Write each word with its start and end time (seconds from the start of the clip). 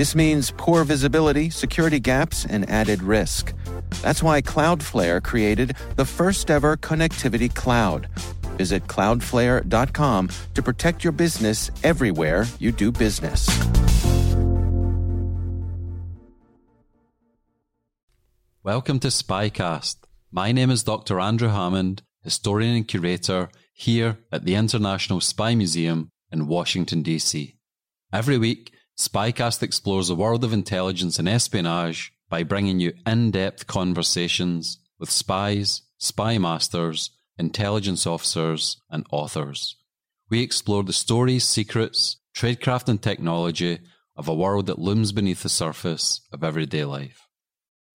This 0.00 0.14
means 0.14 0.50
poor 0.56 0.82
visibility, 0.84 1.50
security 1.50 2.00
gaps, 2.00 2.46
and 2.46 2.66
added 2.70 3.02
risk. 3.02 3.52
That's 4.00 4.22
why 4.22 4.40
Cloudflare 4.40 5.22
created 5.22 5.76
the 5.96 6.06
first 6.06 6.50
ever 6.50 6.78
connectivity 6.78 7.54
cloud. 7.54 8.08
Visit 8.56 8.86
cloudflare.com 8.86 10.30
to 10.54 10.62
protect 10.62 11.04
your 11.04 11.12
business 11.12 11.70
everywhere 11.84 12.46
you 12.58 12.72
do 12.72 12.90
business. 12.90 13.46
Welcome 18.62 19.00
to 19.00 19.08
Spycast. 19.08 19.96
My 20.32 20.50
name 20.50 20.70
is 20.70 20.82
Dr. 20.82 21.20
Andrew 21.20 21.50
Hammond, 21.50 22.04
historian 22.24 22.74
and 22.74 22.88
curator 22.88 23.50
here 23.74 24.16
at 24.32 24.46
the 24.46 24.54
International 24.54 25.20
Spy 25.20 25.54
Museum 25.54 26.08
in 26.32 26.46
Washington, 26.46 27.02
D.C. 27.02 27.58
Every 28.14 28.38
week, 28.38 28.72
Spycast 29.00 29.62
explores 29.62 30.08
the 30.08 30.14
world 30.14 30.44
of 30.44 30.52
intelligence 30.52 31.18
and 31.18 31.26
espionage 31.26 32.12
by 32.28 32.42
bringing 32.42 32.80
you 32.80 32.92
in 33.06 33.30
depth 33.30 33.66
conversations 33.66 34.78
with 34.98 35.10
spies, 35.10 35.80
spy 35.96 36.36
masters, 36.36 37.08
intelligence 37.38 38.06
officers, 38.06 38.76
and 38.90 39.06
authors. 39.10 39.76
We 40.28 40.42
explore 40.42 40.82
the 40.82 40.92
stories, 40.92 41.44
secrets, 41.44 42.18
tradecraft, 42.36 42.90
and 42.90 43.00
technology 43.00 43.78
of 44.16 44.28
a 44.28 44.34
world 44.34 44.66
that 44.66 44.78
looms 44.78 45.12
beneath 45.12 45.44
the 45.44 45.48
surface 45.48 46.20
of 46.30 46.44
everyday 46.44 46.84
life. 46.84 47.26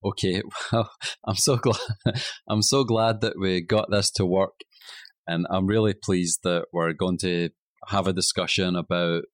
Okay, 0.04 0.42
well, 0.72 0.90
I'm 1.24 1.36
so 1.36 1.58
glad 1.58 1.78
I'm 2.50 2.64
so 2.64 2.84
glad 2.84 3.22
that 3.22 3.38
we 3.40 3.62
got 3.62 3.92
this 3.92 4.10
to 4.14 4.26
work, 4.26 4.62
and 5.28 5.46
I'm 5.52 5.68
really 5.68 5.94
pleased 5.94 6.40
that 6.46 6.66
we're 6.74 6.94
going 6.94 7.20
to 7.20 7.52
have 7.90 8.08
a 8.08 8.14
discussion 8.14 8.76
about 8.76 9.26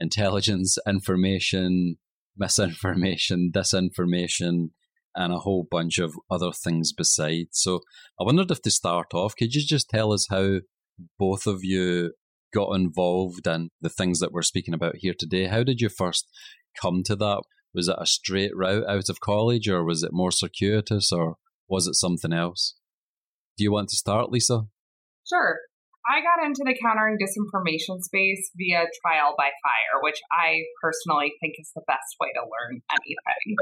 intelligence, 0.00 0.78
information, 0.86 1.96
misinformation, 2.36 3.50
disinformation, 3.54 4.70
and 5.14 5.32
a 5.32 5.38
whole 5.38 5.66
bunch 5.70 5.98
of 5.98 6.14
other 6.30 6.52
things 6.52 6.92
besides. 6.92 7.48
So 7.52 7.80
I 8.20 8.24
wondered 8.24 8.50
if 8.50 8.62
to 8.62 8.70
start 8.70 9.08
off, 9.12 9.34
could 9.36 9.54
you 9.54 9.62
just 9.66 9.90
tell 9.90 10.12
us 10.12 10.26
how 10.30 10.60
both 11.18 11.46
of 11.46 11.60
you 11.62 12.12
got 12.52 12.74
involved 12.74 13.46
in 13.46 13.70
the 13.80 13.88
things 13.88 14.20
that 14.20 14.32
we're 14.32 14.42
speaking 14.42 14.74
about 14.74 14.96
here 14.96 15.14
today? 15.18 15.46
How 15.46 15.62
did 15.62 15.80
you 15.80 15.88
first 15.88 16.28
come 16.80 17.02
to 17.04 17.16
that? 17.16 17.42
Was 17.74 17.88
it 17.88 17.96
a 17.98 18.06
straight 18.06 18.56
route 18.56 18.84
out 18.88 19.08
of 19.08 19.20
college, 19.20 19.68
or 19.68 19.84
was 19.84 20.02
it 20.02 20.12
more 20.12 20.32
circuitous, 20.32 21.12
or 21.12 21.36
was 21.68 21.86
it 21.86 21.94
something 21.94 22.32
else? 22.32 22.74
Do 23.56 23.64
you 23.64 23.72
want 23.72 23.90
to 23.90 23.96
start, 23.96 24.30
Lisa? 24.30 24.62
Sure. 25.28 25.58
I 26.08 26.20
got 26.24 26.44
into 26.44 26.64
the 26.64 26.76
countering 26.80 27.18
disinformation 27.20 28.00
space 28.00 28.50
via 28.56 28.88
trial 29.02 29.34
by 29.36 29.52
fire, 29.60 30.00
which 30.00 30.20
I 30.32 30.64
personally 30.80 31.34
think 31.40 31.56
is 31.58 31.70
the 31.74 31.84
best 31.86 32.16
way 32.20 32.32
to 32.34 32.42
learn 32.42 32.80
anything. 32.92 33.56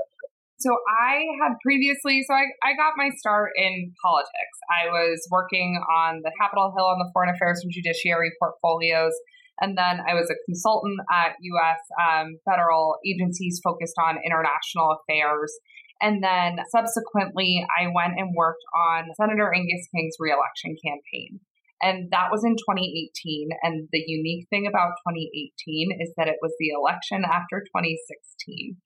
So 0.58 0.74
I 0.90 1.22
had 1.42 1.54
previously, 1.62 2.22
so 2.26 2.34
I, 2.34 2.50
I 2.66 2.74
got 2.74 2.94
my 2.96 3.10
start 3.16 3.52
in 3.54 3.92
politics. 4.02 4.58
I 4.66 4.90
was 4.90 5.22
working 5.30 5.80
on 5.86 6.20
the 6.24 6.32
Capitol 6.40 6.74
Hill 6.76 6.86
on 6.86 6.98
the 6.98 7.10
Foreign 7.12 7.30
Affairs 7.30 7.60
and 7.62 7.72
Judiciary 7.72 8.32
portfolios. 8.40 9.14
And 9.60 9.78
then 9.78 10.02
I 10.06 10.14
was 10.14 10.30
a 10.30 10.38
consultant 10.46 10.98
at 11.10 11.34
US 11.42 11.78
um, 11.98 12.38
federal 12.44 12.96
agencies 13.06 13.60
focused 13.62 13.94
on 14.02 14.18
international 14.24 14.98
affairs. 14.98 15.54
And 16.00 16.22
then 16.22 16.58
subsequently, 16.70 17.66
I 17.78 17.86
went 17.94 18.18
and 18.18 18.34
worked 18.34 18.62
on 18.74 19.06
Senator 19.14 19.52
Angus 19.54 19.86
King's 19.94 20.16
reelection 20.18 20.76
campaign. 20.84 21.40
And 21.82 22.10
that 22.10 22.30
was 22.30 22.42
in 22.44 22.56
2018. 22.56 23.48
And 23.62 23.88
the 23.92 24.02
unique 24.06 24.46
thing 24.50 24.66
about 24.66 24.98
2018 25.06 25.98
is 26.00 26.12
that 26.16 26.28
it 26.28 26.42
was 26.42 26.52
the 26.58 26.70
election 26.74 27.22
after 27.24 27.62
2016. 27.62 28.76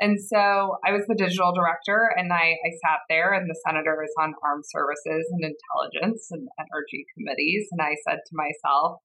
And 0.00 0.18
so 0.18 0.76
I 0.84 0.90
was 0.90 1.06
the 1.06 1.14
digital 1.14 1.54
director 1.54 2.10
and 2.16 2.32
I, 2.32 2.58
I 2.58 2.70
sat 2.82 3.06
there 3.08 3.32
and 3.32 3.48
the 3.48 3.60
senator 3.64 4.02
is 4.02 4.12
on 4.18 4.34
armed 4.42 4.64
services 4.66 5.30
and 5.30 5.46
intelligence 5.46 6.26
and 6.32 6.48
energy 6.58 7.06
committees. 7.14 7.68
And 7.70 7.80
I 7.80 7.94
said 8.02 8.18
to 8.18 8.34
myself, 8.34 8.98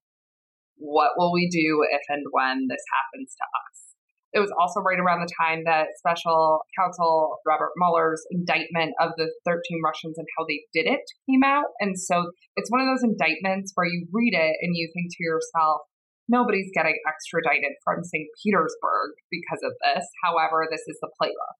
what 0.76 1.12
will 1.16 1.32
we 1.32 1.48
do 1.48 1.86
if 1.90 2.02
and 2.08 2.26
when 2.32 2.66
this 2.68 2.82
happens 2.90 3.34
to 3.36 3.46
us? 3.46 3.88
It 4.32 4.40
was 4.40 4.52
also 4.60 4.80
right 4.80 5.00
around 5.00 5.24
the 5.24 5.32
time 5.40 5.64
that 5.64 5.96
special 5.96 6.60
counsel 6.78 7.38
Robert 7.46 7.72
Mueller's 7.76 8.20
indictment 8.30 8.92
of 9.00 9.12
the 9.16 9.32
13 9.46 9.80
Russians 9.82 10.18
and 10.18 10.26
how 10.36 10.44
they 10.44 10.68
did 10.72 10.86
it 10.86 11.00
came 11.28 11.42
out. 11.42 11.72
And 11.80 11.98
so 11.98 12.30
it's 12.56 12.70
one 12.70 12.80
of 12.80 12.88
those 12.88 13.08
indictments 13.08 13.72
where 13.74 13.86
you 13.86 14.06
read 14.12 14.34
it 14.34 14.56
and 14.60 14.76
you 14.76 14.90
think 14.92 15.08
to 15.16 15.24
yourself, 15.24 15.80
nobody's 16.28 16.70
getting 16.74 16.96
extradited 17.08 17.72
from 17.82 18.04
St. 18.04 18.28
Petersburg 18.44 19.16
because 19.30 19.64
of 19.64 19.72
this. 19.80 20.04
However, 20.22 20.68
this 20.70 20.84
is 20.86 20.98
the 21.00 21.08
playbook. 21.20 21.56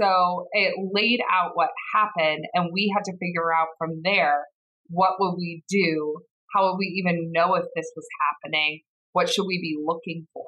So 0.00 0.48
it 0.52 0.74
laid 0.92 1.20
out 1.32 1.52
what 1.54 1.70
happened, 1.94 2.44
and 2.52 2.70
we 2.72 2.92
had 2.94 3.04
to 3.04 3.16
figure 3.16 3.52
out 3.52 3.68
from 3.78 4.02
there 4.04 4.44
what 4.88 5.14
would 5.18 5.36
we 5.36 5.64
do? 5.68 6.20
How 6.54 6.66
would 6.66 6.76
we 6.78 6.86
even 6.98 7.32
know 7.32 7.54
if 7.54 7.64
this 7.74 7.90
was 7.96 8.06
happening? 8.30 8.80
What 9.12 9.28
should 9.28 9.46
we 9.46 9.58
be 9.60 9.76
looking 9.84 10.26
for? 10.32 10.44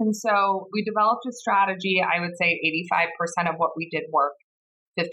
And 0.00 0.16
so 0.16 0.66
we 0.72 0.82
developed 0.82 1.28
a 1.28 1.32
strategy. 1.32 2.00
I 2.00 2.20
would 2.20 2.36
say 2.40 2.56
85% 2.90 3.52
of 3.52 3.56
what 3.56 3.76
we 3.76 3.88
did 3.92 4.08
work, 4.12 4.32
15% 4.98 5.04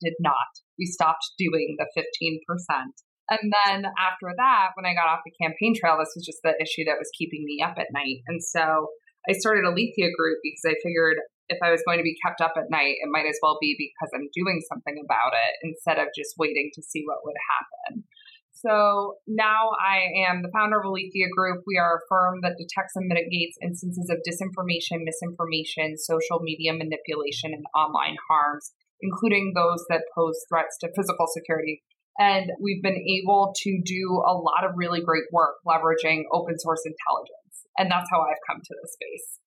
did 0.00 0.14
not. 0.20 0.50
We 0.78 0.86
stopped 0.86 1.34
doing 1.36 1.76
the 1.76 1.90
15%. 1.98 2.38
And 3.30 3.50
then 3.50 3.84
after 3.98 4.30
that, 4.36 4.74
when 4.74 4.86
I 4.86 4.94
got 4.94 5.10
off 5.10 5.26
the 5.26 5.34
campaign 5.42 5.74
trail, 5.74 5.98
this 5.98 6.14
was 6.14 6.24
just 6.24 6.42
the 6.42 6.54
issue 6.62 6.86
that 6.86 6.98
was 7.02 7.10
keeping 7.18 7.42
me 7.44 7.62
up 7.62 7.74
at 7.78 7.90
night. 7.90 8.22
And 8.26 8.42
so 8.42 8.88
I 9.28 9.32
started 9.34 9.66
Alethea 9.66 10.10
Group 10.14 10.38
because 10.42 10.66
I 10.66 10.78
figured 10.82 11.18
if 11.48 11.58
I 11.62 11.70
was 11.70 11.82
going 11.86 11.98
to 11.98 12.06
be 12.06 12.18
kept 12.22 12.40
up 12.40 12.54
at 12.56 12.70
night, 12.70 13.02
it 13.02 13.10
might 13.10 13.26
as 13.26 13.38
well 13.42 13.58
be 13.60 13.74
because 13.74 14.10
I'm 14.14 14.30
doing 14.34 14.62
something 14.70 14.96
about 15.02 15.34
it 15.34 15.54
instead 15.66 15.98
of 15.98 16.14
just 16.14 16.38
waiting 16.38 16.70
to 16.74 16.82
see 16.82 17.02
what 17.06 17.22
would 17.26 17.38
happen. 17.50 18.04
So 18.64 19.16
now 19.26 19.74
I 19.82 20.30
am 20.30 20.42
the 20.42 20.50
founder 20.54 20.78
of 20.78 20.86
Alethea 20.86 21.26
Group. 21.36 21.64
We 21.66 21.78
are 21.78 21.96
a 21.96 22.06
firm 22.08 22.40
that 22.42 22.54
detects 22.56 22.94
and 22.94 23.08
mitigates 23.08 23.58
instances 23.60 24.08
of 24.08 24.22
disinformation, 24.22 25.02
misinformation, 25.02 25.98
social 25.98 26.38
media 26.40 26.72
manipulation, 26.72 27.52
and 27.52 27.64
online 27.74 28.16
harms, 28.30 28.70
including 29.00 29.52
those 29.56 29.84
that 29.88 30.04
pose 30.14 30.38
threats 30.48 30.78
to 30.80 30.92
physical 30.94 31.26
security. 31.26 31.82
And 32.20 32.52
we've 32.60 32.82
been 32.82 33.02
able 33.02 33.52
to 33.62 33.82
do 33.84 34.22
a 34.24 34.34
lot 34.34 34.62
of 34.62 34.76
really 34.76 35.00
great 35.00 35.24
work 35.32 35.56
leveraging 35.66 36.22
open 36.32 36.56
source 36.58 36.82
intelligence. 36.86 37.66
And 37.78 37.90
that's 37.90 38.08
how 38.12 38.20
I've 38.20 38.46
come 38.48 38.60
to 38.62 38.74
this 38.80 38.92
space. 38.92 39.38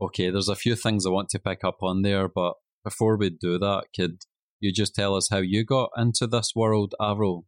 Okay, 0.00 0.30
there's 0.30 0.48
a 0.48 0.56
few 0.56 0.74
things 0.74 1.06
I 1.06 1.10
want 1.10 1.28
to 1.30 1.38
pick 1.38 1.62
up 1.62 1.78
on 1.82 2.02
there, 2.02 2.26
but 2.26 2.54
before 2.82 3.16
we 3.16 3.30
do 3.30 3.58
that, 3.58 3.84
could 3.94 4.22
you 4.58 4.72
just 4.72 4.96
tell 4.96 5.14
us 5.14 5.28
how 5.30 5.38
you 5.38 5.64
got 5.64 5.90
into 5.96 6.26
this 6.26 6.52
world, 6.56 6.94
Avril? 7.00 7.46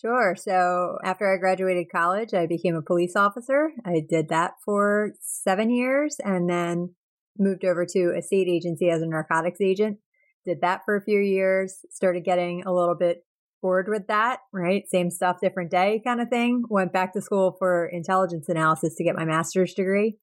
Sure. 0.00 0.34
So 0.36 0.98
after 1.04 1.32
I 1.32 1.36
graduated 1.36 1.86
college, 1.92 2.34
I 2.34 2.46
became 2.46 2.74
a 2.74 2.82
police 2.82 3.14
officer. 3.14 3.70
I 3.84 4.02
did 4.08 4.30
that 4.30 4.52
for 4.64 5.12
seven 5.20 5.70
years 5.70 6.16
and 6.24 6.48
then 6.48 6.94
moved 7.38 7.64
over 7.64 7.86
to 7.86 8.14
a 8.16 8.22
state 8.22 8.48
agency 8.48 8.90
as 8.90 9.02
a 9.02 9.06
narcotics 9.06 9.60
agent. 9.60 9.98
Did 10.44 10.60
that 10.62 10.80
for 10.84 10.96
a 10.96 11.04
few 11.04 11.20
years, 11.20 11.84
started 11.90 12.24
getting 12.24 12.64
a 12.64 12.72
little 12.72 12.96
bit 12.96 13.24
bored 13.60 13.86
with 13.88 14.08
that, 14.08 14.40
right? 14.52 14.82
Same 14.88 15.10
stuff, 15.10 15.40
different 15.40 15.70
day 15.70 16.02
kind 16.04 16.20
of 16.20 16.28
thing. 16.28 16.64
Went 16.68 16.92
back 16.92 17.12
to 17.12 17.22
school 17.22 17.54
for 17.58 17.86
intelligence 17.86 18.48
analysis 18.48 18.96
to 18.96 19.04
get 19.04 19.14
my 19.14 19.24
master's 19.24 19.72
degree. 19.74 20.16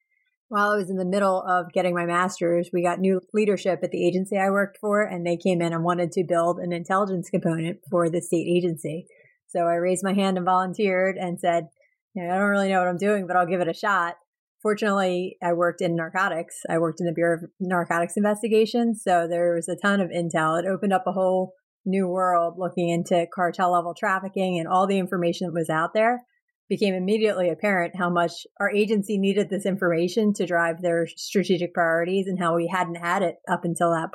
While 0.49 0.71
I 0.71 0.75
was 0.75 0.89
in 0.89 0.97
the 0.97 1.05
middle 1.05 1.43
of 1.47 1.71
getting 1.71 1.93
my 1.93 2.05
master's, 2.05 2.71
we 2.73 2.83
got 2.83 2.99
new 2.99 3.21
leadership 3.33 3.79
at 3.83 3.91
the 3.91 4.05
agency 4.05 4.35
I 4.35 4.49
worked 4.49 4.79
for, 4.81 5.03
and 5.03 5.25
they 5.25 5.37
came 5.37 5.61
in 5.61 5.73
and 5.73 5.83
wanted 5.83 6.11
to 6.13 6.25
build 6.27 6.57
an 6.59 6.73
intelligence 6.73 7.29
component 7.29 7.79
for 7.89 8.09
the 8.09 8.19
state 8.19 8.47
agency. 8.49 9.05
So 9.49 9.61
I 9.61 9.75
raised 9.75 10.03
my 10.03 10.13
hand 10.13 10.37
and 10.37 10.45
volunteered 10.45 11.17
and 11.17 11.39
said, 11.39 11.67
you 12.13 12.23
know, 12.23 12.33
I 12.33 12.37
don't 12.37 12.49
really 12.49 12.69
know 12.69 12.79
what 12.79 12.87
I'm 12.87 12.97
doing, 12.97 13.27
but 13.27 13.35
I'll 13.35 13.47
give 13.47 13.61
it 13.61 13.67
a 13.67 13.73
shot. 13.73 14.15
Fortunately, 14.61 15.37
I 15.41 15.53
worked 15.53 15.81
in 15.81 15.95
narcotics. 15.95 16.61
I 16.69 16.77
worked 16.79 16.99
in 16.99 17.05
the 17.05 17.13
Bureau 17.13 17.37
of 17.37 17.49
Narcotics 17.59 18.17
Investigations. 18.17 19.01
So 19.03 19.27
there 19.27 19.55
was 19.55 19.69
a 19.69 19.75
ton 19.75 20.01
of 20.01 20.09
intel. 20.09 20.59
It 20.59 20.67
opened 20.67 20.93
up 20.93 21.05
a 21.07 21.13
whole 21.13 21.53
new 21.85 22.07
world 22.07 22.55
looking 22.57 22.89
into 22.89 23.25
cartel 23.33 23.71
level 23.71 23.93
trafficking 23.97 24.59
and 24.59 24.67
all 24.67 24.85
the 24.85 24.99
information 24.99 25.47
that 25.47 25.53
was 25.53 25.69
out 25.69 25.93
there. 25.93 26.23
Became 26.67 26.93
immediately 26.93 27.49
apparent 27.49 27.95
how 27.97 28.11
much 28.11 28.45
our 28.59 28.69
agency 28.69 29.17
needed 29.17 29.49
this 29.49 29.65
information 29.65 30.33
to 30.33 30.45
drive 30.45 30.81
their 30.81 31.07
strategic 31.07 31.73
priorities 31.73 32.27
and 32.27 32.37
how 32.37 32.55
we 32.55 32.67
hadn't 32.71 32.95
had 32.95 33.23
it 33.23 33.37
up 33.49 33.61
until 33.63 33.89
that 33.91 34.11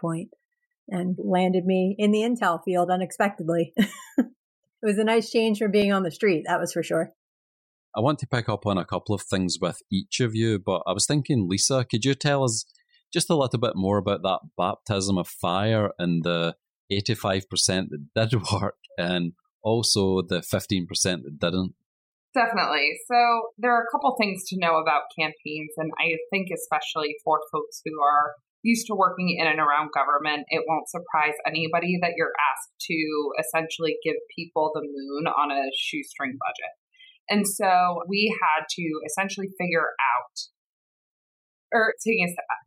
and 0.89 1.17
landed 1.19 1.65
me 1.65 1.97
in 1.99 2.13
the 2.13 2.21
intel 2.21 2.63
field 2.65 2.91
unexpectedly. 2.91 3.73
it 4.85 4.89
was 4.89 4.99
a 4.99 5.05
nice 5.05 5.31
change 5.31 5.59
from 5.59 5.71
being 5.71 5.95
on 5.95 6.03
the 6.03 6.11
street, 6.11 6.45
that 6.47 6.61
was 6.61 6.73
for 6.73 6.83
sure. 6.83 7.11
I 7.97 8.01
want 8.01 8.19
to 8.19 8.27
pick 8.27 8.51
up 8.51 8.67
on 8.67 8.77
a 8.77 8.85
couple 8.85 9.15
of 9.15 9.23
things 9.23 9.57
with 9.59 9.81
each 9.91 10.21
of 10.21 10.35
you, 10.35 10.59
but 10.59 10.83
I 10.87 10.93
was 10.93 11.07
thinking, 11.07 11.49
Lisa, 11.49 11.87
could 11.91 12.05
you 12.05 12.15
tell 12.15 12.45
us 12.45 12.67
just 13.11 13.31
a 13.31 13.35
little 13.35 13.59
bit 13.59 13.77
more 13.77 13.97
about 13.97 14.23
that 14.25 14.41
baptism 14.59 15.17
of 15.17 15.27
fire 15.27 15.93
and 15.99 16.23
the 16.23 16.55
85% 16.93 17.45
that 18.15 18.31
did 18.31 18.43
work 18.53 18.77
and 18.99 19.33
also 19.63 20.21
the 20.21 20.41
15% 20.41 20.87
that 20.93 21.41
didn't? 21.41 21.75
Definitely. 22.35 22.91
So 23.07 23.15
there 23.57 23.73
are 23.73 23.85
a 23.85 23.91
couple 23.91 24.15
things 24.21 24.45
to 24.49 24.59
know 24.59 24.77
about 24.77 25.05
campaigns, 25.19 25.73
and 25.79 25.93
I 25.99 26.17
think 26.31 26.49
especially 26.53 27.15
for 27.25 27.41
folks 27.51 27.81
who 27.87 28.03
are 28.03 28.35
used 28.65 28.89
to 28.89 28.97
working 28.97 29.37
in 29.39 29.47
and 29.47 29.61
around 29.61 29.93
government, 29.93 30.49
it 30.49 30.65
won't 30.67 30.89
surprise 30.89 31.37
anybody 31.47 32.01
that 32.01 32.17
you're 32.17 32.33
asked 32.51 32.73
to 32.89 32.97
essentially 33.39 34.01
give 34.03 34.17
people 34.35 34.73
the 34.75 34.81
moon 34.81 35.29
on 35.29 35.53
a 35.53 35.69
shoestring 35.77 36.41
budget. 36.41 36.73
And 37.29 37.47
so 37.47 38.03
we 38.09 38.35
had 38.41 38.65
to 38.81 38.85
essentially 39.07 39.53
figure 39.61 39.93
out, 40.01 40.35
or 41.73 41.93
taking 42.01 42.25
a 42.25 42.33
step 42.33 42.49
back, 42.49 42.65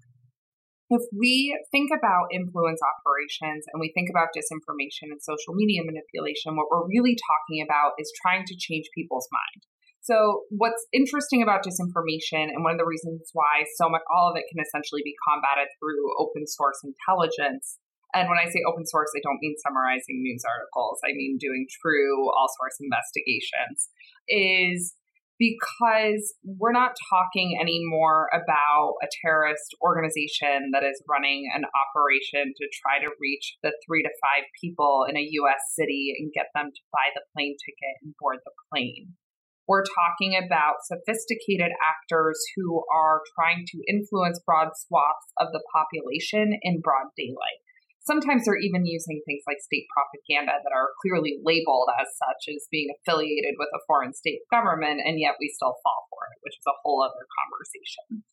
if 0.89 1.03
we 1.11 1.51
think 1.73 1.91
about 1.91 2.31
influence 2.31 2.79
operations 2.79 3.65
and 3.73 3.81
we 3.81 3.91
think 3.91 4.07
about 4.09 4.31
disinformation 4.31 5.11
and 5.11 5.19
social 5.19 5.53
media 5.53 5.81
manipulation, 5.83 6.55
what 6.55 6.71
we're 6.71 6.87
really 6.87 7.17
talking 7.19 7.59
about 7.59 7.97
is 7.99 8.07
trying 8.21 8.45
to 8.45 8.55
change 8.55 8.85
people's 8.95 9.27
mind. 9.33 9.65
So, 10.07 10.47
what's 10.55 10.87
interesting 10.95 11.43
about 11.43 11.67
disinformation, 11.67 12.47
and 12.47 12.63
one 12.63 12.71
of 12.71 12.79
the 12.79 12.87
reasons 12.87 13.27
why 13.35 13.67
so 13.75 13.91
much 13.91 14.07
all 14.07 14.31
of 14.31 14.39
it 14.39 14.47
can 14.47 14.63
essentially 14.63 15.03
be 15.03 15.11
combated 15.27 15.67
through 15.83 16.15
open 16.15 16.47
source 16.47 16.79
intelligence. 16.79 17.75
And 18.15 18.31
when 18.31 18.39
I 18.39 18.47
say 18.47 18.63
open 18.63 18.87
source, 18.87 19.11
I 19.11 19.19
don't 19.19 19.43
mean 19.43 19.59
summarizing 19.59 20.23
news 20.23 20.47
articles, 20.47 21.03
I 21.03 21.11
mean 21.11 21.35
doing 21.35 21.67
true 21.83 22.31
all 22.31 22.47
source 22.55 22.79
investigations, 22.79 23.91
is 24.31 24.95
because 25.35 26.33
we're 26.55 26.71
not 26.71 26.95
talking 27.11 27.59
anymore 27.59 28.31
about 28.31 28.95
a 29.03 29.11
terrorist 29.19 29.75
organization 29.83 30.71
that 30.71 30.87
is 30.87 31.03
running 31.03 31.51
an 31.51 31.67
operation 31.75 32.55
to 32.55 32.65
try 32.79 33.03
to 33.03 33.11
reach 33.19 33.59
the 33.61 33.75
three 33.83 34.07
to 34.07 34.09
five 34.23 34.47
people 34.63 35.03
in 35.03 35.19
a 35.19 35.27
US 35.43 35.75
city 35.75 36.15
and 36.15 36.31
get 36.31 36.47
them 36.55 36.71
to 36.71 36.81
buy 36.95 37.11
the 37.13 37.27
plane 37.35 37.59
ticket 37.59 37.99
and 38.01 38.15
board 38.23 38.39
the 38.47 38.55
plane. 38.71 39.19
We're 39.67 39.83
talking 39.83 40.39
about 40.39 40.87
sophisticated 40.87 41.75
actors 41.83 42.39
who 42.55 42.87
are 42.87 43.19
trying 43.35 43.67
to 43.67 43.83
influence 43.87 44.39
broad 44.39 44.71
swaths 44.79 45.27
of 45.37 45.51
the 45.51 45.59
population 45.75 46.55
in 46.63 46.79
broad 46.79 47.11
daylight. 47.19 47.59
Sometimes 48.07 48.47
they're 48.47 48.55
even 48.55 48.87
using 48.87 49.19
things 49.27 49.43
like 49.43 49.59
state 49.59 49.83
propaganda 49.91 50.63
that 50.63 50.71
are 50.71 50.95
clearly 51.03 51.43
labeled 51.43 51.91
as 51.99 52.07
such 52.15 52.47
as 52.55 52.71
being 52.71 52.87
affiliated 52.95 53.59
with 53.59 53.67
a 53.75 53.83
foreign 53.83 54.15
state 54.15 54.47
government, 54.47 55.03
and 55.03 55.19
yet 55.19 55.35
we 55.35 55.51
still 55.51 55.75
fall 55.83 56.07
for 56.07 56.23
it, 56.31 56.39
which 56.47 56.55
is 56.55 56.63
a 56.63 56.79
whole 56.87 57.03
other 57.03 57.27
conversation. 57.35 58.23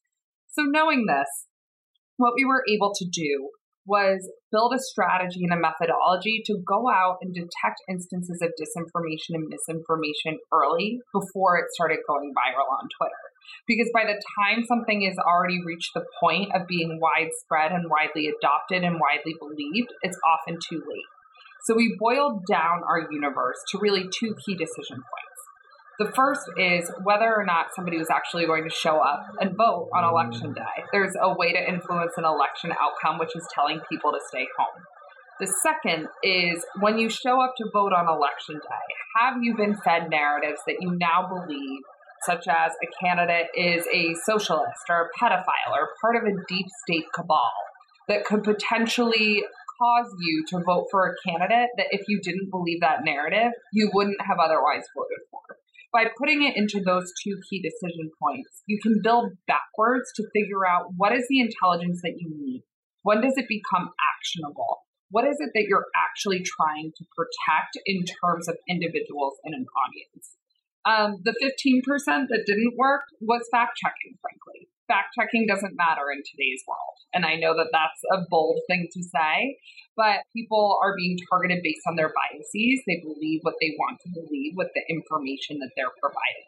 So, 0.47 0.63
knowing 0.63 1.11
this, 1.11 1.51
what 2.17 2.39
we 2.39 2.47
were 2.47 2.63
able 2.71 2.95
to 2.95 3.05
do 3.05 3.51
was 3.87 4.31
build 4.51 4.73
a 4.75 4.79
strategy 4.79 5.45
and 5.45 5.53
a 5.53 5.61
methodology 5.61 6.43
to 6.47 6.59
go 6.67 6.89
out 6.89 7.19
and 7.21 7.35
detect 7.35 7.81
instances 7.89 8.41
of 8.43 8.51
disinformation 8.61 9.35
and 9.35 9.49
misinformation 9.49 10.39
early 10.53 11.01
before 11.13 11.59
it 11.59 11.67
started 11.73 11.99
going 12.07 12.33
viral 12.33 12.71
on 12.81 12.89
Twitter. 12.99 13.25
Because 13.67 13.91
by 13.93 14.05
the 14.05 14.21
time 14.41 14.65
something 14.65 15.03
has 15.03 15.19
already 15.19 15.61
reached 15.65 15.93
the 15.95 16.05
point 16.21 16.55
of 16.55 16.67
being 16.67 17.01
widespread 17.01 17.73
and 17.73 17.91
widely 17.91 18.29
adopted 18.29 18.85
and 18.85 19.01
widely 19.01 19.35
believed, 19.39 19.93
it's 20.03 20.19
often 20.25 20.59
too 20.69 20.83
late. 20.89 21.11
So 21.65 21.75
we 21.75 21.97
boiled 21.99 22.45
down 22.47 22.83
our 22.89 23.09
universe 23.11 23.57
to 23.71 23.79
really 23.79 24.05
two 24.13 24.35
key 24.45 24.55
decision 24.55 24.97
points. 24.97 25.34
The 25.99 26.11
first 26.11 26.43
is 26.58 26.91
whether 27.05 27.32
or 27.32 27.44
not 27.44 27.67
somebody 27.75 27.99
was 27.99 28.11
actually 28.11 28.46
going 28.46 28.64
to 28.64 28.70
show 28.70 28.99
up 28.99 29.26
and 29.41 29.56
vote 29.56 29.91
on 29.94 30.02
election 30.02 30.52
day. 30.52 30.82
There's 30.93 31.14
a 31.20 31.32
way 31.32 31.52
to 31.52 31.69
influence 31.69 32.12
an 32.17 32.25
election 32.25 32.73
outcome, 32.73 33.19
which 33.19 33.37
is 33.37 33.46
telling 33.55 33.81
people 33.88 34.11
to 34.11 34.19
stay 34.29 34.46
home. 34.58 34.82
The 35.41 35.52
second 35.62 36.08
is 36.23 36.64
when 36.81 36.99
you 36.99 37.08
show 37.08 37.41
up 37.41 37.55
to 37.58 37.64
vote 37.73 37.93
on 37.93 38.08
election 38.08 38.56
day, 38.56 38.94
have 39.20 39.43
you 39.43 39.56
been 39.56 39.76
fed 39.76 40.11
narratives 40.11 40.61
that 40.67 40.76
you 40.81 40.96
now 40.99 41.29
believe 41.29 41.81
such 42.25 42.47
as 42.49 42.73
a 42.82 43.05
candidate 43.05 43.49
is 43.55 43.87
a 43.93 44.14
socialist 44.25 44.82
or 44.88 45.08
a 45.08 45.19
pedophile 45.20 45.73
or 45.73 45.90
part 46.00 46.17
of 46.17 46.23
a 46.23 46.35
deep 46.49 46.67
state 46.82 47.05
cabal 47.14 47.52
that 48.08 48.25
could 48.25 48.43
potentially 48.43 49.44
cause 49.81 50.06
you 50.20 50.44
to 50.49 50.62
vote 50.64 50.87
for 50.90 51.06
a 51.06 51.14
candidate 51.29 51.69
that 51.76 51.87
if 51.90 52.02
you 52.08 52.20
didn't 52.20 52.50
believe 52.50 52.81
that 52.81 53.05
narrative, 53.05 53.52
you 53.73 53.90
wouldn't 53.93 54.20
have 54.20 54.38
otherwise 54.38 54.85
voted. 54.97 55.19
By 55.94 56.11
putting 56.19 56.43
it 56.43 56.56
into 56.56 56.82
those 56.82 57.12
two 57.23 57.38
key 57.49 57.62
decision 57.62 58.11
points, 58.20 58.64
you 58.67 58.81
can 58.82 58.99
build 59.00 59.31
backwards 59.46 60.11
to 60.17 60.26
figure 60.35 60.67
out 60.67 60.91
what 60.96 61.14
is 61.14 61.25
the 61.31 61.38
intelligence 61.38 62.00
that 62.02 62.19
you 62.19 62.35
need? 62.35 62.64
When 63.05 63.20
does 63.20 63.35
it 63.37 63.46
become 63.46 63.94
actionable? 64.02 64.82
What 65.11 65.25
is 65.25 65.37
it 65.38 65.50
that 65.55 65.67
you're 65.69 65.87
actually 65.94 66.43
trying 66.43 66.91
to 66.99 67.05
protect 67.14 67.79
in 67.87 68.02
terms 68.02 68.49
of 68.49 68.56
individuals 68.69 69.38
and 69.44 69.55
an 69.55 69.67
audience? 69.79 70.35
Um, 70.85 71.23
the 71.23 71.38
15% 71.38 72.26
that 72.26 72.43
didn't 72.44 72.75
work 72.76 73.02
was 73.20 73.47
fact 73.52 73.79
checking, 73.79 74.19
frankly. 74.20 74.67
Fact 74.87 75.17
checking 75.19 75.47
doesn't 75.47 75.77
matter 75.77 76.13
in 76.13 76.21
today's 76.21 76.63
world. 76.69 76.99
And 77.15 77.25
I 77.25 77.37
know 77.37 77.57
that 77.57 77.73
that's 77.73 78.03
a 78.13 78.27
bold 78.29 78.61
thing 78.69 78.89
to 78.93 79.03
say, 79.03 79.57
but 79.97 80.21
people 80.35 80.79
are 80.83 80.95
being 80.97 81.17
targeted 81.31 81.63
based 81.63 81.87
on 81.89 81.97
their 81.97 82.13
biases. 82.13 82.83
They 82.87 83.01
believe 83.01 83.41
what 83.43 83.55
they 83.61 83.73
want 83.79 84.01
to 84.05 84.11
believe 84.13 84.53
with 84.57 84.69
the 84.75 84.83
information 84.89 85.59
that 85.61 85.71
they're 85.77 85.95
providing. 86.01 86.45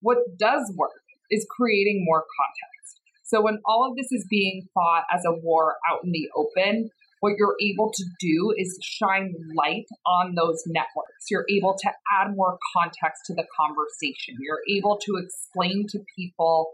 What 0.00 0.18
does 0.38 0.72
work 0.76 1.04
is 1.30 1.46
creating 1.50 2.04
more 2.06 2.24
context. 2.24 3.00
So 3.24 3.42
when 3.42 3.58
all 3.66 3.88
of 3.88 3.96
this 3.96 4.12
is 4.12 4.26
being 4.30 4.68
fought 4.72 5.04
as 5.12 5.24
a 5.26 5.32
war 5.32 5.76
out 5.90 6.04
in 6.04 6.12
the 6.12 6.28
open, 6.36 6.90
what 7.20 7.34
you're 7.38 7.56
able 7.60 7.90
to 7.90 8.04
do 8.20 8.54
is 8.56 8.78
shine 8.82 9.34
light 9.56 9.86
on 10.06 10.34
those 10.34 10.62
networks. 10.66 11.30
You're 11.30 11.46
able 11.48 11.74
to 11.82 11.90
add 12.12 12.36
more 12.36 12.58
context 12.76 13.22
to 13.26 13.34
the 13.34 13.46
conversation. 13.58 14.36
You're 14.40 14.60
able 14.68 14.98
to 15.06 15.16
explain 15.16 15.86
to 15.88 16.00
people 16.14 16.70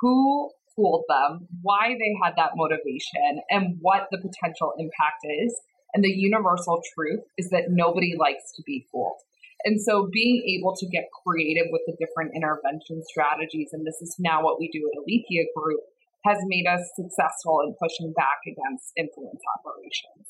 who 0.00 0.50
fooled 0.74 1.04
them, 1.08 1.48
why 1.62 1.96
they 1.98 2.12
had 2.22 2.34
that 2.36 2.52
motivation, 2.54 3.40
and 3.50 3.78
what 3.80 4.08
the 4.10 4.18
potential 4.18 4.72
impact 4.78 5.24
is. 5.24 5.58
And 5.94 6.04
the 6.04 6.12
universal 6.12 6.82
truth 6.94 7.24
is 7.38 7.48
that 7.50 7.70
nobody 7.70 8.12
likes 8.18 8.52
to 8.56 8.62
be 8.66 8.86
fooled. 8.92 9.16
And 9.64 9.80
so 9.80 10.08
being 10.12 10.44
able 10.58 10.76
to 10.76 10.86
get 10.86 11.08
creative 11.24 11.66
with 11.70 11.82
the 11.86 11.96
different 11.98 12.32
intervention 12.36 13.02
strategies, 13.08 13.70
and 13.72 13.86
this 13.86 14.02
is 14.02 14.14
now 14.18 14.44
what 14.44 14.60
we 14.60 14.68
do 14.70 14.84
at 14.92 14.98
Alethea 14.98 15.44
Group, 15.56 15.80
has 16.26 16.38
made 16.46 16.66
us 16.66 16.80
successful 16.94 17.60
in 17.64 17.74
pushing 17.80 18.12
back 18.12 18.44
against 18.44 18.92
influence 18.96 19.40
operations. 19.58 20.26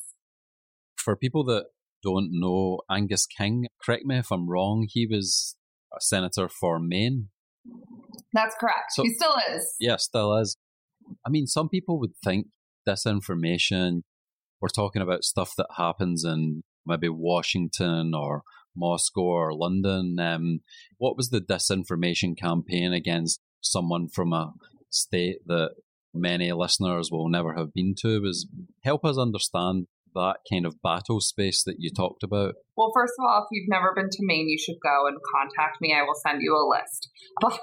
For 0.95 1.15
people 1.15 1.43
that 1.45 1.65
don't 2.03 2.29
know 2.31 2.81
Angus 2.89 3.25
King, 3.25 3.67
correct 3.83 4.05
me 4.05 4.17
if 4.17 4.31
I'm 4.31 4.49
wrong, 4.49 4.87
he 4.87 5.05
was 5.05 5.55
a 5.91 5.99
senator 5.99 6.47
for 6.47 6.79
Maine. 6.79 7.29
That's 8.37 8.55
correct. 8.59 8.91
So, 8.91 9.01
he 9.01 9.09
still 9.15 9.33
is. 9.51 9.75
Yeah, 9.79 9.95
still 9.97 10.37
is. 10.37 10.57
I 11.25 11.29
mean, 11.29 11.47
some 11.47 11.69
people 11.69 11.99
would 11.99 12.15
think 12.23 12.47
disinformation, 12.87 14.01
we're 14.61 14.69
talking 14.69 15.01
about 15.01 15.23
stuff 15.23 15.53
that 15.57 15.67
happens 15.75 16.23
in 16.23 16.61
maybe 16.85 17.09
Washington 17.09 18.13
or 18.13 18.43
Moscow 18.75 19.21
or 19.21 19.53
London. 19.55 20.19
Um, 20.19 20.59
what 20.99 21.17
was 21.17 21.29
the 21.29 21.41
disinformation 21.41 22.37
campaign 22.37 22.93
against 22.93 23.41
someone 23.61 24.07
from 24.07 24.33
a 24.33 24.53
state 24.91 25.39
that 25.47 25.71
many 26.13 26.51
listeners 26.51 27.09
will 27.11 27.29
never 27.29 27.55
have 27.55 27.73
been 27.73 27.95
to 28.01 28.21
was 28.21 28.47
help 28.83 29.03
us 29.03 29.17
understand 29.17 29.87
that 30.15 30.37
kind 30.51 30.65
of 30.65 30.81
battle 30.81 31.19
space 31.19 31.63
that 31.63 31.75
you 31.79 31.91
talked 31.91 32.23
about? 32.23 32.55
Well, 32.75 32.91
first 32.93 33.13
of 33.19 33.25
all, 33.25 33.43
if 33.43 33.47
you've 33.51 33.69
never 33.69 33.93
been 33.95 34.09
to 34.09 34.17
Maine, 34.21 34.49
you 34.49 34.57
should 34.57 34.77
go 34.81 35.07
and 35.07 35.17
contact 35.33 35.77
me. 35.81 35.93
I 35.93 36.03
will 36.03 36.15
send 36.15 36.41
you 36.41 36.55
a 36.55 36.65
list. 36.67 37.09
But 37.39 37.59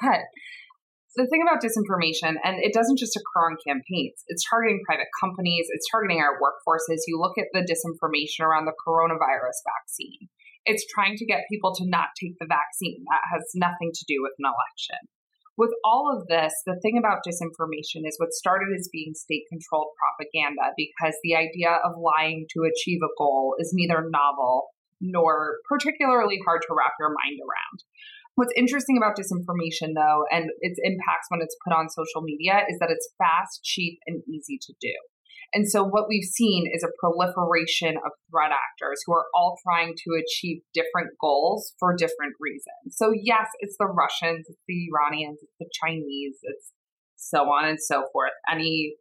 the 1.17 1.27
thing 1.27 1.43
about 1.43 1.63
disinformation, 1.63 2.37
and 2.43 2.59
it 2.63 2.75
doesn't 2.75 2.99
just 2.99 3.17
occur 3.17 3.51
on 3.51 3.57
campaigns, 3.67 4.23
it's 4.29 4.45
targeting 4.49 4.81
private 4.87 5.09
companies, 5.21 5.67
it's 5.71 5.87
targeting 5.91 6.21
our 6.21 6.39
workforces. 6.39 7.07
You 7.07 7.19
look 7.19 7.39
at 7.39 7.49
the 7.53 7.63
disinformation 7.63 8.45
around 8.45 8.67
the 8.67 8.77
coronavirus 8.87 9.63
vaccine. 9.65 10.29
It's 10.65 10.87
trying 10.93 11.17
to 11.17 11.27
get 11.27 11.45
people 11.51 11.75
to 11.77 11.85
not 11.87 12.17
take 12.19 12.39
the 12.41 12.49
vaccine. 12.49 13.05
That 13.11 13.29
has 13.33 13.45
nothing 13.55 13.93
to 13.93 14.05
do 14.09 14.23
with 14.23 14.33
an 14.39 14.49
election 14.49 14.97
with 15.57 15.71
all 15.85 16.11
of 16.11 16.27
this, 16.27 16.53
the 16.67 16.79
thing 16.83 16.99
about 16.99 17.23
disinformation 17.27 18.07
is 18.07 18.19
what 18.19 18.33
started 18.33 18.75
as 18.77 18.89
being 18.93 19.15
state 19.15 19.45
controlled 19.49 19.95
propaganda 19.99 20.75
because 20.77 21.15
the 21.23 21.37
idea 21.37 21.79
of 21.85 21.93
lying 21.97 22.47
to 22.51 22.67
achieve 22.67 23.01
a 23.05 23.15
goal 23.17 23.55
is 23.59 23.71
neither 23.73 24.09
novel 24.11 24.67
nor 25.01 25.59
particularly 25.69 26.41
hard 26.45 26.63
to 26.63 26.75
wrap 26.75 26.93
your 26.99 27.11
mind 27.11 27.39
around. 27.39 27.79
What's 28.37 28.53
interesting 28.57 28.97
about 28.99 29.17
disinformation, 29.17 29.95
though, 29.95 30.25
and 30.31 30.51
its 30.61 30.79
impacts 30.83 31.27
when 31.29 31.41
it's 31.41 31.57
put 31.65 31.73
on 31.73 31.89
social 31.89 32.23
media, 32.23 32.63
is 32.69 32.79
that 32.81 32.91
it's 32.91 33.09
fast, 33.17 33.63
cheap, 33.63 33.99
and 34.07 34.23
easy 34.29 34.59
to 34.63 34.75
do. 34.81 34.95
And 35.53 35.71
so 35.71 35.85
what 35.85 36.09
we've 36.09 36.25
seen 36.25 36.67
is 36.75 36.83
a 36.83 36.91
proliferation 36.99 37.95
of 37.97 38.11
threat 38.29 38.51
actors 38.51 39.03
who 39.07 39.13
are 39.13 39.27
all 39.35 39.57
trying 39.63 39.95
to 39.95 40.19
achieve 40.19 40.63
different 40.75 41.11
goals 41.21 41.75
for 41.79 41.95
different 41.95 42.35
reasons. 42.41 42.97
So 42.97 43.13
yes, 43.15 43.47
it's 43.61 43.77
the 43.79 43.87
Russians, 43.87 44.47
it's 44.49 44.59
the 44.67 44.89
Iranians, 44.91 45.39
it's 45.43 45.55
the 45.61 45.71
Chinese, 45.81 46.39
it's 46.43 46.73
so 47.15 47.45
on 47.45 47.69
and 47.69 47.79
so 47.81 48.03
forth. 48.13 48.33
Any 48.51 48.97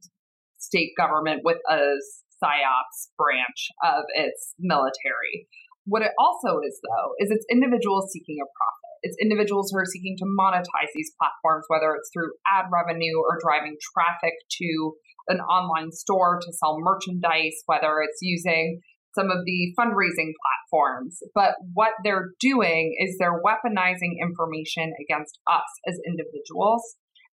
state 0.59 0.91
government 0.95 1.41
with 1.43 1.57
a 1.67 1.97
psyops 2.37 3.09
branch 3.17 3.71
of 3.83 4.03
its 4.13 4.53
military. 4.59 5.47
What 5.85 6.03
it 6.03 6.11
also 6.19 6.59
is, 6.65 6.79
though, 6.83 7.13
is 7.19 7.31
it's 7.31 7.45
individuals 7.49 8.11
seeking 8.11 8.37
a 8.39 8.45
profit. 8.45 8.82
It's 9.03 9.17
individuals 9.21 9.69
who 9.71 9.77
are 9.79 9.85
seeking 9.85 10.15
to 10.19 10.25
monetize 10.25 10.91
these 10.95 11.11
platforms, 11.19 11.65
whether 11.67 11.93
it's 11.93 12.09
through 12.15 12.31
ad 12.47 12.65
revenue 12.71 13.19
or 13.19 13.37
driving 13.43 13.75
traffic 13.93 14.33
to 14.63 14.93
an 15.27 15.39
online 15.39 15.91
store 15.91 16.39
to 16.39 16.53
sell 16.53 16.79
merchandise, 16.79 17.61
whether 17.67 18.01
it's 18.01 18.19
using 18.21 18.79
some 19.13 19.29
of 19.29 19.45
the 19.45 19.73
fundraising 19.77 20.33
platforms. 20.41 21.19
But 21.35 21.53
what 21.73 21.93
they're 22.03 22.31
doing 22.39 22.95
is 22.99 23.17
they're 23.19 23.41
weaponizing 23.43 24.17
information 24.21 24.91
against 24.99 25.37
us 25.47 25.69
as 25.87 25.99
individuals. 26.07 26.81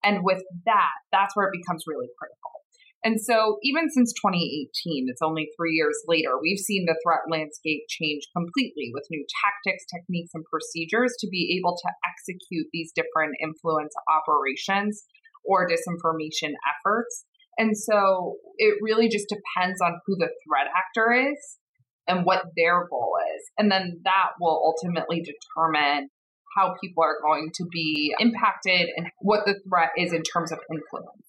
And 0.04 0.24
with 0.24 0.42
that, 0.66 0.92
that's 1.12 1.36
where 1.36 1.48
it 1.48 1.54
becomes 1.54 1.84
really 1.88 2.08
critical. 2.18 2.59
And 3.04 3.22
so, 3.22 3.60
even 3.64 3.90
since 3.90 4.12
2018, 4.12 5.08
it's 5.08 5.22
only 5.22 5.48
three 5.56 5.74
years 5.74 5.96
later, 6.06 6.36
we've 6.42 6.60
seen 6.60 6.86
the 6.86 7.00
threat 7.02 7.24
landscape 7.30 7.84
change 7.88 8.24
completely 8.36 8.92
with 8.94 9.08
new 9.10 9.26
tactics, 9.40 9.86
techniques, 9.88 10.32
and 10.34 10.44
procedures 10.52 11.16
to 11.20 11.28
be 11.32 11.58
able 11.58 11.78
to 11.78 11.90
execute 12.04 12.68
these 12.74 12.92
different 12.94 13.36
influence 13.42 13.94
operations 14.12 15.06
or 15.46 15.66
disinformation 15.68 16.52
efforts. 16.68 17.24
And 17.58 17.78
so, 17.78 18.36
it 18.58 18.76
really 18.82 19.08
just 19.08 19.30
depends 19.30 19.80
on 19.80 20.02
who 20.06 20.18
the 20.18 20.30
threat 20.44 20.68
actor 20.68 21.14
is 21.14 21.58
and 22.06 22.26
what 22.26 22.44
their 22.58 22.86
goal 22.90 23.16
is. 23.38 23.50
And 23.58 23.72
then 23.72 24.02
that 24.04 24.32
will 24.42 24.62
ultimately 24.66 25.24
determine 25.24 26.10
how 26.58 26.76
people 26.84 27.04
are 27.04 27.22
going 27.22 27.52
to 27.54 27.66
be 27.72 28.14
impacted 28.20 28.90
and 28.98 29.08
what 29.20 29.46
the 29.46 29.56
threat 29.70 29.92
is 29.96 30.12
in 30.12 30.24
terms 30.24 30.52
of 30.52 30.60
influence. 30.70 31.29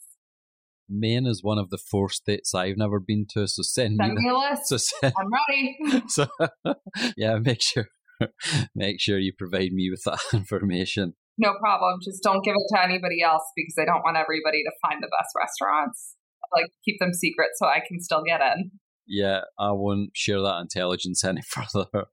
Maine 0.90 1.26
is 1.26 1.42
one 1.42 1.58
of 1.58 1.70
the 1.70 1.78
four 1.78 2.10
states 2.10 2.54
I've 2.54 2.76
never 2.76 2.98
been 2.98 3.26
to, 3.30 3.46
so 3.46 3.62
send, 3.62 3.98
send 4.00 4.14
me, 4.14 4.22
me 4.22 4.30
a 4.30 4.36
list. 4.36 4.66
So 4.66 4.76
send, 4.76 5.14
I'm 5.16 5.30
ready. 5.32 6.02
so 6.08 6.26
yeah, 7.16 7.38
make 7.38 7.62
sure 7.62 7.86
make 8.74 9.00
sure 9.00 9.18
you 9.18 9.32
provide 9.36 9.72
me 9.72 9.90
with 9.90 10.02
that 10.04 10.20
information. 10.32 11.14
No 11.38 11.54
problem. 11.58 12.00
Just 12.02 12.22
don't 12.22 12.44
give 12.44 12.54
it 12.56 12.74
to 12.74 12.82
anybody 12.82 13.22
else 13.22 13.44
because 13.56 13.74
I 13.78 13.84
don't 13.84 14.02
want 14.02 14.16
everybody 14.16 14.62
to 14.64 14.72
find 14.82 15.02
the 15.02 15.10
best 15.18 15.30
restaurants. 15.38 16.16
Like 16.54 16.66
keep 16.84 16.96
them 16.98 17.14
secret 17.14 17.50
so 17.54 17.66
I 17.66 17.80
can 17.86 18.00
still 18.00 18.22
get 18.26 18.40
in. 18.40 18.72
Yeah, 19.06 19.42
I 19.58 19.72
won't 19.72 20.10
share 20.14 20.40
that 20.42 20.60
intelligence 20.60 21.24
any 21.24 21.42
further. 21.42 22.06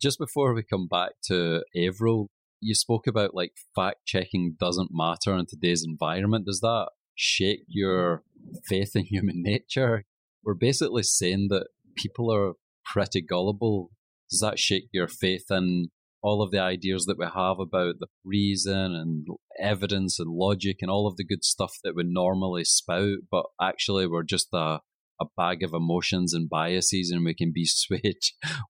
Just 0.00 0.18
before 0.18 0.54
we 0.54 0.62
come 0.62 0.86
back 0.86 1.12
to 1.26 1.64
Avril, 1.76 2.28
you 2.60 2.74
spoke 2.74 3.06
about 3.06 3.34
like 3.34 3.52
fact 3.74 3.98
checking 4.06 4.56
doesn't 4.58 4.90
matter 4.92 5.36
in 5.36 5.46
today's 5.46 5.84
environment. 5.84 6.46
Does 6.46 6.60
that 6.60 6.88
shake 7.18 7.64
your 7.66 8.22
faith 8.66 8.94
in 8.94 9.04
human 9.04 9.42
nature? 9.42 10.04
We're 10.44 10.54
basically 10.54 11.02
saying 11.02 11.48
that 11.50 11.66
people 11.96 12.32
are 12.32 12.52
pretty 12.84 13.20
gullible. 13.20 13.90
Does 14.30 14.40
that 14.40 14.58
shake 14.58 14.88
your 14.92 15.08
faith 15.08 15.46
in 15.50 15.88
all 16.22 16.42
of 16.42 16.50
the 16.50 16.60
ideas 16.60 17.06
that 17.06 17.18
we 17.18 17.26
have 17.26 17.58
about 17.58 17.96
the 17.98 18.06
reason 18.24 18.94
and 18.94 19.26
evidence 19.60 20.18
and 20.18 20.30
logic 20.30 20.78
and 20.80 20.90
all 20.90 21.06
of 21.06 21.16
the 21.16 21.24
good 21.24 21.44
stuff 21.44 21.74
that 21.82 21.94
we 21.94 22.02
normally 22.04 22.64
spout, 22.64 23.18
but 23.30 23.46
actually 23.60 24.06
we're 24.06 24.22
just 24.22 24.48
a, 24.52 24.80
a 25.20 25.26
bag 25.36 25.62
of 25.62 25.72
emotions 25.72 26.34
and 26.34 26.48
biases 26.48 27.10
and 27.10 27.24
we 27.24 27.34
can 27.34 27.52
be 27.52 27.64
swayed 27.66 28.20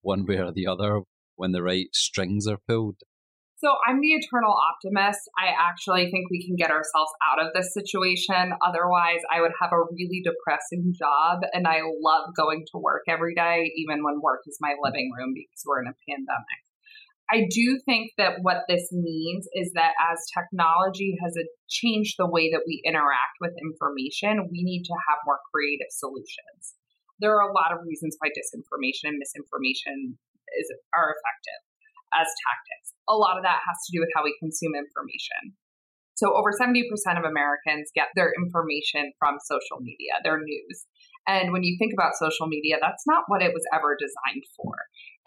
one 0.02 0.26
way 0.26 0.38
or 0.38 0.52
the 0.52 0.67
other 0.67 1.02
when 1.37 1.52
the 1.52 1.62
right 1.62 1.88
strings 1.93 2.47
are 2.47 2.59
pulled? 2.67 2.97
So 3.59 3.75
I'm 3.85 3.99
the 4.00 4.15
eternal 4.15 4.55
optimist. 4.55 5.19
I 5.35 5.50
actually 5.50 6.12
think 6.12 6.31
we 6.31 6.47
can 6.47 6.55
get 6.55 6.71
ourselves 6.71 7.11
out 7.27 7.43
of 7.43 7.50
this 7.55 7.75
situation. 7.75 8.55
Otherwise, 8.62 9.19
I 9.35 9.41
would 9.41 9.50
have 9.61 9.73
a 9.75 9.83
really 9.83 10.23
depressing 10.23 10.95
job. 10.95 11.43
And 11.53 11.67
I 11.67 11.83
love 11.83 12.38
going 12.38 12.67
to 12.71 12.79
work 12.79 13.03
every 13.09 13.35
day, 13.35 13.73
even 13.75 14.05
when 14.05 14.23
work 14.23 14.47
is 14.47 14.59
my 14.61 14.79
living 14.81 15.11
room 15.11 15.35
because 15.35 15.67
we're 15.67 15.83
in 15.83 15.91
a 15.91 15.99
pandemic. 16.07 16.62
I 17.35 17.50
do 17.50 17.81
think 17.85 18.12
that 18.17 18.47
what 18.47 18.62
this 18.69 18.88
means 18.93 19.49
is 19.53 19.73
that 19.75 19.93
as 19.99 20.23
technology 20.31 21.19
has 21.21 21.35
uh, 21.37 21.43
changed 21.69 22.15
the 22.17 22.31
way 22.31 22.50
that 22.53 22.62
we 22.65 22.81
interact 22.87 23.43
with 23.43 23.59
information, 23.61 24.49
we 24.55 24.62
need 24.62 24.85
to 24.85 24.95
have 25.11 25.19
more 25.27 25.43
creative 25.53 25.91
solutions. 25.91 26.79
There 27.19 27.35
are 27.35 27.50
a 27.50 27.53
lot 27.53 27.75
of 27.75 27.85
reasons 27.85 28.17
why 28.23 28.31
disinformation 28.31 29.11
and 29.11 29.19
misinformation 29.19 30.17
is, 30.57 30.73
are 30.95 31.11
effective 31.11 31.68
as 32.15 32.29
tactics. 32.45 32.95
A 33.09 33.17
lot 33.17 33.37
of 33.37 33.45
that 33.45 33.61
has 33.65 33.79
to 33.87 33.93
do 33.93 34.00
with 34.00 34.12
how 34.15 34.25
we 34.25 34.37
consume 34.38 34.75
information. 34.75 35.57
So, 36.19 36.35
over 36.35 36.50
70% 36.50 36.83
of 37.15 37.23
Americans 37.23 37.95
get 37.95 38.11
their 38.19 38.35
information 38.35 39.12
from 39.23 39.38
social 39.38 39.79
media, 39.79 40.19
their 40.25 40.43
news. 40.43 40.87
And 41.29 41.53
when 41.53 41.62
you 41.62 41.77
think 41.79 41.93
about 41.93 42.17
social 42.19 42.49
media, 42.49 42.77
that's 42.81 43.05
not 43.07 43.25
what 43.29 43.43
it 43.43 43.53
was 43.53 43.62
ever 43.73 43.95
designed 44.00 44.45
for. 44.57 44.73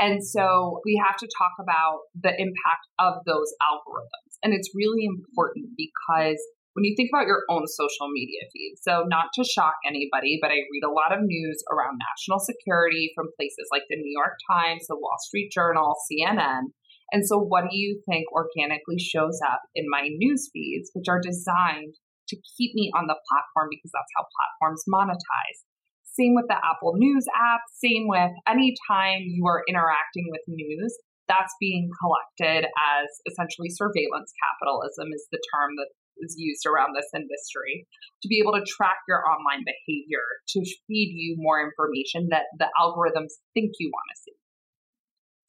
And 0.02 0.26
so 0.26 0.82
we 0.84 1.00
have 1.06 1.16
to 1.18 1.30
talk 1.38 1.54
about 1.62 2.10
the 2.20 2.34
impact 2.34 2.90
of 2.98 3.22
those 3.30 3.54
algorithms. 3.62 4.34
And 4.42 4.52
it's 4.52 4.74
really 4.74 5.06
important 5.06 5.78
because 5.78 6.42
when 6.74 6.86
you 6.88 6.96
think 6.96 7.10
about 7.12 7.28
your 7.28 7.44
own 7.50 7.68
social 7.68 8.08
media 8.12 8.48
feed, 8.54 8.76
so 8.80 9.04
not 9.08 9.28
to 9.36 9.44
shock 9.44 9.76
anybody, 9.86 10.40
but 10.42 10.52
I 10.52 10.64
read 10.72 10.88
a 10.88 10.92
lot 10.92 11.12
of 11.12 11.20
news 11.24 11.60
around 11.68 12.00
national 12.00 12.40
security 12.40 13.12
from 13.16 13.36
places 13.36 13.68
like 13.72 13.84
the 13.90 14.00
New 14.00 14.12
York 14.12 14.40
Times, 14.50 14.88
the 14.88 14.96
Wall 14.96 15.20
Street 15.20 15.52
Journal, 15.52 15.96
CNN. 16.08 16.72
And 17.12 17.28
so, 17.28 17.38
what 17.38 17.68
do 17.68 17.76
you 17.76 18.00
think 18.08 18.32
organically 18.32 19.00
shows 19.00 19.40
up 19.44 19.62
in 19.76 19.84
my 19.92 20.08
news 20.08 20.50
feeds, 20.54 20.90
which 20.94 21.12
are 21.12 21.20
designed 21.20 22.00
to 22.30 22.40
keep 22.56 22.72
me 22.74 22.88
on 22.96 23.08
the 23.12 23.20
platform 23.28 23.68
because 23.68 23.92
that's 23.92 24.16
how 24.16 24.24
platforms 24.32 24.88
monetize? 24.88 25.68
Same 26.16 26.36
with 26.36 26.48
the 26.48 26.56
Apple 26.56 26.96
News 26.96 27.28
app, 27.36 27.68
same 27.84 28.08
with 28.08 28.32
anytime 28.48 29.28
you 29.28 29.44
are 29.48 29.64
interacting 29.68 30.28
with 30.32 30.44
news, 30.48 30.96
that's 31.28 31.56
being 31.60 31.88
collected 32.00 32.68
as 32.68 33.08
essentially 33.28 33.72
surveillance 33.72 34.32
capitalism, 34.36 35.12
is 35.16 35.28
the 35.32 35.40
term 35.56 35.76
that 35.80 35.92
is 36.22 36.36
used 36.38 36.66
around 36.66 36.96
this 36.96 37.10
industry 37.14 37.88
to 38.22 38.28
be 38.28 38.40
able 38.40 38.54
to 38.54 38.66
track 38.66 38.98
your 39.08 39.22
online 39.28 39.66
behavior, 39.66 40.24
to 40.50 40.62
feed 40.88 41.14
you 41.18 41.36
more 41.38 41.60
information 41.60 42.30
that 42.30 42.46
the 42.58 42.70
algorithms 42.80 43.42
think 43.54 43.72
you 43.80 43.90
want 43.92 44.08
to 44.16 44.22
see. 44.22 44.38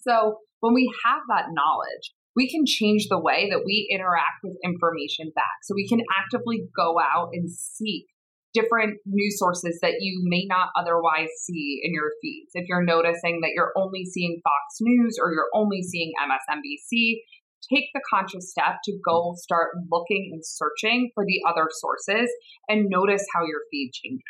So 0.00 0.38
when 0.61 0.75
we 0.75 0.91
have 1.05 1.21
that 1.29 1.52
knowledge, 1.52 2.12
we 2.35 2.50
can 2.50 2.64
change 2.67 3.09
the 3.09 3.21
way 3.21 3.50
that 3.50 3.62
we 3.64 3.88
interact 3.91 4.41
with 4.43 4.57
information 4.64 5.31
back. 5.35 5.62
So 5.64 5.75
we 5.75 5.88
can 5.88 6.00
actively 6.19 6.64
go 6.75 6.99
out 6.99 7.31
and 7.33 7.50
seek 7.50 8.07
different 8.55 9.00
news 9.07 9.38
sources 9.38 9.79
that 9.81 9.97
you 10.00 10.21
may 10.25 10.45
not 10.47 10.69
otherwise 10.76 11.29
see 11.41 11.81
in 11.83 11.93
your 11.93 12.11
feeds. 12.21 12.52
If 12.55 12.69
you're 12.69 12.85
noticing 12.85 13.41
that 13.41 13.52
you're 13.55 13.73
only 13.76 14.05
seeing 14.05 14.41
Fox 14.45 14.76
News 14.81 15.17
or 15.21 15.33
you're 15.33 15.49
only 15.55 15.83
seeing 15.83 16.12
MSNBC, 16.21 17.21
take 17.71 17.87
the 17.95 18.00
conscious 18.12 18.50
step 18.50 18.76
to 18.85 18.99
go 19.04 19.35
start 19.37 19.71
looking 19.90 20.31
and 20.33 20.45
searching 20.45 21.11
for 21.14 21.25
the 21.25 21.40
other 21.49 21.69
sources 21.71 22.31
and 22.69 22.88
notice 22.88 23.25
how 23.35 23.42
your 23.42 23.61
feed 23.71 23.92
changes. 23.92 24.23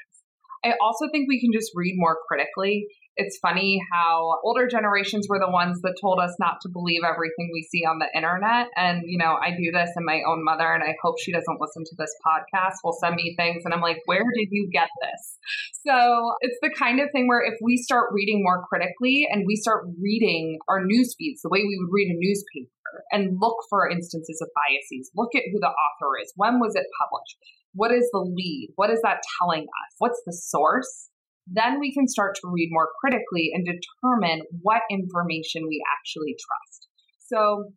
I 0.64 0.74
also 0.80 1.08
think 1.10 1.28
we 1.28 1.40
can 1.40 1.52
just 1.52 1.72
read 1.74 1.94
more 1.96 2.18
critically 2.28 2.86
it's 3.16 3.38
funny 3.42 3.80
how 3.92 4.40
older 4.44 4.66
generations 4.66 5.26
were 5.28 5.38
the 5.38 5.50
ones 5.50 5.80
that 5.82 5.96
told 6.00 6.18
us 6.18 6.34
not 6.40 6.60
to 6.62 6.68
believe 6.68 7.02
everything 7.04 7.50
we 7.52 7.62
see 7.70 7.84
on 7.84 7.98
the 7.98 8.08
internet. 8.16 8.68
And, 8.76 9.02
you 9.04 9.18
know, 9.18 9.36
I 9.40 9.50
do 9.50 9.70
this 9.72 9.90
and 9.96 10.06
my 10.06 10.22
own 10.26 10.44
mother, 10.44 10.72
and 10.72 10.82
I 10.82 10.94
hope 11.02 11.20
she 11.20 11.32
doesn't 11.32 11.60
listen 11.60 11.84
to 11.84 11.96
this 11.98 12.14
podcast, 12.24 12.76
will 12.82 12.96
send 13.00 13.16
me 13.16 13.34
things. 13.36 13.62
And 13.64 13.74
I'm 13.74 13.82
like, 13.82 13.98
where 14.06 14.24
did 14.24 14.48
you 14.50 14.68
get 14.72 14.88
this? 15.02 15.38
So 15.86 16.32
it's 16.40 16.58
the 16.62 16.70
kind 16.78 17.00
of 17.00 17.08
thing 17.12 17.28
where 17.28 17.42
if 17.44 17.58
we 17.62 17.76
start 17.76 18.10
reading 18.12 18.42
more 18.42 18.64
critically 18.68 19.28
and 19.30 19.44
we 19.46 19.56
start 19.56 19.84
reading 20.00 20.58
our 20.68 20.84
news 20.84 21.14
feeds 21.18 21.42
the 21.42 21.50
way 21.50 21.60
we 21.60 21.78
would 21.78 21.92
read 21.92 22.08
a 22.08 22.18
newspaper 22.18 23.04
and 23.10 23.38
look 23.40 23.56
for 23.68 23.90
instances 23.90 24.40
of 24.40 24.48
biases, 24.54 25.10
look 25.14 25.34
at 25.34 25.42
who 25.52 25.58
the 25.60 25.66
author 25.66 26.16
is, 26.22 26.32
when 26.36 26.60
was 26.60 26.74
it 26.74 26.86
published? 27.00 27.36
What 27.74 27.92
is 27.92 28.08
the 28.12 28.20
lead? 28.20 28.72
What 28.76 28.90
is 28.90 29.00
that 29.02 29.22
telling 29.38 29.62
us? 29.62 29.94
What's 29.98 30.20
the 30.26 30.32
source? 30.32 31.08
Then 31.46 31.80
we 31.80 31.92
can 31.92 32.06
start 32.06 32.36
to 32.36 32.50
read 32.50 32.68
more 32.70 32.88
critically 33.00 33.50
and 33.54 33.66
determine 33.66 34.42
what 34.62 34.82
information 34.90 35.66
we 35.68 35.82
actually 35.98 36.36
trust. 36.38 36.88
So, 37.18 37.72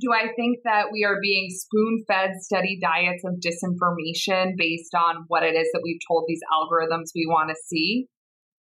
do 0.00 0.12
I 0.12 0.32
think 0.36 0.58
that 0.64 0.86
we 0.92 1.04
are 1.04 1.18
being 1.20 1.48
spoon 1.50 2.04
fed 2.06 2.30
steady 2.40 2.78
diets 2.80 3.24
of 3.24 3.42
disinformation 3.42 4.52
based 4.56 4.94
on 4.94 5.24
what 5.26 5.42
it 5.42 5.56
is 5.56 5.68
that 5.72 5.82
we've 5.82 6.00
told 6.06 6.24
these 6.28 6.40
algorithms 6.52 7.10
we 7.14 7.26
want 7.26 7.50
to 7.50 7.56
see? 7.66 8.06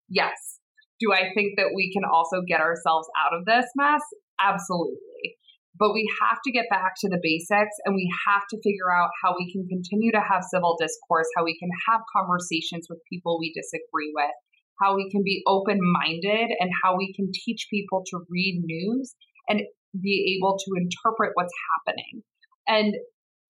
Yes. 0.08 0.58
Do 0.98 1.12
I 1.12 1.32
think 1.34 1.54
that 1.56 1.72
we 1.74 1.92
can 1.92 2.02
also 2.04 2.42
get 2.46 2.60
ourselves 2.60 3.08
out 3.16 3.38
of 3.38 3.46
this 3.46 3.66
mess? 3.76 4.02
Absolutely. 4.40 5.38
But 5.80 5.94
we 5.94 6.04
have 6.20 6.36
to 6.44 6.52
get 6.52 6.68
back 6.68 6.92
to 7.00 7.08
the 7.08 7.18
basics 7.22 7.76
and 7.86 7.96
we 7.96 8.06
have 8.28 8.44
to 8.52 8.60
figure 8.60 8.92
out 8.92 9.08
how 9.24 9.32
we 9.32 9.50
can 9.50 9.66
continue 9.66 10.12
to 10.12 10.20
have 10.20 10.44
civil 10.52 10.76
discourse, 10.78 11.26
how 11.34 11.44
we 11.44 11.58
can 11.58 11.70
have 11.88 12.02
conversations 12.14 12.86
with 12.90 13.00
people 13.08 13.40
we 13.40 13.50
disagree 13.56 14.12
with, 14.14 14.36
how 14.78 14.94
we 14.94 15.08
can 15.08 15.24
be 15.24 15.42
open 15.48 15.80
minded, 15.80 16.52
and 16.60 16.70
how 16.84 16.98
we 16.98 17.14
can 17.16 17.32
teach 17.32 17.66
people 17.72 18.04
to 18.12 18.20
read 18.28 18.60
news 18.62 19.16
and 19.48 19.62
be 19.96 20.36
able 20.36 20.58
to 20.58 20.70
interpret 20.76 21.32
what's 21.32 21.54
happening. 21.72 22.22
And 22.68 22.94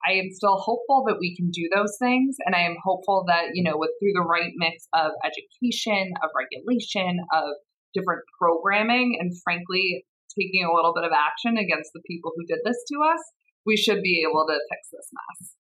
I 0.07 0.13
am 0.13 0.31
still 0.31 0.57
hopeful 0.57 1.05
that 1.09 1.19
we 1.21 1.37
can 1.37 1.51
do 1.51 1.69
those 1.75 1.97
things. 1.99 2.37
And 2.47 2.55
I 2.55 2.61
am 2.61 2.77
hopeful 2.83 3.25
that, 3.27 3.51
you 3.55 3.65
know, 3.65 3.77
with 3.77 3.91
through 4.01 4.15
the 4.15 4.25
right 4.27 4.53
mix 4.57 4.87
of 4.95 5.11
education, 5.27 6.15
of 6.23 6.31
regulation, 6.33 7.19
of 7.35 7.59
different 7.93 8.23
programming, 8.39 9.19
and 9.21 9.33
frankly, 9.43 10.07
taking 10.39 10.65
a 10.65 10.75
little 10.75 10.93
bit 10.95 11.05
of 11.05 11.13
action 11.13 11.57
against 11.57 11.91
the 11.95 12.03
people 12.07 12.33
who 12.37 12.47
did 12.47 12.61
this 12.65 12.83
to 12.93 12.99
us, 13.03 13.23
we 13.67 13.77
should 13.77 14.03
be 14.03 14.25
able 14.29 14.47
to 14.47 14.59
fix 14.71 14.89
this 14.91 15.11
mess. 15.13 15.55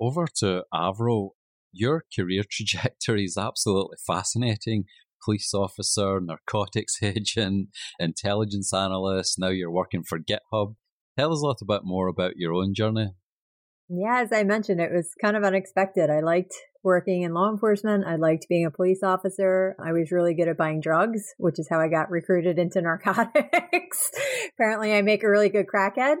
Over 0.00 0.26
to 0.38 0.64
Avril. 0.72 1.36
Your 1.72 2.04
career 2.14 2.44
trajectory 2.50 3.24
is 3.24 3.36
absolutely 3.36 3.96
fascinating. 4.06 4.84
Police 5.24 5.54
officer, 5.54 6.20
narcotics 6.20 6.96
agent, 7.02 7.68
intelligence 7.98 8.72
analyst. 8.72 9.38
Now 9.38 9.48
you're 9.48 9.70
working 9.70 10.02
for 10.02 10.18
GitHub. 10.18 10.74
Tell 11.18 11.32
us 11.32 11.40
a 11.42 11.46
little 11.46 11.66
bit 11.66 11.82
more 11.84 12.08
about 12.08 12.36
your 12.36 12.52
own 12.52 12.74
journey. 12.74 13.12
Yeah, 13.88 14.22
as 14.22 14.32
I 14.32 14.44
mentioned, 14.44 14.80
it 14.80 14.90
was 14.92 15.12
kind 15.20 15.36
of 15.36 15.44
unexpected. 15.44 16.10
I 16.10 16.20
liked 16.20 16.54
working 16.84 17.22
in 17.22 17.34
law 17.34 17.50
enforcement. 17.50 18.04
I 18.06 18.16
liked 18.16 18.46
being 18.48 18.66
a 18.66 18.70
police 18.70 19.02
officer. 19.02 19.74
I 19.82 19.92
was 19.92 20.12
really 20.12 20.34
good 20.34 20.48
at 20.48 20.56
buying 20.56 20.80
drugs, 20.80 21.34
which 21.38 21.58
is 21.58 21.68
how 21.68 21.80
I 21.80 21.88
got 21.88 22.10
recruited 22.10 22.58
into 22.58 22.80
narcotics. 22.82 24.10
Apparently, 24.54 24.94
I 24.94 25.02
make 25.02 25.24
a 25.24 25.30
really 25.30 25.48
good 25.48 25.66
crackhead. 25.66 26.16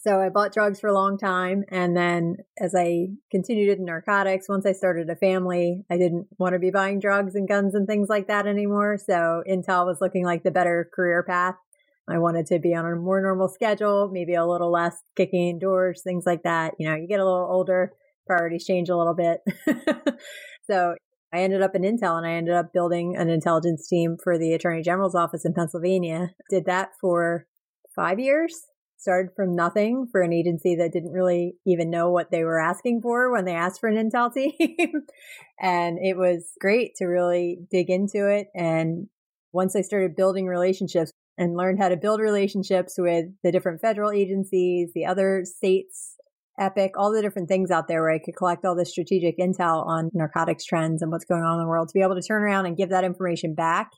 So 0.00 0.20
I 0.20 0.28
bought 0.28 0.54
drugs 0.54 0.78
for 0.78 0.88
a 0.88 0.94
long 0.94 1.18
time. 1.18 1.64
And 1.70 1.96
then 1.96 2.36
as 2.58 2.72
I 2.76 3.08
continued 3.32 3.78
in 3.78 3.84
narcotics, 3.84 4.48
once 4.48 4.64
I 4.64 4.72
started 4.72 5.10
a 5.10 5.16
family, 5.16 5.84
I 5.90 5.98
didn't 5.98 6.28
want 6.38 6.52
to 6.52 6.60
be 6.60 6.70
buying 6.70 7.00
drugs 7.00 7.34
and 7.34 7.48
guns 7.48 7.74
and 7.74 7.86
things 7.86 8.08
like 8.08 8.28
that 8.28 8.46
anymore. 8.46 8.96
So 8.96 9.42
Intel 9.48 9.86
was 9.86 9.98
looking 10.00 10.24
like 10.24 10.44
the 10.44 10.52
better 10.52 10.88
career 10.94 11.24
path. 11.24 11.56
I 12.08 12.18
wanted 12.18 12.46
to 12.46 12.58
be 12.58 12.74
on 12.74 12.86
a 12.86 12.96
more 12.96 13.20
normal 13.20 13.48
schedule, 13.48 14.08
maybe 14.10 14.34
a 14.34 14.46
little 14.46 14.70
less 14.70 14.96
kicking 15.16 15.48
indoors, 15.48 16.02
things 16.02 16.24
like 16.24 16.44
that. 16.44 16.74
You 16.78 16.88
know, 16.88 16.96
you 16.96 17.06
get 17.06 17.20
a 17.20 17.24
little 17.24 17.48
older, 17.50 17.92
priorities 18.28 18.64
change 18.64 18.88
a 18.88 18.96
little 18.96 19.14
bit. 19.14 19.40
so 20.70 20.94
I 21.32 21.40
ended 21.40 21.62
up 21.62 21.74
in 21.74 21.82
Intel 21.82 22.16
and 22.16 22.26
I 22.26 22.32
ended 22.32 22.54
up 22.54 22.72
building 22.72 23.16
an 23.16 23.28
intelligence 23.28 23.86
team 23.88 24.16
for 24.22 24.38
the 24.38 24.54
Attorney 24.54 24.82
General's 24.82 25.14
office 25.14 25.44
in 25.44 25.52
Pennsylvania. 25.52 26.30
Did 26.50 26.64
that 26.66 26.90
for 27.00 27.46
five 27.94 28.18
years. 28.18 28.54
Started 28.96 29.30
from 29.36 29.54
nothing 29.54 30.08
for 30.10 30.22
an 30.22 30.32
agency 30.32 30.74
that 30.76 30.92
didn't 30.92 31.12
really 31.12 31.54
even 31.66 31.90
know 31.90 32.10
what 32.10 32.30
they 32.30 32.44
were 32.44 32.60
asking 32.60 33.00
for 33.02 33.30
when 33.30 33.44
they 33.44 33.54
asked 33.54 33.80
for 33.80 33.88
an 33.88 33.96
Intel 33.96 34.32
team. 34.34 34.92
and 35.60 35.98
it 36.00 36.16
was 36.16 36.52
great 36.60 36.92
to 36.96 37.06
really 37.06 37.58
dig 37.70 37.90
into 37.90 38.28
it. 38.28 38.48
And 38.54 39.08
once 39.52 39.76
I 39.76 39.82
started 39.82 40.16
building 40.16 40.46
relationships 40.46 41.12
and 41.36 41.56
learned 41.56 41.78
how 41.78 41.88
to 41.88 41.96
build 41.96 42.20
relationships 42.20 42.94
with 42.98 43.26
the 43.44 43.52
different 43.52 43.80
federal 43.80 44.10
agencies, 44.10 44.90
the 44.94 45.06
other 45.06 45.44
states, 45.44 46.16
EPIC, 46.58 46.92
all 46.96 47.12
the 47.12 47.22
different 47.22 47.48
things 47.48 47.70
out 47.70 47.88
there 47.88 48.02
where 48.02 48.12
I 48.12 48.18
could 48.18 48.36
collect 48.36 48.64
all 48.64 48.74
the 48.74 48.84
strategic 48.84 49.38
intel 49.38 49.86
on 49.86 50.10
narcotics 50.12 50.64
trends 50.64 51.02
and 51.02 51.10
what's 51.10 51.24
going 51.24 51.42
on 51.42 51.54
in 51.54 51.60
the 51.60 51.68
world 51.68 51.88
to 51.88 51.94
be 51.94 52.02
able 52.02 52.14
to 52.14 52.22
turn 52.22 52.42
around 52.42 52.66
and 52.66 52.76
give 52.76 52.90
that 52.90 53.04
information 53.04 53.54
back. 53.54 53.90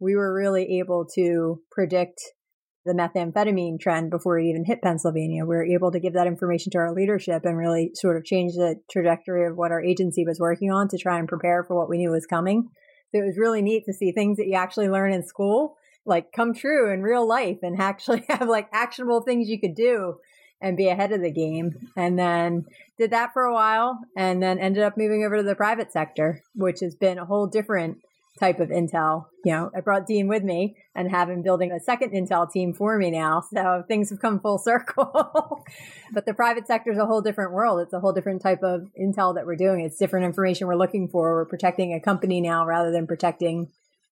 We 0.00 0.16
were 0.16 0.34
really 0.34 0.78
able 0.78 1.06
to 1.14 1.60
predict 1.70 2.20
the 2.84 2.92
methamphetamine 2.92 3.78
trend 3.80 4.10
before 4.10 4.38
it 4.38 4.46
even 4.46 4.64
hit 4.64 4.82
Pennsylvania. 4.82 5.44
We 5.44 5.54
were 5.54 5.64
able 5.64 5.92
to 5.92 6.00
give 6.00 6.14
that 6.14 6.26
information 6.26 6.72
to 6.72 6.78
our 6.78 6.92
leadership 6.92 7.44
and 7.44 7.56
really 7.56 7.92
sort 7.94 8.16
of 8.16 8.24
change 8.24 8.54
the 8.54 8.76
trajectory 8.90 9.46
of 9.46 9.56
what 9.56 9.70
our 9.70 9.82
agency 9.82 10.24
was 10.24 10.40
working 10.40 10.70
on 10.70 10.88
to 10.88 10.98
try 10.98 11.18
and 11.18 11.28
prepare 11.28 11.62
for 11.64 11.76
what 11.76 11.88
we 11.88 11.98
knew 11.98 12.10
was 12.10 12.26
coming. 12.26 12.68
So 13.14 13.20
it 13.20 13.26
was 13.26 13.38
really 13.38 13.62
neat 13.62 13.84
to 13.86 13.92
see 13.92 14.10
things 14.10 14.38
that 14.38 14.48
you 14.48 14.54
actually 14.54 14.88
learn 14.88 15.12
in 15.12 15.22
school 15.22 15.76
like 16.04 16.32
come 16.34 16.52
true 16.54 16.92
in 16.92 17.02
real 17.02 17.26
life 17.26 17.58
and 17.62 17.76
actually 17.80 18.24
have 18.28 18.48
like 18.48 18.68
actionable 18.72 19.22
things 19.22 19.48
you 19.48 19.60
could 19.60 19.74
do 19.74 20.16
and 20.62 20.76
be 20.76 20.88
ahead 20.88 21.12
of 21.12 21.20
the 21.20 21.30
game. 21.30 21.90
And 21.96 22.18
then 22.18 22.64
did 22.96 23.10
that 23.10 23.32
for 23.32 23.42
a 23.42 23.52
while 23.52 23.98
and 24.16 24.42
then 24.42 24.58
ended 24.58 24.82
up 24.82 24.96
moving 24.96 25.24
over 25.24 25.38
to 25.38 25.42
the 25.42 25.54
private 25.54 25.92
sector, 25.92 26.42
which 26.54 26.80
has 26.80 26.94
been 26.94 27.18
a 27.18 27.24
whole 27.24 27.46
different 27.46 27.98
type 28.38 28.60
of 28.60 28.70
intel. 28.70 29.26
You 29.44 29.52
know, 29.52 29.70
I 29.76 29.80
brought 29.80 30.06
Dean 30.06 30.26
with 30.26 30.42
me 30.42 30.76
and 30.94 31.10
have 31.10 31.28
him 31.28 31.42
building 31.42 31.70
a 31.70 31.80
second 31.80 32.12
intel 32.12 32.50
team 32.50 32.72
for 32.72 32.96
me 32.96 33.10
now. 33.10 33.42
So 33.52 33.84
things 33.86 34.10
have 34.10 34.20
come 34.20 34.40
full 34.40 34.58
circle. 34.64 35.64
but 36.12 36.26
the 36.26 36.34
private 36.34 36.66
sector 36.66 36.92
is 36.92 36.98
a 36.98 37.06
whole 37.06 37.20
different 37.20 37.52
world. 37.52 37.80
It's 37.80 37.92
a 37.92 38.00
whole 38.00 38.12
different 38.12 38.42
type 38.42 38.62
of 38.62 38.88
intel 39.00 39.34
that 39.34 39.46
we're 39.46 39.56
doing. 39.56 39.84
It's 39.84 39.98
different 39.98 40.26
information 40.26 40.66
we're 40.66 40.76
looking 40.76 41.08
for. 41.08 41.34
We're 41.34 41.44
protecting 41.44 41.92
a 41.92 42.00
company 42.00 42.40
now 42.40 42.64
rather 42.64 42.90
than 42.90 43.06
protecting 43.06 43.68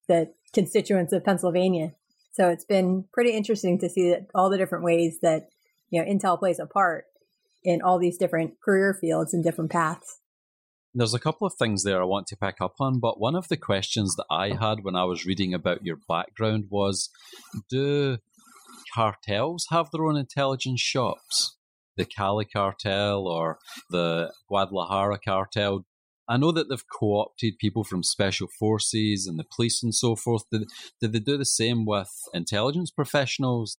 the 0.07 0.31
constituents 0.53 1.13
of 1.13 1.23
Pennsylvania. 1.23 1.93
So 2.33 2.49
it's 2.49 2.65
been 2.65 3.05
pretty 3.11 3.31
interesting 3.31 3.79
to 3.79 3.89
see 3.89 4.15
all 4.33 4.49
the 4.49 4.57
different 4.57 4.83
ways 4.83 5.19
that, 5.21 5.49
you 5.91 6.03
know, 6.03 6.09
Intel 6.09 6.39
plays 6.39 6.59
a 6.59 6.65
part 6.65 7.05
in 7.63 7.81
all 7.81 7.99
these 7.99 8.17
different 8.17 8.59
career 8.63 8.97
fields 8.99 9.33
and 9.33 9.43
different 9.43 9.71
paths. 9.71 10.19
There's 10.93 11.13
a 11.13 11.19
couple 11.19 11.47
of 11.47 11.53
things 11.53 11.83
there 11.83 12.01
I 12.01 12.05
want 12.05 12.27
to 12.27 12.35
pick 12.35 12.59
up 12.59 12.75
on, 12.79 12.99
but 12.99 13.19
one 13.19 13.35
of 13.35 13.47
the 13.47 13.57
questions 13.57 14.15
that 14.15 14.25
I 14.29 14.57
had 14.59 14.83
when 14.83 14.95
I 14.95 15.05
was 15.05 15.25
reading 15.25 15.53
about 15.53 15.85
your 15.85 15.97
background 16.07 16.65
was 16.69 17.09
do 17.69 18.17
cartels 18.93 19.67
have 19.69 19.89
their 19.91 20.05
own 20.05 20.17
intelligence 20.17 20.81
shops? 20.81 21.55
The 21.97 22.05
Cali 22.05 22.45
cartel 22.45 23.27
or 23.27 23.59
the 23.89 24.33
Guadalajara 24.49 25.19
cartel, 25.23 25.85
I 26.27 26.37
know 26.37 26.51
that 26.51 26.69
they've 26.69 26.83
co-opted 26.99 27.57
people 27.59 27.83
from 27.83 28.03
special 28.03 28.47
forces 28.59 29.27
and 29.27 29.37
the 29.37 29.45
police 29.55 29.83
and 29.83 29.93
so 29.93 30.15
forth. 30.15 30.43
Did, 30.51 30.69
did 30.99 31.13
they 31.13 31.19
do 31.19 31.37
the 31.37 31.45
same 31.45 31.85
with 31.85 32.09
intelligence 32.33 32.91
professionals? 32.91 33.77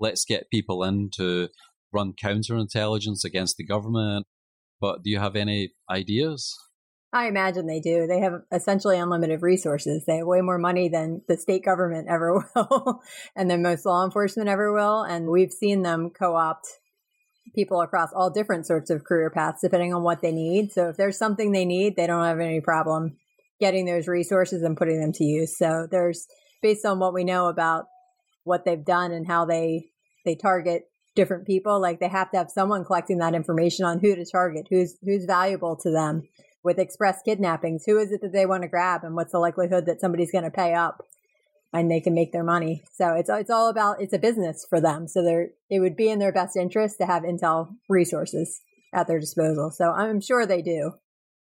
Let's 0.00 0.24
get 0.24 0.50
people 0.50 0.82
in 0.84 1.10
to 1.16 1.48
run 1.92 2.12
counterintelligence 2.12 3.24
against 3.24 3.56
the 3.56 3.64
government. 3.64 4.26
But 4.80 5.02
do 5.02 5.10
you 5.10 5.18
have 5.18 5.36
any 5.36 5.72
ideas? 5.88 6.54
I 7.12 7.28
imagine 7.28 7.66
they 7.66 7.80
do. 7.80 8.08
They 8.08 8.18
have 8.18 8.40
essentially 8.52 8.98
unlimited 8.98 9.40
resources. 9.40 10.04
They 10.04 10.16
have 10.16 10.26
way 10.26 10.40
more 10.40 10.58
money 10.58 10.88
than 10.88 11.22
the 11.28 11.36
state 11.36 11.64
government 11.64 12.08
ever 12.10 12.44
will 12.56 13.00
and 13.36 13.48
than 13.48 13.62
most 13.62 13.86
law 13.86 14.04
enforcement 14.04 14.48
ever 14.48 14.72
will. 14.72 15.02
And 15.02 15.28
we've 15.28 15.52
seen 15.52 15.82
them 15.82 16.10
co 16.10 16.34
opt 16.34 16.66
people 17.54 17.80
across 17.80 18.10
all 18.12 18.30
different 18.30 18.66
sorts 18.66 18.90
of 18.90 19.04
career 19.04 19.30
paths 19.30 19.60
depending 19.62 19.94
on 19.94 20.02
what 20.02 20.22
they 20.22 20.32
need. 20.32 20.72
So 20.72 20.88
if 20.88 20.96
there's 20.96 21.16
something 21.16 21.52
they 21.52 21.64
need, 21.64 21.94
they 21.94 22.08
don't 22.08 22.24
have 22.24 22.40
any 22.40 22.60
problem 22.60 23.16
getting 23.60 23.86
those 23.86 24.08
resources 24.08 24.62
and 24.62 24.76
putting 24.76 25.00
them 25.00 25.12
to 25.12 25.24
use. 25.24 25.56
So 25.56 25.86
there's 25.88 26.26
based 26.62 26.84
on 26.84 26.98
what 26.98 27.14
we 27.14 27.22
know 27.22 27.46
about 27.46 27.84
what 28.44 28.64
they've 28.64 28.84
done 28.84 29.12
and 29.12 29.26
how 29.26 29.44
they 29.44 29.90
they 30.24 30.34
target 30.34 30.84
different 31.14 31.46
people, 31.46 31.80
like 31.80 32.00
they 32.00 32.08
have 32.08 32.30
to 32.30 32.38
have 32.38 32.50
someone 32.50 32.84
collecting 32.84 33.18
that 33.18 33.34
information 33.34 33.84
on 33.84 34.00
who 34.00 34.14
to 34.14 34.24
target, 34.24 34.66
who's 34.70 34.96
who's 35.02 35.24
valuable 35.24 35.76
to 35.76 35.90
them. 35.90 36.28
With 36.62 36.78
express 36.78 37.20
kidnappings, 37.22 37.84
who 37.84 37.98
is 37.98 38.10
it 38.10 38.22
that 38.22 38.32
they 38.32 38.46
want 38.46 38.62
to 38.62 38.68
grab 38.68 39.04
and 39.04 39.14
what's 39.14 39.32
the 39.32 39.38
likelihood 39.38 39.84
that 39.84 40.00
somebody's 40.00 40.32
going 40.32 40.44
to 40.44 40.50
pay 40.50 40.72
up? 40.72 41.02
and 41.74 41.90
they 41.90 42.00
can 42.00 42.14
make 42.14 42.32
their 42.32 42.44
money. 42.44 42.84
So 42.92 43.14
it's 43.14 43.28
it's 43.28 43.50
all 43.50 43.68
about 43.68 44.00
it's 44.00 44.12
a 44.12 44.18
business 44.18 44.64
for 44.66 44.80
them. 44.80 45.08
So 45.08 45.22
they're 45.22 45.48
it 45.68 45.80
would 45.80 45.96
be 45.96 46.08
in 46.08 46.20
their 46.20 46.32
best 46.32 46.56
interest 46.56 46.98
to 46.98 47.06
have 47.06 47.24
Intel 47.24 47.74
resources 47.88 48.62
at 48.94 49.08
their 49.08 49.18
disposal. 49.18 49.70
So 49.70 49.90
I'm 49.90 50.20
sure 50.20 50.46
they 50.46 50.62
do. 50.62 50.92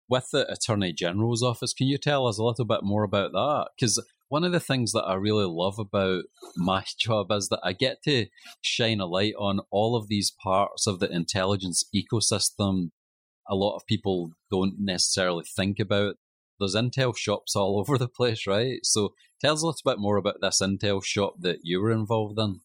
With 0.08 0.30
the 0.30 0.50
Attorney 0.50 0.92
General's 0.92 1.42
office, 1.42 1.72
can 1.72 1.88
you 1.88 1.98
tell 1.98 2.26
us 2.26 2.38
a 2.38 2.44
little 2.44 2.64
bit 2.64 2.82
more 2.82 3.02
about 3.02 3.32
that? 3.32 3.70
Because 3.74 4.02
one 4.28 4.44
of 4.44 4.52
the 4.52 4.60
things 4.60 4.92
that 4.92 5.04
I 5.04 5.14
really 5.14 5.46
love 5.46 5.78
about 5.78 6.24
my 6.56 6.84
job 6.98 7.30
is 7.30 7.48
that 7.48 7.60
I 7.62 7.72
get 7.72 8.02
to 8.04 8.26
shine 8.60 9.00
a 9.00 9.06
light 9.06 9.34
on 9.38 9.60
all 9.70 9.96
of 9.96 10.08
these 10.08 10.30
parts 10.42 10.86
of 10.86 11.00
the 11.00 11.10
intelligence 11.10 11.84
ecosystem. 11.94 12.90
A 13.48 13.54
lot 13.54 13.76
of 13.76 13.86
people 13.86 14.30
don't 14.50 14.76
necessarily 14.78 15.44
think 15.44 15.78
about 15.78 16.16
there's 16.58 16.74
Intel 16.74 17.16
shops 17.16 17.56
all 17.56 17.78
over 17.80 17.98
the 17.98 18.08
place, 18.08 18.46
right? 18.46 18.78
So 18.82 19.10
tell 19.40 19.54
us 19.54 19.62
a 19.62 19.66
little 19.66 19.80
bit 19.84 19.98
more 19.98 20.16
about 20.16 20.40
this 20.40 20.60
Intel 20.62 21.04
shop 21.04 21.34
that 21.40 21.58
you 21.62 21.80
were 21.80 21.90
involved 21.90 22.38
in. 22.38 22.60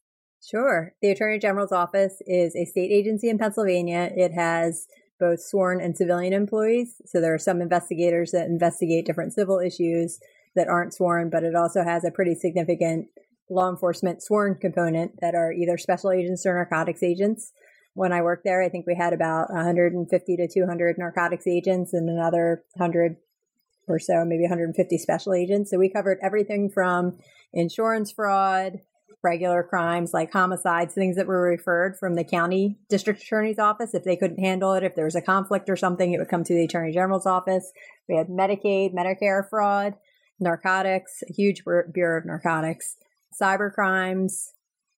Sure. 0.49 0.93
The 1.01 1.11
Attorney 1.11 1.37
General's 1.37 1.73
office 1.73 2.21
is 2.25 2.55
a 2.55 2.65
state 2.65 2.91
agency 2.91 3.29
in 3.29 3.37
Pennsylvania. 3.37 4.11
It 4.15 4.31
has 4.33 4.87
both 5.19 5.41
sworn 5.41 5.81
and 5.81 5.97
civilian 5.97 6.31
employees. 6.31 7.01
So 7.05 7.19
there 7.19 7.33
are 7.33 7.39
some 7.39 7.61
investigators 7.61 8.31
that 8.31 8.47
investigate 8.47 9.05
different 9.05 9.33
civil 9.33 9.59
issues 9.59 10.19
that 10.55 10.67
aren't 10.67 10.93
sworn, 10.93 11.29
but 11.29 11.43
it 11.43 11.55
also 11.55 11.83
has 11.83 12.03
a 12.03 12.11
pretty 12.11 12.35
significant 12.35 13.07
law 13.49 13.69
enforcement 13.69 14.21
sworn 14.21 14.55
component 14.55 15.19
that 15.21 15.35
are 15.35 15.51
either 15.51 15.77
special 15.77 16.11
agents 16.11 16.45
or 16.45 16.53
narcotics 16.53 17.03
agents. 17.03 17.51
When 17.93 18.11
I 18.11 18.21
worked 18.21 18.45
there, 18.45 18.61
I 18.61 18.69
think 18.69 18.85
we 18.85 18.95
had 18.95 19.13
about 19.13 19.51
150 19.51 20.37
to 20.37 20.47
200 20.47 20.97
narcotics 20.97 21.47
agents 21.47 21.93
and 21.93 22.09
another 22.09 22.63
100 22.75 23.17
or 23.87 23.99
so, 23.99 24.23
maybe 24.23 24.43
150 24.43 24.97
special 24.99 25.33
agents. 25.33 25.71
So 25.71 25.77
we 25.77 25.89
covered 25.89 26.19
everything 26.21 26.69
from 26.69 27.17
insurance 27.53 28.11
fraud 28.11 28.79
regular 29.21 29.63
crimes 29.63 30.13
like 30.13 30.31
homicides, 30.31 30.93
things 30.93 31.17
that 31.17 31.27
were 31.27 31.41
referred 31.41 31.97
from 31.97 32.15
the 32.15 32.23
county 32.23 32.77
district 32.89 33.21
attorney's 33.21 33.59
office. 33.59 33.93
If 33.93 34.03
they 34.03 34.15
couldn't 34.15 34.39
handle 34.39 34.73
it, 34.73 34.83
if 34.83 34.95
there 34.95 35.05
was 35.05 35.15
a 35.15 35.21
conflict 35.21 35.69
or 35.69 35.75
something, 35.75 36.13
it 36.13 36.19
would 36.19 36.29
come 36.29 36.43
to 36.43 36.53
the 36.53 36.63
attorney 36.63 36.93
general's 36.93 37.25
office. 37.25 37.71
We 38.07 38.15
had 38.15 38.27
Medicaid, 38.27 38.93
Medicare 38.93 39.47
fraud, 39.49 39.95
narcotics, 40.39 41.23
a 41.29 41.33
huge 41.33 41.63
bureau 41.91 42.19
of 42.19 42.25
narcotics, 42.25 42.97
cyber 43.39 43.71
crimes, 43.71 44.53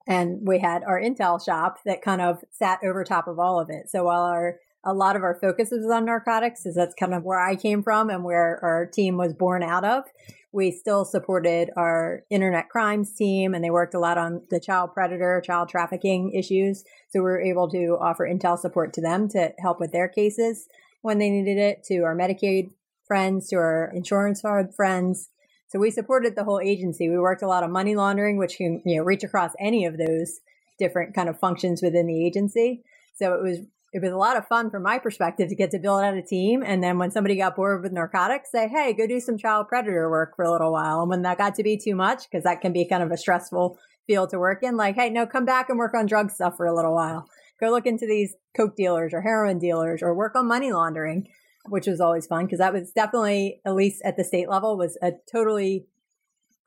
and 0.07 0.39
we 0.47 0.59
had 0.59 0.83
our 0.83 0.99
intel 0.99 1.43
shop 1.43 1.79
that 1.85 2.01
kind 2.01 2.21
of 2.21 2.43
sat 2.51 2.79
over 2.83 3.03
top 3.03 3.27
of 3.27 3.39
all 3.39 3.59
of 3.59 3.69
it. 3.69 3.89
So 3.89 4.05
while 4.05 4.23
our 4.23 4.57
a 4.83 4.93
lot 4.93 5.15
of 5.15 5.21
our 5.21 5.37
focus 5.39 5.71
is 5.71 5.89
on 5.91 6.05
narcotics, 6.05 6.65
is 6.65 6.75
that's 6.75 6.95
kind 6.95 7.13
of 7.13 7.23
where 7.23 7.39
I 7.39 7.55
came 7.55 7.83
from 7.83 8.09
and 8.09 8.23
where 8.23 8.59
our 8.63 8.87
team 8.87 9.15
was 9.15 9.33
born 9.33 9.61
out 9.61 9.85
of. 9.85 10.05
We 10.51 10.71
still 10.71 11.05
supported 11.05 11.69
our 11.77 12.23
internet 12.29 12.67
crimes 12.69 13.13
team 13.13 13.53
and 13.53 13.63
they 13.63 13.69
worked 13.69 13.93
a 13.93 13.99
lot 13.99 14.17
on 14.17 14.41
the 14.49 14.59
child 14.59 14.93
predator, 14.93 15.41
child 15.45 15.69
trafficking 15.69 16.31
issues. 16.33 16.83
So 17.09 17.19
we 17.19 17.21
were 17.21 17.41
able 17.41 17.69
to 17.69 17.97
offer 18.01 18.27
intel 18.27 18.57
support 18.57 18.91
to 18.93 19.01
them 19.01 19.29
to 19.29 19.53
help 19.59 19.79
with 19.79 19.91
their 19.91 20.09
cases 20.09 20.67
when 21.01 21.19
they 21.19 21.29
needed 21.29 21.57
it, 21.57 21.83
to 21.85 21.99
our 21.99 22.15
Medicaid 22.15 22.71
friends, 23.05 23.49
to 23.49 23.57
our 23.57 23.91
insurance 23.93 24.41
fraud 24.41 24.73
friends. 24.75 25.29
So 25.71 25.79
we 25.79 25.89
supported 25.89 26.35
the 26.35 26.43
whole 26.43 26.59
agency. 26.59 27.09
We 27.09 27.17
worked 27.17 27.43
a 27.43 27.47
lot 27.47 27.63
of 27.63 27.69
money 27.69 27.95
laundering, 27.95 28.37
which 28.37 28.57
can 28.57 28.81
you 28.85 28.97
know 28.97 29.03
reach 29.03 29.23
across 29.23 29.53
any 29.57 29.85
of 29.85 29.97
those 29.97 30.41
different 30.77 31.15
kind 31.15 31.29
of 31.29 31.39
functions 31.39 31.81
within 31.81 32.07
the 32.07 32.25
agency. 32.25 32.83
So 33.15 33.33
it 33.35 33.41
was 33.41 33.59
it 33.93 34.01
was 34.01 34.11
a 34.11 34.17
lot 34.17 34.37
of 34.37 34.47
fun 34.47 34.69
from 34.69 34.83
my 34.83 34.99
perspective 34.99 35.47
to 35.49 35.55
get 35.55 35.71
to 35.71 35.79
build 35.79 36.01
out 36.01 36.13
a 36.13 36.21
team. 36.21 36.61
And 36.65 36.83
then 36.83 36.97
when 36.97 37.11
somebody 37.11 37.35
got 37.37 37.55
bored 37.55 37.83
with 37.83 37.91
narcotics, 37.91 38.51
say, 38.51 38.67
hey, 38.67 38.93
go 38.93 39.05
do 39.05 39.19
some 39.19 39.37
child 39.37 39.67
predator 39.67 40.09
work 40.09 40.35
for 40.35 40.43
a 40.43 40.51
little 40.51 40.71
while. 40.71 41.01
And 41.01 41.09
when 41.09 41.21
that 41.23 41.37
got 41.37 41.55
to 41.55 41.63
be 41.63 41.77
too 41.77 41.95
much, 41.95 42.29
because 42.29 42.43
that 42.43 42.61
can 42.61 42.71
be 42.71 42.87
kind 42.87 43.03
of 43.03 43.11
a 43.11 43.17
stressful 43.17 43.77
field 44.07 44.29
to 44.29 44.39
work 44.39 44.63
in, 44.63 44.77
like, 44.77 44.95
hey, 44.95 45.09
no, 45.09 45.25
come 45.25 45.43
back 45.43 45.69
and 45.69 45.77
work 45.77 45.93
on 45.93 46.05
drug 46.05 46.31
stuff 46.31 46.55
for 46.55 46.65
a 46.65 46.75
little 46.75 46.95
while. 46.95 47.27
Go 47.59 47.69
look 47.69 47.85
into 47.85 48.07
these 48.07 48.33
coke 48.55 48.77
dealers 48.77 49.13
or 49.13 49.21
heroin 49.21 49.59
dealers 49.59 50.01
or 50.01 50.15
work 50.15 50.35
on 50.35 50.47
money 50.47 50.71
laundering, 50.71 51.27
which 51.67 51.87
was 51.87 52.01
always 52.01 52.27
fun 52.27 52.45
because 52.45 52.59
that 52.59 52.73
was 52.73 52.91
definitely, 52.91 53.61
at 53.65 53.75
least 53.75 54.01
at 54.03 54.17
the 54.17 54.23
state 54.23 54.49
level, 54.49 54.77
was 54.77 54.97
a 55.01 55.11
totally 55.31 55.85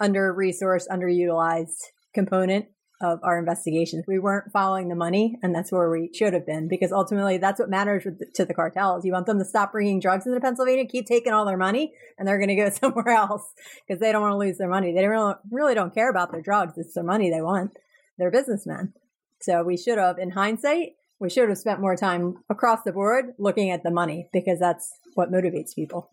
under 0.00 0.34
resourced, 0.34 0.88
underutilized 0.90 1.82
component 2.12 2.66
of 3.00 3.18
our 3.22 3.38
investigations. 3.38 4.04
We 4.06 4.18
weren't 4.18 4.52
following 4.52 4.88
the 4.88 4.94
money, 4.94 5.36
and 5.42 5.54
that's 5.54 5.72
where 5.72 5.90
we 5.90 6.10
should 6.14 6.32
have 6.32 6.46
been 6.46 6.68
because 6.68 6.92
ultimately 6.92 7.38
that's 7.38 7.58
what 7.58 7.68
matters 7.68 8.04
the, 8.04 8.26
to 8.34 8.44
the 8.44 8.54
cartels. 8.54 9.04
You 9.04 9.12
want 9.12 9.26
them 9.26 9.38
to 9.38 9.44
stop 9.44 9.72
bringing 9.72 10.00
drugs 10.00 10.26
into 10.26 10.40
Pennsylvania, 10.40 10.86
keep 10.86 11.06
taking 11.06 11.32
all 11.32 11.44
their 11.44 11.56
money, 11.56 11.92
and 12.18 12.26
they're 12.26 12.38
going 12.38 12.48
to 12.48 12.54
go 12.54 12.70
somewhere 12.80 13.10
else 13.10 13.52
because 13.86 14.00
they 14.00 14.12
don't 14.12 14.22
want 14.22 14.32
to 14.32 14.38
lose 14.38 14.58
their 14.58 14.68
money. 14.68 14.92
They 14.94 15.06
really, 15.06 15.34
really 15.50 15.74
don't 15.74 15.94
care 15.94 16.10
about 16.10 16.32
their 16.32 16.42
drugs. 16.42 16.74
It's 16.76 16.94
their 16.94 17.04
money 17.04 17.30
they 17.30 17.42
want. 17.42 17.72
They're 18.16 18.30
businessmen. 18.30 18.94
So 19.40 19.62
we 19.62 19.76
should 19.76 19.98
have, 19.98 20.18
in 20.18 20.30
hindsight, 20.30 20.92
we 21.24 21.30
should 21.30 21.48
have 21.48 21.58
spent 21.58 21.80
more 21.80 21.96
time 21.96 22.36
across 22.48 22.82
the 22.84 22.92
board 22.92 23.32
looking 23.38 23.70
at 23.70 23.82
the 23.82 23.90
money 23.90 24.28
because 24.32 24.60
that's 24.60 24.88
what 25.14 25.32
motivates 25.32 25.74
people 25.74 26.10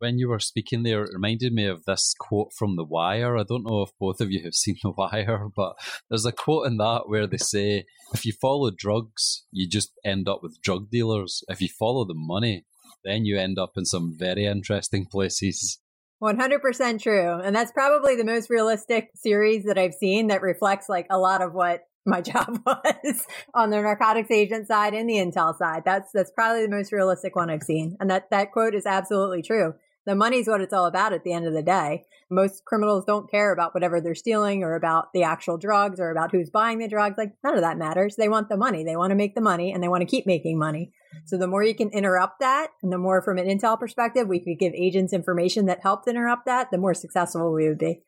when 0.00 0.18
you 0.18 0.28
were 0.28 0.40
speaking 0.40 0.82
there, 0.82 1.04
it 1.04 1.12
reminded 1.12 1.52
me 1.52 1.66
of 1.66 1.84
this 1.84 2.14
quote 2.18 2.52
from 2.54 2.76
The 2.76 2.84
Wire. 2.84 3.36
I 3.36 3.42
don't 3.42 3.66
know 3.66 3.82
if 3.82 3.90
both 4.00 4.20
of 4.20 4.30
you 4.30 4.42
have 4.44 4.54
seen 4.54 4.76
The 4.82 4.90
Wire, 4.90 5.48
but 5.54 5.74
there's 6.08 6.24
a 6.24 6.32
quote 6.32 6.66
in 6.66 6.78
that 6.78 7.02
where 7.06 7.26
they 7.26 7.36
say, 7.36 7.84
if 8.12 8.24
you 8.24 8.32
follow 8.32 8.70
drugs, 8.70 9.44
you 9.52 9.68
just 9.68 9.92
end 10.04 10.28
up 10.28 10.40
with 10.42 10.60
drug 10.62 10.90
dealers. 10.90 11.44
If 11.48 11.60
you 11.60 11.68
follow 11.68 12.04
the 12.04 12.14
money, 12.16 12.64
then 13.04 13.24
you 13.24 13.38
end 13.38 13.58
up 13.58 13.72
in 13.76 13.84
some 13.84 14.16
very 14.18 14.46
interesting 14.46 15.06
places. 15.06 15.78
100% 16.22 17.02
true. 17.02 17.40
And 17.40 17.54
that's 17.54 17.72
probably 17.72 18.16
the 18.16 18.24
most 18.24 18.50
realistic 18.50 19.10
series 19.14 19.64
that 19.64 19.78
I've 19.78 19.94
seen 19.94 20.26
that 20.26 20.42
reflects 20.42 20.88
like 20.88 21.06
a 21.10 21.18
lot 21.18 21.40
of 21.40 21.54
what 21.54 21.82
my 22.06 22.20
job 22.20 22.60
was 22.64 23.26
on 23.54 23.70
the 23.70 23.80
narcotics 23.80 24.30
agent 24.30 24.66
side 24.66 24.94
and 24.94 25.08
the 25.08 25.14
intel 25.14 25.56
side. 25.56 25.82
That's 25.84 26.12
that's 26.12 26.30
probably 26.30 26.62
the 26.62 26.74
most 26.74 26.92
realistic 26.92 27.36
one 27.36 27.50
I've 27.50 27.62
seen. 27.62 27.96
And 28.00 28.10
that 28.10 28.30
that 28.30 28.52
quote 28.52 28.74
is 28.74 28.86
absolutely 28.86 29.42
true. 29.42 29.74
The 30.06 30.14
money's 30.14 30.48
what 30.48 30.62
it's 30.62 30.72
all 30.72 30.86
about 30.86 31.12
at 31.12 31.24
the 31.24 31.32
end 31.32 31.46
of 31.46 31.52
the 31.52 31.62
day. 31.62 32.04
Most 32.30 32.64
criminals 32.64 33.04
don't 33.04 33.30
care 33.30 33.52
about 33.52 33.74
whatever 33.74 34.00
they're 34.00 34.14
stealing 34.14 34.62
or 34.62 34.74
about 34.74 35.12
the 35.12 35.24
actual 35.24 35.58
drugs 35.58 36.00
or 36.00 36.10
about 36.10 36.32
who's 36.32 36.48
buying 36.48 36.78
the 36.78 36.88
drugs. 36.88 37.18
Like 37.18 37.34
none 37.44 37.54
of 37.54 37.60
that 37.60 37.76
matters. 37.76 38.16
They 38.16 38.28
want 38.28 38.48
the 38.48 38.56
money. 38.56 38.82
They 38.82 38.96
want 38.96 39.10
to 39.10 39.16
make 39.16 39.34
the 39.34 39.42
money 39.42 39.72
and 39.72 39.82
they 39.82 39.88
want 39.88 40.00
to 40.00 40.06
keep 40.06 40.26
making 40.26 40.58
money. 40.58 40.92
So 41.26 41.36
the 41.36 41.46
more 41.46 41.62
you 41.62 41.74
can 41.74 41.90
interrupt 41.90 42.40
that 42.40 42.70
and 42.82 42.90
the 42.90 42.98
more 42.98 43.20
from 43.20 43.36
an 43.36 43.46
intel 43.46 43.78
perspective 43.78 44.26
we 44.26 44.40
could 44.40 44.58
give 44.58 44.72
agents 44.74 45.12
information 45.12 45.66
that 45.66 45.82
helped 45.82 46.08
interrupt 46.08 46.46
that, 46.46 46.70
the 46.70 46.78
more 46.78 46.94
successful 46.94 47.52
we 47.52 47.68
would 47.68 47.78
be. 47.78 48.02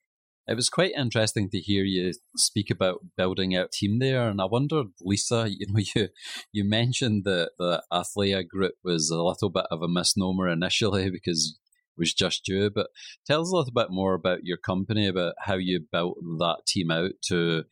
It 0.49 0.55
was 0.55 0.69
quite 0.69 0.93
interesting 0.97 1.51
to 1.51 1.59
hear 1.59 1.85
you 1.85 2.13
speak 2.37 2.69
about 2.69 2.99
building 3.17 3.55
out 3.55 3.71
team 3.71 4.01
there, 4.01 4.29
and 4.29 4.41
I 4.41 4.47
wondered, 4.47 4.89
Lisa, 5.01 5.47
you 5.49 5.67
know, 5.69 5.83
you 5.95 6.09
you 6.53 6.65
mentioned 6.69 7.25
that 7.25 7.53
the 7.59 7.83
Alethea 7.93 8.43
group 8.43 8.75
was 8.83 9.11
a 9.11 9.23
little 9.23 9.51
bit 9.51 9.67
of 9.71 9.83
a 9.83 9.89
misnomer 9.89 10.49
initially 10.49 11.11
because 11.13 11.59
it 11.97 12.01
was 12.01 12.13
just 12.13 12.49
you. 12.49 12.71
But 12.71 12.89
tell 13.25 13.43
us 13.43 13.53
a 13.53 13.57
little 13.57 13.73
bit 13.73 13.89
more 13.91 14.15
about 14.15 14.41
your 14.45 14.57
company, 14.57 15.07
about 15.07 15.35
how 15.39 15.55
you 15.55 15.81
built 15.93 16.19
that 16.39 16.63
team 16.67 16.91
out 16.91 17.13
to 17.29 17.65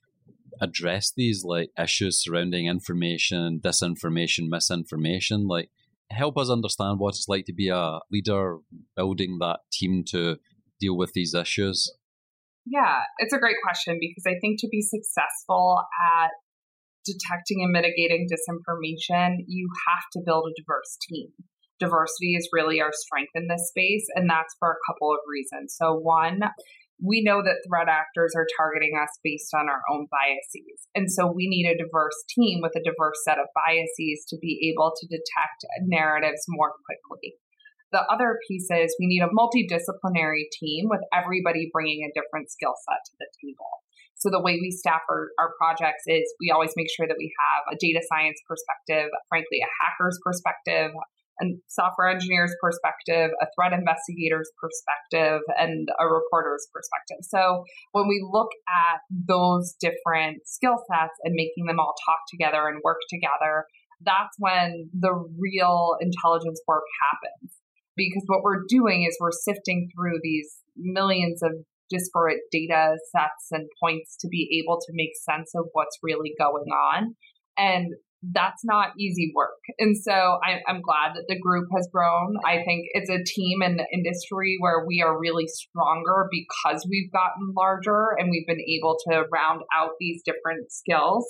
address 0.60 1.12
these 1.16 1.42
like 1.44 1.70
issues 1.78 2.22
surrounding 2.22 2.66
information, 2.66 3.60
disinformation, 3.60 4.48
misinformation. 4.48 5.48
Like, 5.48 5.70
help 6.10 6.38
us 6.38 6.50
understand 6.50 6.98
what 6.98 7.14
it's 7.16 7.28
like 7.28 7.46
to 7.46 7.52
be 7.52 7.68
a 7.68 7.98
leader 8.12 8.58
building 8.96 9.38
that 9.40 9.60
team 9.72 10.04
to 10.10 10.38
deal 10.78 10.96
with 10.96 11.12
these 11.12 11.34
issues. 11.34 11.90
Yeah, 12.70 13.02
it's 13.18 13.34
a 13.34 13.38
great 13.38 13.56
question 13.64 13.98
because 13.98 14.24
I 14.26 14.38
think 14.40 14.60
to 14.60 14.68
be 14.70 14.80
successful 14.80 15.82
at 16.14 16.30
detecting 17.04 17.64
and 17.66 17.72
mitigating 17.72 18.28
disinformation, 18.30 19.42
you 19.48 19.68
have 19.88 20.04
to 20.12 20.20
build 20.24 20.46
a 20.46 20.54
diverse 20.54 20.96
team 21.08 21.34
diversity 21.80 22.36
is 22.36 22.48
really 22.52 22.80
our 22.80 22.92
strength 22.92 23.32
in 23.34 23.48
this 23.48 23.72
space, 23.72 24.06
and 24.14 24.28
that's 24.28 24.54
for 24.60 24.70
a 24.70 24.82
couple 24.86 25.10
of 25.10 25.18
reasons. 25.26 25.74
So, 25.74 25.96
one, 25.96 26.40
we 27.02 27.24
know 27.24 27.42
that 27.42 27.64
threat 27.66 27.88
actors 27.88 28.34
are 28.36 28.46
targeting 28.56 28.92
us 29.02 29.08
based 29.24 29.50
on 29.56 29.68
our 29.72 29.80
own 29.90 30.06
biases. 30.12 30.84
And 30.94 31.10
so 31.10 31.32
we 31.32 31.48
need 31.48 31.64
a 31.64 31.80
diverse 31.80 32.16
team 32.28 32.60
with 32.60 32.76
a 32.76 32.84
diverse 32.84 33.24
set 33.24 33.38
of 33.40 33.48
biases 33.56 34.28
to 34.28 34.36
be 34.36 34.70
able 34.70 34.92
to 35.00 35.08
detect 35.08 35.64
narratives 35.88 36.44
more 36.46 36.74
quickly. 36.84 37.40
The 37.92 38.06
other 38.06 38.38
piece 38.46 38.68
is 38.70 38.94
we 39.00 39.06
need 39.06 39.22
a 39.22 39.34
multidisciplinary 39.34 40.46
team 40.52 40.86
with 40.88 41.00
everybody 41.12 41.70
bringing 41.72 42.06
a 42.06 42.14
different 42.14 42.50
skill 42.50 42.74
set 42.86 43.02
to 43.06 43.12
the 43.18 43.26
table. 43.42 43.82
So 44.14 44.28
the 44.30 44.42
way 44.42 44.58
we 44.60 44.70
staff 44.70 45.00
our, 45.08 45.30
our 45.40 45.54
projects 45.58 46.04
is 46.06 46.22
we 46.40 46.50
always 46.50 46.72
make 46.76 46.88
sure 46.94 47.08
that 47.08 47.16
we 47.18 47.32
have 47.40 47.74
a 47.74 47.78
data 47.80 48.04
science 48.06 48.38
perspective, 48.46 49.10
frankly, 49.28 49.58
a 49.64 49.70
hacker's 49.80 50.20
perspective, 50.22 50.92
a 51.40 51.46
software 51.68 52.08
engineer's 52.08 52.54
perspective, 52.60 53.30
a 53.40 53.46
threat 53.56 53.72
investigator's 53.72 54.52
perspective, 54.60 55.40
and 55.56 55.88
a 55.98 56.06
reporter's 56.06 56.68
perspective. 56.72 57.24
So 57.24 57.64
when 57.92 58.08
we 58.08 58.22
look 58.30 58.50
at 58.68 59.00
those 59.10 59.74
different 59.80 60.46
skill 60.46 60.76
sets 60.86 61.16
and 61.24 61.34
making 61.34 61.64
them 61.66 61.80
all 61.80 61.94
talk 62.04 62.20
together 62.30 62.68
and 62.68 62.80
work 62.84 63.00
together, 63.08 63.64
that's 64.04 64.36
when 64.38 64.90
the 64.92 65.12
real 65.38 65.96
intelligence 66.00 66.60
work 66.68 66.84
happens. 67.08 67.59
Because 68.08 68.24
what 68.26 68.42
we're 68.42 68.64
doing 68.68 69.06
is 69.08 69.16
we're 69.20 69.30
sifting 69.32 69.88
through 69.94 70.18
these 70.22 70.56
millions 70.76 71.42
of 71.42 71.52
disparate 71.90 72.40
data 72.50 72.96
sets 73.10 73.48
and 73.50 73.68
points 73.82 74.16
to 74.20 74.28
be 74.28 74.62
able 74.62 74.78
to 74.80 74.92
make 74.92 75.10
sense 75.16 75.52
of 75.54 75.66
what's 75.72 75.98
really 76.02 76.32
going 76.38 76.70
on. 76.72 77.16
And 77.58 77.92
that's 78.22 78.62
not 78.64 78.90
easy 78.98 79.32
work. 79.34 79.58
And 79.78 79.96
so 79.96 80.12
I, 80.12 80.60
am 80.68 80.82
glad 80.82 81.14
that 81.14 81.24
the 81.28 81.38
group 81.38 81.68
has 81.74 81.88
grown. 81.92 82.36
I 82.46 82.62
think 82.64 82.86
it's 82.92 83.10
a 83.10 83.24
team 83.24 83.62
in 83.62 83.76
the 83.76 83.86
industry 83.92 84.56
where 84.60 84.84
we 84.86 85.02
are 85.02 85.18
really 85.18 85.46
stronger 85.46 86.28
because 86.30 86.86
we've 86.88 87.10
gotten 87.10 87.52
larger 87.56 88.08
and 88.18 88.30
we've 88.30 88.46
been 88.46 88.60
able 88.60 88.98
to 89.08 89.24
round 89.32 89.62
out 89.74 89.92
these 89.98 90.22
different 90.24 90.70
skills. 90.70 91.24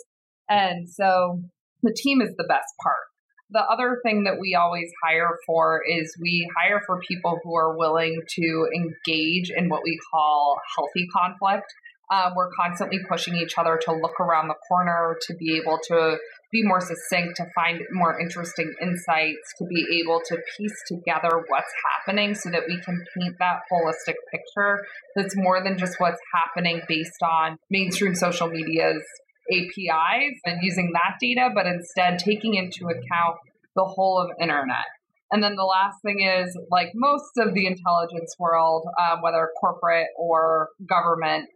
And 0.48 0.88
so 0.88 1.40
the 1.82 1.96
team 1.96 2.20
is 2.20 2.34
the 2.36 2.46
best 2.48 2.74
part. 2.82 3.09
The 3.52 3.62
other 3.62 3.98
thing 4.04 4.24
that 4.24 4.38
we 4.38 4.54
always 4.54 4.90
hire 5.04 5.36
for 5.44 5.82
is 5.84 6.16
we 6.20 6.48
hire 6.56 6.82
for 6.86 7.00
people 7.00 7.40
who 7.42 7.56
are 7.56 7.76
willing 7.76 8.20
to 8.36 8.68
engage 8.74 9.50
in 9.50 9.68
what 9.68 9.82
we 9.82 9.98
call 10.12 10.60
healthy 10.76 11.08
conflict. 11.08 11.66
Um, 12.12 12.32
we're 12.36 12.50
constantly 12.60 12.98
pushing 13.08 13.36
each 13.36 13.56
other 13.56 13.78
to 13.84 13.92
look 13.92 14.18
around 14.20 14.48
the 14.48 14.56
corner, 14.68 15.16
to 15.28 15.34
be 15.34 15.56
able 15.56 15.78
to 15.88 16.18
be 16.50 16.64
more 16.64 16.80
succinct, 16.80 17.36
to 17.36 17.46
find 17.54 17.82
more 17.92 18.18
interesting 18.20 18.72
insights, 18.82 19.54
to 19.58 19.64
be 19.66 20.02
able 20.02 20.20
to 20.26 20.36
piece 20.56 20.74
together 20.88 21.44
what's 21.48 21.72
happening 21.88 22.34
so 22.34 22.50
that 22.50 22.64
we 22.66 22.80
can 22.80 23.04
paint 23.16 23.36
that 23.38 23.60
holistic 23.70 24.14
picture 24.32 24.84
that's 25.14 25.36
more 25.36 25.62
than 25.62 25.78
just 25.78 26.00
what's 26.00 26.20
happening 26.34 26.80
based 26.88 27.22
on 27.22 27.56
mainstream 27.70 28.16
social 28.16 28.48
media's 28.48 29.04
APIs 29.50 30.38
and 30.44 30.58
using 30.62 30.92
that 30.94 31.16
data, 31.20 31.50
but 31.54 31.66
instead 31.66 32.18
taking 32.18 32.54
into 32.54 32.86
account 32.86 33.36
the 33.76 33.84
whole 33.84 34.18
of 34.18 34.30
internet. 34.40 34.86
And 35.32 35.42
then 35.42 35.54
the 35.54 35.64
last 35.64 35.96
thing 36.04 36.20
is, 36.20 36.58
like 36.70 36.90
most 36.94 37.38
of 37.38 37.54
the 37.54 37.66
intelligence 37.66 38.34
world, 38.38 38.86
um, 39.00 39.22
whether 39.22 39.48
corporate 39.60 40.08
or 40.16 40.70
government, 40.88 41.48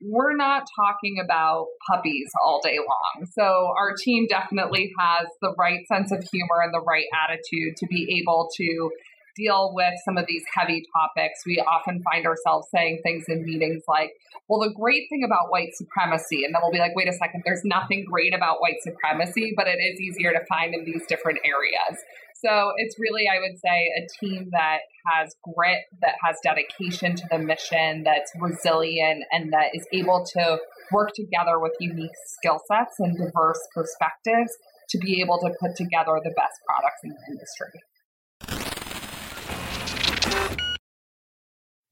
we're 0.00 0.36
not 0.36 0.64
talking 0.78 1.16
about 1.22 1.66
puppies 1.90 2.30
all 2.44 2.60
day 2.62 2.76
long. 2.78 3.26
So 3.32 3.72
our 3.76 3.94
team 3.96 4.26
definitely 4.28 4.92
has 4.98 5.26
the 5.40 5.54
right 5.58 5.80
sense 5.88 6.12
of 6.12 6.22
humor 6.30 6.62
and 6.62 6.72
the 6.72 6.82
right 6.86 7.06
attitude 7.24 7.76
to 7.78 7.86
be 7.86 8.20
able 8.20 8.48
to 8.56 8.90
deal 9.38 9.72
with 9.72 9.94
some 10.04 10.18
of 10.18 10.26
these 10.26 10.42
heavy 10.54 10.82
topics. 10.92 11.40
We 11.46 11.60
often 11.60 12.02
find 12.02 12.26
ourselves 12.26 12.66
saying 12.74 13.00
things 13.02 13.24
in 13.28 13.44
meetings 13.44 13.84
like, 13.86 14.10
well, 14.48 14.60
the 14.60 14.74
great 14.74 15.04
thing 15.08 15.22
about 15.24 15.50
white 15.50 15.74
supremacy, 15.74 16.44
and 16.44 16.54
then 16.54 16.60
we'll 16.62 16.72
be 16.72 16.78
like, 16.78 16.96
wait 16.96 17.08
a 17.08 17.12
second, 17.12 17.42
there's 17.44 17.62
nothing 17.64 18.04
great 18.10 18.34
about 18.34 18.60
white 18.60 18.82
supremacy, 18.82 19.54
but 19.56 19.66
it 19.68 19.78
is 19.78 20.00
easier 20.00 20.32
to 20.32 20.40
find 20.48 20.74
in 20.74 20.84
these 20.84 21.06
different 21.06 21.38
areas. 21.44 22.02
So 22.42 22.72
it's 22.76 22.96
really, 22.98 23.26
I 23.26 23.40
would 23.40 23.58
say, 23.58 23.90
a 23.98 24.06
team 24.20 24.48
that 24.52 24.78
has 25.06 25.34
grit, 25.42 25.82
that 26.02 26.14
has 26.24 26.36
dedication 26.42 27.16
to 27.16 27.24
the 27.30 27.38
mission, 27.38 28.04
that's 28.04 28.30
resilient, 28.38 29.24
and 29.32 29.52
that 29.52 29.74
is 29.74 29.86
able 29.92 30.24
to 30.34 30.58
work 30.92 31.10
together 31.14 31.58
with 31.58 31.72
unique 31.80 32.14
skill 32.26 32.60
sets 32.68 32.94
and 33.00 33.16
diverse 33.18 33.60
perspectives 33.74 34.52
to 34.90 34.98
be 34.98 35.20
able 35.20 35.38
to 35.38 35.50
put 35.60 35.76
together 35.76 36.18
the 36.22 36.30
best 36.30 36.54
products 36.66 37.00
in 37.02 37.10
the 37.10 37.32
industry. 37.32 37.80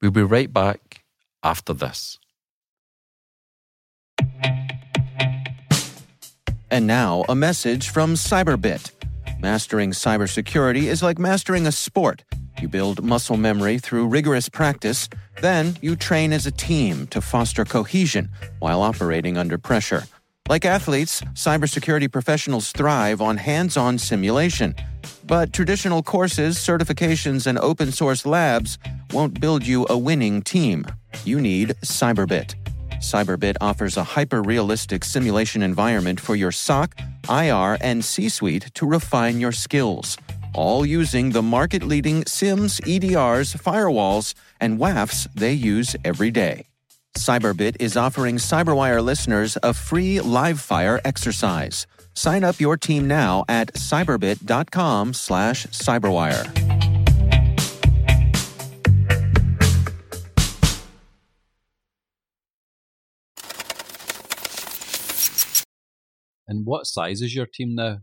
We'll 0.00 0.10
be 0.10 0.22
right 0.22 0.52
back 0.52 1.04
after 1.42 1.72
this. 1.72 2.18
And 6.70 6.86
now, 6.86 7.24
a 7.28 7.34
message 7.34 7.90
from 7.90 8.14
Cyberbit. 8.14 8.90
Mastering 9.40 9.92
cybersecurity 9.92 10.84
is 10.84 11.02
like 11.02 11.18
mastering 11.18 11.66
a 11.66 11.72
sport. 11.72 12.24
You 12.60 12.68
build 12.68 13.04
muscle 13.04 13.36
memory 13.36 13.78
through 13.78 14.08
rigorous 14.08 14.48
practice, 14.48 15.08
then 15.40 15.76
you 15.80 15.94
train 15.94 16.32
as 16.32 16.46
a 16.46 16.50
team 16.50 17.06
to 17.08 17.20
foster 17.20 17.64
cohesion 17.64 18.30
while 18.58 18.82
operating 18.82 19.36
under 19.36 19.58
pressure. 19.58 20.04
Like 20.48 20.64
athletes, 20.64 21.20
cybersecurity 21.34 22.10
professionals 22.10 22.72
thrive 22.72 23.20
on 23.20 23.36
hands 23.36 23.76
on 23.76 23.98
simulation. 23.98 24.74
But 25.24 25.52
traditional 25.52 26.02
courses, 26.02 26.56
certifications, 26.56 27.46
and 27.46 27.58
open 27.58 27.92
source 27.92 28.24
labs 28.24 28.78
won't 29.12 29.40
build 29.40 29.66
you 29.66 29.86
a 29.88 29.98
winning 29.98 30.42
team. 30.42 30.86
You 31.24 31.40
need 31.40 31.70
Cyberbit. 31.84 32.54
Cyberbit 32.98 33.56
offers 33.60 33.96
a 33.96 34.04
hyper 34.04 34.42
realistic 34.42 35.04
simulation 35.04 35.62
environment 35.62 36.18
for 36.18 36.34
your 36.34 36.52
SOC, 36.52 36.94
IR, 37.28 37.76
and 37.80 38.04
C 38.04 38.28
suite 38.28 38.70
to 38.74 38.86
refine 38.86 39.38
your 39.38 39.52
skills, 39.52 40.16
all 40.54 40.86
using 40.86 41.30
the 41.30 41.42
market 41.42 41.82
leading 41.82 42.22
SIEMs, 42.24 42.80
EDRs, 42.82 43.56
firewalls, 43.62 44.34
and 44.60 44.78
WAFs 44.78 45.28
they 45.34 45.52
use 45.52 45.94
every 46.04 46.30
day. 46.30 46.66
Cyberbit 47.16 47.76
is 47.80 47.96
offering 47.96 48.36
Cyberwire 48.36 49.02
listeners 49.02 49.56
a 49.62 49.72
free 49.72 50.20
live 50.20 50.60
fire 50.60 51.00
exercise. 51.04 51.86
Sign 52.16 52.44
up 52.44 52.58
your 52.58 52.78
team 52.78 53.06
now 53.06 53.44
at 53.46 53.74
cyberbit.com 53.74 55.12
slash 55.12 55.66
cyberwire. 55.66 56.50
And 66.48 66.64
what 66.64 66.86
size 66.86 67.20
is 67.20 67.34
your 67.34 67.46
team 67.52 67.74
now? 67.74 67.98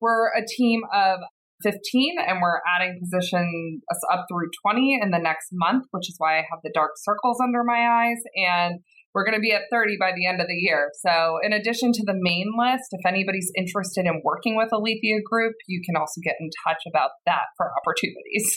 We're 0.00 0.28
a 0.28 0.46
team 0.46 0.82
of 0.94 1.18
15 1.62 2.16
and 2.26 2.38
we're 2.40 2.60
adding 2.74 2.98
positions 3.00 3.82
up 4.10 4.24
through 4.30 4.48
20 4.62 5.00
in 5.02 5.10
the 5.10 5.18
next 5.18 5.48
month, 5.52 5.84
which 5.90 6.08
is 6.08 6.14
why 6.16 6.38
I 6.38 6.46
have 6.50 6.60
the 6.62 6.70
dark 6.72 6.92
circles 6.96 7.38
under 7.42 7.62
my 7.64 8.06
eyes. 8.06 8.22
And 8.34 8.80
we're 9.14 9.24
going 9.24 9.36
to 9.36 9.40
be 9.40 9.52
at 9.52 9.62
30 9.70 9.96
by 9.98 10.12
the 10.14 10.26
end 10.26 10.40
of 10.40 10.48
the 10.48 10.54
year. 10.54 10.90
So, 11.00 11.38
in 11.42 11.52
addition 11.52 11.92
to 11.92 12.02
the 12.04 12.14
Maine 12.14 12.52
list, 12.58 12.88
if 12.92 13.06
anybody's 13.06 13.50
interested 13.56 14.06
in 14.06 14.22
working 14.24 14.56
with 14.56 14.72
Alethea 14.72 15.18
Group, 15.24 15.54
you 15.66 15.80
can 15.84 15.96
also 15.96 16.20
get 16.22 16.36
in 16.40 16.50
touch 16.66 16.82
about 16.86 17.10
that 17.26 17.46
for 17.56 17.70
opportunities. 17.80 18.54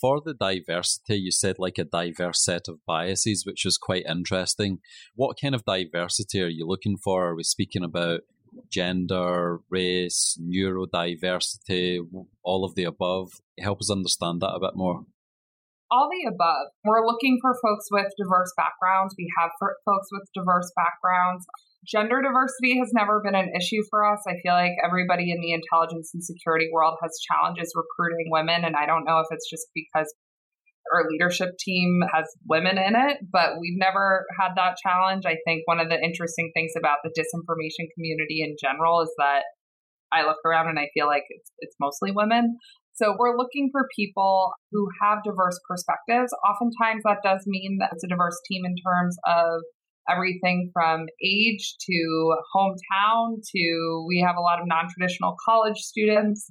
For 0.00 0.20
the 0.24 0.34
diversity, 0.34 1.16
you 1.16 1.30
said 1.30 1.56
like 1.58 1.78
a 1.78 1.84
diverse 1.84 2.44
set 2.44 2.62
of 2.66 2.78
biases, 2.86 3.44
which 3.46 3.64
is 3.64 3.78
quite 3.78 4.04
interesting. 4.08 4.78
What 5.14 5.36
kind 5.40 5.54
of 5.54 5.64
diversity 5.64 6.42
are 6.42 6.48
you 6.48 6.66
looking 6.66 6.96
for? 6.96 7.28
Are 7.28 7.36
we 7.36 7.44
speaking 7.44 7.84
about 7.84 8.22
gender, 8.68 9.60
race, 9.70 10.36
neurodiversity, 10.42 12.00
all 12.42 12.64
of 12.64 12.74
the 12.74 12.84
above? 12.84 13.28
Help 13.60 13.78
us 13.80 13.92
understand 13.92 14.40
that 14.40 14.54
a 14.54 14.60
bit 14.60 14.74
more. 14.74 15.04
All 15.92 16.08
the 16.08 16.24
above. 16.24 16.72
We're 16.84 17.04
looking 17.04 17.36
for 17.42 17.52
folks 17.60 17.84
with 17.90 18.08
diverse 18.16 18.50
backgrounds. 18.56 19.14
We 19.18 19.28
have 19.36 19.50
folks 19.60 20.08
with 20.10 20.24
diverse 20.32 20.72
backgrounds. 20.74 21.44
Gender 21.84 22.22
diversity 22.22 22.78
has 22.78 22.92
never 22.94 23.20
been 23.20 23.34
an 23.34 23.52
issue 23.52 23.82
for 23.90 24.00
us. 24.00 24.24
I 24.26 24.40
feel 24.40 24.54
like 24.54 24.72
everybody 24.82 25.30
in 25.30 25.42
the 25.42 25.52
intelligence 25.52 26.12
and 26.14 26.24
security 26.24 26.70
world 26.72 26.96
has 27.02 27.20
challenges 27.28 27.76
recruiting 27.76 28.32
women, 28.32 28.64
and 28.64 28.74
I 28.74 28.86
don't 28.86 29.04
know 29.04 29.20
if 29.20 29.26
it's 29.30 29.50
just 29.50 29.68
because 29.74 30.08
our 30.94 31.04
leadership 31.10 31.50
team 31.60 32.00
has 32.08 32.24
women 32.48 32.78
in 32.78 32.96
it, 32.96 33.18
but 33.30 33.60
we've 33.60 33.76
never 33.76 34.24
had 34.40 34.56
that 34.56 34.76
challenge. 34.82 35.24
I 35.26 35.36
think 35.44 35.62
one 35.66 35.78
of 35.78 35.90
the 35.90 36.00
interesting 36.00 36.52
things 36.54 36.72
about 36.74 37.04
the 37.04 37.12
disinformation 37.12 37.92
community 37.94 38.40
in 38.40 38.56
general 38.58 39.02
is 39.02 39.12
that 39.18 39.44
I 40.12 40.24
look 40.24 40.38
around 40.44 40.68
and 40.68 40.78
I 40.78 40.88
feel 40.94 41.06
like 41.06 41.24
it's, 41.28 41.50
it's 41.58 41.76
mostly 41.80 42.12
women. 42.12 42.56
So 42.94 43.16
we're 43.18 43.36
looking 43.36 43.70
for 43.72 43.88
people 43.96 44.52
who 44.70 44.86
have 45.00 45.24
diverse 45.24 45.58
perspectives. 45.68 46.32
Oftentimes 46.44 47.02
that 47.04 47.18
does 47.24 47.42
mean 47.46 47.78
that 47.80 47.90
it's 47.92 48.04
a 48.04 48.08
diverse 48.08 48.38
team 48.50 48.64
in 48.64 48.74
terms 48.86 49.16
of 49.26 49.62
everything 50.10 50.70
from 50.72 51.06
age 51.24 51.74
to 51.80 52.36
hometown 52.54 53.36
to 53.54 54.04
we 54.08 54.20
have 54.26 54.36
a 54.36 54.40
lot 54.40 54.60
of 54.60 54.66
non-traditional 54.66 55.36
college 55.48 55.78
students, 55.78 56.48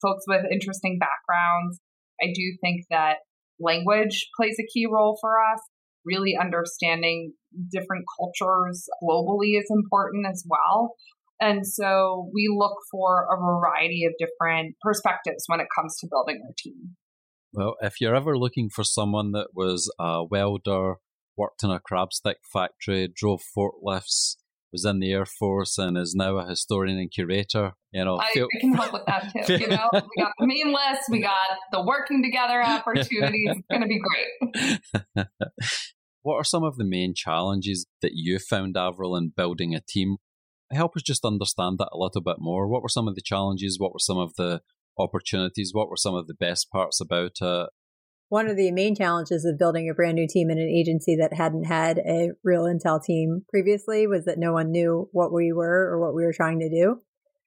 folks 0.00 0.24
with 0.26 0.44
interesting 0.50 0.98
backgrounds. 0.98 1.78
I 2.22 2.26
do 2.34 2.56
think 2.60 2.84
that 2.90 3.16
language 3.60 4.28
plays 4.36 4.56
a 4.60 4.66
key 4.72 4.86
role 4.90 5.18
for 5.20 5.32
us. 5.40 5.60
Really 6.04 6.36
understanding 6.40 7.32
different 7.70 8.04
cultures 8.18 8.86
globally 9.02 9.58
is 9.58 9.66
important 9.70 10.26
as 10.26 10.44
well. 10.48 10.94
And 11.42 11.66
so 11.66 12.30
we 12.32 12.48
look 12.56 12.76
for 12.88 13.26
a 13.28 13.36
variety 13.36 14.04
of 14.04 14.12
different 14.16 14.76
perspectives 14.80 15.42
when 15.48 15.58
it 15.58 15.66
comes 15.76 15.96
to 15.98 16.06
building 16.08 16.40
our 16.46 16.54
team. 16.56 16.94
Well, 17.52 17.74
if 17.82 18.00
you're 18.00 18.14
ever 18.14 18.38
looking 18.38 18.70
for 18.70 18.84
someone 18.84 19.32
that 19.32 19.48
was 19.52 19.92
a 19.98 20.24
welder, 20.24 20.94
worked 21.36 21.64
in 21.64 21.70
a 21.70 21.80
crab 21.80 22.12
stick 22.12 22.36
factory, 22.52 23.08
drove 23.12 23.40
forklifts, 23.56 24.36
was 24.72 24.84
in 24.84 25.00
the 25.00 25.12
Air 25.12 25.26
Force 25.26 25.78
and 25.78 25.98
is 25.98 26.14
now 26.14 26.38
a 26.38 26.48
historian 26.48 26.96
and 26.96 27.10
curator. 27.10 27.72
You 27.90 28.04
know, 28.04 28.18
I, 28.18 28.30
feel, 28.32 28.46
I 28.56 28.60
can 28.60 28.74
help 28.74 28.92
with 28.92 29.06
that 29.06 29.32
too. 29.46 29.58
you 29.58 29.66
know, 29.66 29.88
we 29.92 30.22
got 30.22 30.32
the 30.38 30.46
Maine 30.46 30.72
list, 30.72 31.02
we 31.10 31.20
got 31.20 31.58
the 31.72 31.82
working 31.82 32.22
together 32.22 32.62
opportunities. 32.62 33.50
It's 33.50 33.66
going 33.68 33.82
to 33.82 33.88
be 33.88 34.00
great. 34.00 35.26
what 36.22 36.36
are 36.36 36.44
some 36.44 36.62
of 36.62 36.76
the 36.76 36.84
main 36.84 37.14
challenges 37.14 37.86
that 38.00 38.12
you 38.14 38.38
found, 38.38 38.76
Avril, 38.76 39.16
in 39.16 39.32
building 39.36 39.74
a 39.74 39.80
team? 39.80 40.18
Help 40.72 40.96
us 40.96 41.02
just 41.02 41.24
understand 41.24 41.78
that 41.78 41.90
a 41.92 41.98
little 41.98 42.22
bit 42.22 42.36
more. 42.38 42.66
What 42.66 42.82
were 42.82 42.88
some 42.88 43.08
of 43.08 43.14
the 43.14 43.22
challenges? 43.22 43.78
What 43.78 43.92
were 43.92 43.98
some 43.98 44.18
of 44.18 44.34
the 44.36 44.60
opportunities? 44.98 45.70
What 45.72 45.88
were 45.88 45.96
some 45.96 46.14
of 46.14 46.26
the 46.26 46.34
best 46.34 46.70
parts 46.70 47.00
about 47.00 47.32
it? 47.40 47.68
one 48.32 48.48
of 48.48 48.56
the 48.56 48.72
main 48.72 48.94
challenges 48.94 49.44
of 49.44 49.58
building 49.58 49.90
a 49.90 49.94
brand 49.94 50.14
new 50.14 50.26
team 50.26 50.48
in 50.48 50.56
an 50.56 50.66
agency 50.66 51.14
that 51.16 51.34
hadn't 51.34 51.64
had 51.64 51.98
a 51.98 52.30
real 52.42 52.62
intel 52.62 52.98
team 52.98 53.42
previously 53.50 54.06
was 54.06 54.24
that 54.24 54.38
no 54.38 54.54
one 54.54 54.70
knew 54.70 55.06
what 55.12 55.30
we 55.30 55.52
were 55.52 55.90
or 55.90 56.00
what 56.00 56.14
we 56.14 56.24
were 56.24 56.32
trying 56.32 56.58
to 56.58 56.70
do. 56.70 57.02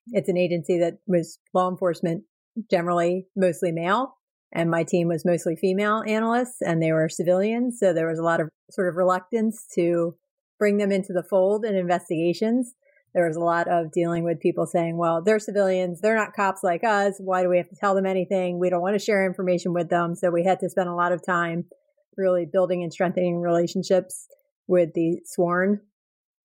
It's 0.09 0.29
an 0.29 0.37
agency 0.37 0.77
that 0.77 0.99
was 1.07 1.39
law 1.55 1.71
enforcement 1.71 2.25
generally 2.69 3.25
mostly 3.35 3.71
male 3.71 4.13
and 4.51 4.69
my 4.69 4.83
team 4.83 5.07
was 5.07 5.25
mostly 5.25 5.55
female 5.55 6.03
analysts 6.05 6.61
and 6.61 6.83
they 6.83 6.91
were 6.91 7.09
civilians. 7.09 7.79
So 7.79 7.91
there 7.91 8.07
was 8.07 8.19
a 8.19 8.23
lot 8.23 8.39
of 8.39 8.49
sort 8.69 8.87
of 8.87 8.95
reluctance 8.95 9.65
to 9.73 10.15
bring 10.59 10.77
them 10.77 10.91
into 10.91 11.13
the 11.13 11.25
fold 11.27 11.65
in 11.65 11.73
investigations 11.73 12.75
there 13.15 13.27
was 13.27 13.37
a 13.37 13.39
lot 13.39 13.69
of 13.69 13.93
dealing 13.93 14.25
with 14.25 14.41
people 14.41 14.65
saying, 14.65 14.97
well, 14.97 15.23
they're 15.23 15.39
civilians. 15.39 16.01
They're 16.01 16.17
not 16.17 16.33
cops 16.35 16.63
like 16.63 16.83
us. 16.83 17.15
Why 17.17 17.43
do 17.43 17.49
we 17.49 17.55
have 17.55 17.69
to 17.69 17.75
tell 17.79 17.95
them 17.95 18.05
anything? 18.05 18.59
We 18.59 18.69
don't 18.69 18.81
want 18.81 18.99
to 18.99 19.03
share 19.03 19.25
information 19.25 19.73
with 19.73 19.89
them. 19.89 20.15
So 20.15 20.29
we 20.29 20.43
had 20.43 20.59
to 20.59 20.69
spend 20.69 20.89
a 20.89 20.93
lot 20.93 21.13
of 21.13 21.25
time 21.25 21.63
really 22.17 22.45
building 22.45 22.83
and 22.83 22.91
strengthening 22.91 23.39
relationships 23.39 24.27
with 24.67 24.89
the 24.95 25.21
sworn 25.23 25.79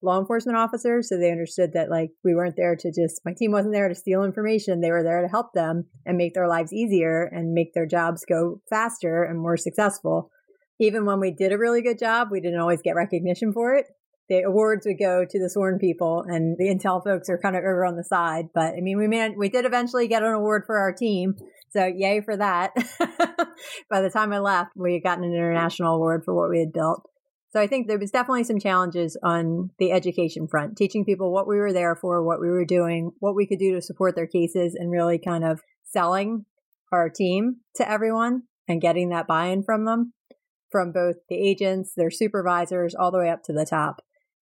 law 0.00 0.20
enforcement 0.20 0.56
officers. 0.56 1.08
So 1.08 1.18
they 1.18 1.32
understood 1.32 1.72
that 1.72 1.90
like 1.90 2.10
we 2.22 2.36
weren't 2.36 2.56
there 2.56 2.76
to 2.76 2.92
just, 2.92 3.20
my 3.24 3.34
team 3.36 3.50
wasn't 3.50 3.74
there 3.74 3.88
to 3.88 3.94
steal 3.94 4.22
information. 4.22 4.80
They 4.80 4.92
were 4.92 5.02
there 5.02 5.22
to 5.22 5.28
help 5.28 5.52
them 5.54 5.86
and 6.06 6.16
make 6.16 6.34
their 6.34 6.48
lives 6.48 6.72
easier 6.72 7.24
and 7.24 7.52
make 7.52 7.74
their 7.74 7.86
jobs 7.86 8.24
go 8.24 8.62
faster 8.70 9.24
and 9.24 9.40
more 9.40 9.56
successful. 9.56 10.30
Even 10.78 11.04
when 11.04 11.18
we 11.18 11.32
did 11.32 11.52
a 11.52 11.58
really 11.58 11.82
good 11.82 11.98
job, 11.98 12.28
we 12.30 12.40
didn't 12.40 12.60
always 12.60 12.80
get 12.80 12.94
recognition 12.94 13.52
for 13.52 13.74
it 13.74 13.86
the 14.30 14.42
awards 14.42 14.86
would 14.86 14.98
go 14.98 15.26
to 15.28 15.38
the 15.40 15.50
sworn 15.50 15.78
people 15.78 16.24
and 16.26 16.56
the 16.56 16.72
intel 16.72 17.02
folks 17.02 17.28
are 17.28 17.36
kind 17.36 17.56
of 17.56 17.60
over 17.60 17.84
on 17.84 17.96
the 17.96 18.04
side. 18.04 18.46
But 18.54 18.74
I 18.74 18.80
mean, 18.80 18.96
we 18.96 19.08
man, 19.08 19.34
we 19.36 19.48
did 19.48 19.66
eventually 19.66 20.06
get 20.06 20.22
an 20.22 20.32
award 20.32 20.62
for 20.66 20.78
our 20.78 20.92
team. 20.92 21.34
So 21.70 21.84
yay 21.84 22.20
for 22.20 22.36
that. 22.36 22.70
By 23.90 24.00
the 24.00 24.10
time 24.10 24.32
I 24.32 24.38
left, 24.38 24.70
we 24.76 24.94
had 24.94 25.02
gotten 25.02 25.24
an 25.24 25.34
international 25.34 25.96
award 25.96 26.22
for 26.24 26.32
what 26.32 26.48
we 26.48 26.60
had 26.60 26.72
built. 26.72 27.04
So 27.52 27.60
I 27.60 27.66
think 27.66 27.88
there 27.88 27.98
was 27.98 28.12
definitely 28.12 28.44
some 28.44 28.60
challenges 28.60 29.18
on 29.24 29.70
the 29.80 29.90
education 29.90 30.46
front, 30.46 30.76
teaching 30.76 31.04
people 31.04 31.32
what 31.32 31.48
we 31.48 31.58
were 31.58 31.72
there 31.72 31.96
for, 31.96 32.24
what 32.24 32.40
we 32.40 32.48
were 32.48 32.64
doing, 32.64 33.10
what 33.18 33.34
we 33.34 33.48
could 33.48 33.58
do 33.58 33.74
to 33.74 33.82
support 33.82 34.14
their 34.14 34.28
cases, 34.28 34.76
and 34.78 34.92
really 34.92 35.18
kind 35.18 35.44
of 35.44 35.60
selling 35.84 36.44
our 36.92 37.10
team 37.10 37.56
to 37.74 37.90
everyone 37.90 38.42
and 38.68 38.80
getting 38.80 39.08
that 39.08 39.26
buy 39.26 39.46
in 39.46 39.64
from 39.64 39.84
them, 39.84 40.12
from 40.70 40.92
both 40.92 41.16
the 41.28 41.34
agents, 41.34 41.92
their 41.96 42.12
supervisors, 42.12 42.94
all 42.94 43.10
the 43.10 43.18
way 43.18 43.28
up 43.28 43.42
to 43.42 43.52
the 43.52 43.66
top. 43.66 44.00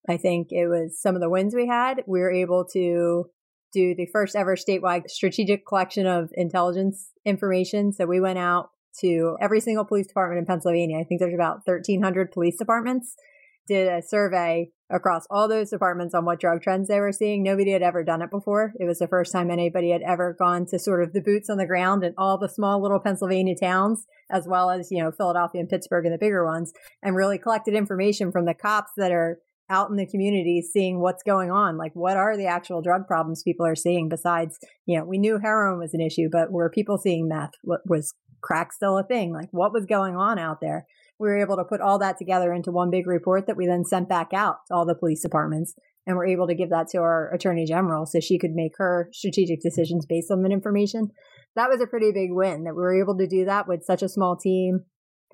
I 0.09 0.17
think 0.17 0.49
it 0.51 0.67
was 0.69 1.01
some 1.01 1.15
of 1.15 1.21
the 1.21 1.31
wins 1.31 1.55
we 1.55 1.67
had. 1.67 2.03
We 2.07 2.21
were 2.21 2.33
able 2.33 2.65
to 2.73 3.27
do 3.73 3.95
the 3.95 4.09
first 4.13 4.35
ever 4.35 4.57
statewide 4.57 5.11
strategic 5.11 5.67
collection 5.67 6.07
of 6.07 6.31
intelligence 6.35 7.11
information. 7.25 7.93
So 7.93 8.07
we 8.07 8.21
went 8.21 8.39
out 8.39 8.71
to 9.01 9.37
every 9.41 9.61
single 9.61 9.85
police 9.85 10.07
department 10.07 10.39
in 10.39 10.47
Pennsylvania. 10.47 10.99
I 10.99 11.05
think 11.05 11.21
there's 11.21 11.35
about 11.35 11.61
1,300 11.67 12.33
police 12.33 12.57
departments. 12.57 13.15
Did 13.67 13.87
a 13.89 14.01
survey 14.01 14.71
across 14.91 15.27
all 15.31 15.49
those 15.49 15.71
departments 15.71 16.15
on 16.15 16.25
what 16.25 16.41
drug 16.41 16.63
trends 16.63 16.89
they 16.89 17.01
were 17.01 17.13
seeing. 17.13 17.43
Nobody 17.43 17.73
had 17.73 17.83
ever 17.83 18.03
done 18.03 18.23
it 18.23 18.31
before. 18.31 18.73
It 18.81 18.87
was 18.87 18.99
the 18.99 19.07
first 19.07 19.33
time 19.33 19.51
anybody 19.51 19.91
had 19.91 20.01
ever 20.03 20.35
gone 20.39 20.65
to 20.67 20.79
sort 20.79 21.03
of 21.03 21.13
the 21.13 21.21
boots 21.21 21.51
on 21.51 21.59
the 21.59 21.67
ground 21.67 22.03
in 22.03 22.15
all 22.17 22.39
the 22.39 22.49
small 22.49 22.81
little 22.81 22.99
Pennsylvania 22.99 23.55
towns, 23.55 24.07
as 24.31 24.47
well 24.49 24.71
as, 24.71 24.91
you 24.91 25.03
know, 25.03 25.13
Philadelphia 25.13 25.61
and 25.61 25.69
Pittsburgh 25.69 26.07
and 26.07 26.15
the 26.15 26.19
bigger 26.19 26.45
ones, 26.45 26.73
and 27.03 27.15
really 27.15 27.39
collected 27.39 27.75
information 27.75 28.33
from 28.33 28.47
the 28.47 28.55
cops 28.55 28.93
that 28.97 29.13
are 29.13 29.39
out 29.71 29.91
in 29.91 29.97
the 29.97 30.07
community 30.07 30.63
seeing 30.63 31.01
what's 31.01 31.23
going 31.23 31.51
on 31.51 31.77
like 31.77 31.93
what 31.95 32.17
are 32.17 32.37
the 32.37 32.47
actual 32.47 32.81
drug 32.81 33.07
problems 33.07 33.43
people 33.43 33.67
are 33.67 33.77
seeing 33.77 34.09
besides 34.09 34.59
you 34.87 34.99
know 34.99 35.05
we 35.05 35.19
knew 35.19 35.39
heroin 35.39 35.79
was 35.79 35.95
an 35.95 36.01
issue 36.01 36.29
but 36.31 36.51
were 36.51 36.71
people 36.71 36.97
seeing 36.97 37.29
meth 37.29 37.53
what 37.63 37.81
was 37.87 38.15
crack 38.41 38.73
still 38.73 38.99
a 38.99 39.05
thing? 39.05 39.33
Like 39.33 39.49
what 39.51 39.73
was 39.73 39.87
going 39.87 40.17
on 40.17 40.39
out 40.39 40.61
there? 40.61 40.87
We 41.19 41.29
were 41.29 41.41
able 41.41 41.57
to 41.57 41.65
put 41.65 41.81
all 41.81 41.99
that 41.99 42.19
together 42.19 42.53
into 42.53 42.71
one 42.71 42.91
big 42.91 43.07
report 43.07 43.47
that 43.47 43.57
we 43.57 43.67
then 43.67 43.85
sent 43.85 44.09
back 44.09 44.33
out 44.33 44.59
to 44.69 44.75
all 44.75 44.87
the 44.87 44.95
police 44.95 45.23
departments 45.23 45.75
and 46.07 46.17
we're 46.17 46.27
able 46.27 46.47
to 46.47 46.55
give 46.55 46.71
that 46.71 46.89
to 46.89 46.99
our 46.99 47.33
attorney 47.35 47.67
general 47.67 48.07
so 48.07 48.21
she 48.21 48.39
could 48.39 48.53
make 48.53 48.73
her 48.79 49.09
strategic 49.13 49.61
decisions 49.61 50.07
based 50.07 50.31
on 50.31 50.43
that 50.43 50.53
information. 50.53 51.11
That 51.57 51.69
was 51.69 51.81
a 51.81 51.87
pretty 51.87 52.13
big 52.13 52.31
win 52.31 52.65
that 52.65 52.75
we 52.75 52.83
were 52.83 53.01
able 53.01 53.19
to 53.19 53.27
do 53.27 53.45
that 53.47 53.67
with 53.67 53.85
such 53.85 54.03
a 54.03 54.09
small 54.09 54.37
team, 54.37 54.85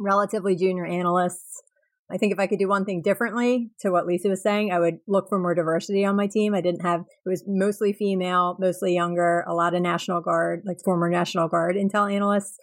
relatively 0.00 0.56
junior 0.56 0.86
analysts. 0.86 1.62
I 2.10 2.18
think 2.18 2.32
if 2.32 2.38
I 2.38 2.46
could 2.46 2.58
do 2.58 2.68
one 2.68 2.84
thing 2.84 3.00
differently 3.02 3.70
to 3.80 3.90
what 3.90 4.06
Lisa 4.06 4.28
was 4.28 4.42
saying, 4.42 4.72
I 4.72 4.78
would 4.78 4.98
look 5.08 5.28
for 5.28 5.38
more 5.38 5.54
diversity 5.54 6.04
on 6.04 6.16
my 6.16 6.26
team. 6.26 6.54
I 6.54 6.60
didn't 6.60 6.82
have, 6.82 7.00
it 7.00 7.28
was 7.28 7.44
mostly 7.46 7.94
female, 7.94 8.56
mostly 8.60 8.94
younger, 8.94 9.44
a 9.48 9.54
lot 9.54 9.74
of 9.74 9.80
National 9.80 10.20
Guard, 10.20 10.62
like 10.66 10.78
former 10.84 11.08
National 11.08 11.48
Guard 11.48 11.76
intel 11.76 12.12
analysts. 12.12 12.58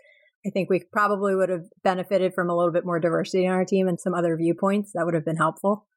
I 0.45 0.49
think 0.51 0.69
we 0.69 0.83
probably 0.91 1.35
would 1.35 1.49
have 1.49 1.65
benefited 1.83 2.33
from 2.33 2.49
a 2.49 2.55
little 2.55 2.71
bit 2.71 2.85
more 2.85 2.99
diversity 2.99 3.45
in 3.45 3.51
our 3.51 3.65
team 3.65 3.87
and 3.87 3.99
some 3.99 4.13
other 4.13 4.37
viewpoints. 4.37 4.91
That 4.93 5.05
would 5.05 5.15
have 5.15 5.25
been 5.25 5.37
helpful. 5.37 5.87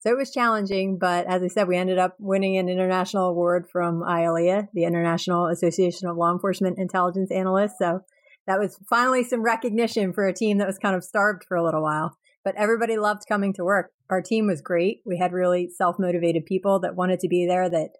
So 0.00 0.10
it 0.10 0.16
was 0.16 0.32
challenging, 0.32 0.98
but 0.98 1.26
as 1.26 1.42
I 1.42 1.48
said, 1.48 1.68
we 1.68 1.76
ended 1.76 1.98
up 1.98 2.16
winning 2.18 2.56
an 2.56 2.68
international 2.68 3.28
award 3.28 3.66
from 3.70 4.02
IALIA, 4.02 4.66
the 4.74 4.84
International 4.84 5.46
Association 5.46 6.08
of 6.08 6.16
Law 6.16 6.32
Enforcement 6.32 6.78
Intelligence 6.78 7.30
Analysts. 7.30 7.78
So 7.78 8.00
that 8.48 8.58
was 8.58 8.78
finally 8.90 9.22
some 9.22 9.42
recognition 9.42 10.12
for 10.12 10.26
a 10.26 10.34
team 10.34 10.58
that 10.58 10.66
was 10.66 10.78
kind 10.78 10.96
of 10.96 11.04
starved 11.04 11.44
for 11.46 11.56
a 11.56 11.64
little 11.64 11.82
while. 11.82 12.16
But 12.44 12.56
everybody 12.56 12.96
loved 12.96 13.22
coming 13.28 13.52
to 13.54 13.64
work. 13.64 13.90
Our 14.10 14.20
team 14.20 14.46
was 14.46 14.60
great. 14.60 14.98
We 15.06 15.18
had 15.18 15.32
really 15.32 15.68
self 15.68 15.96
motivated 15.98 16.46
people 16.46 16.80
that 16.80 16.96
wanted 16.96 17.20
to 17.20 17.28
be 17.28 17.46
there, 17.46 17.68
that 17.70 17.90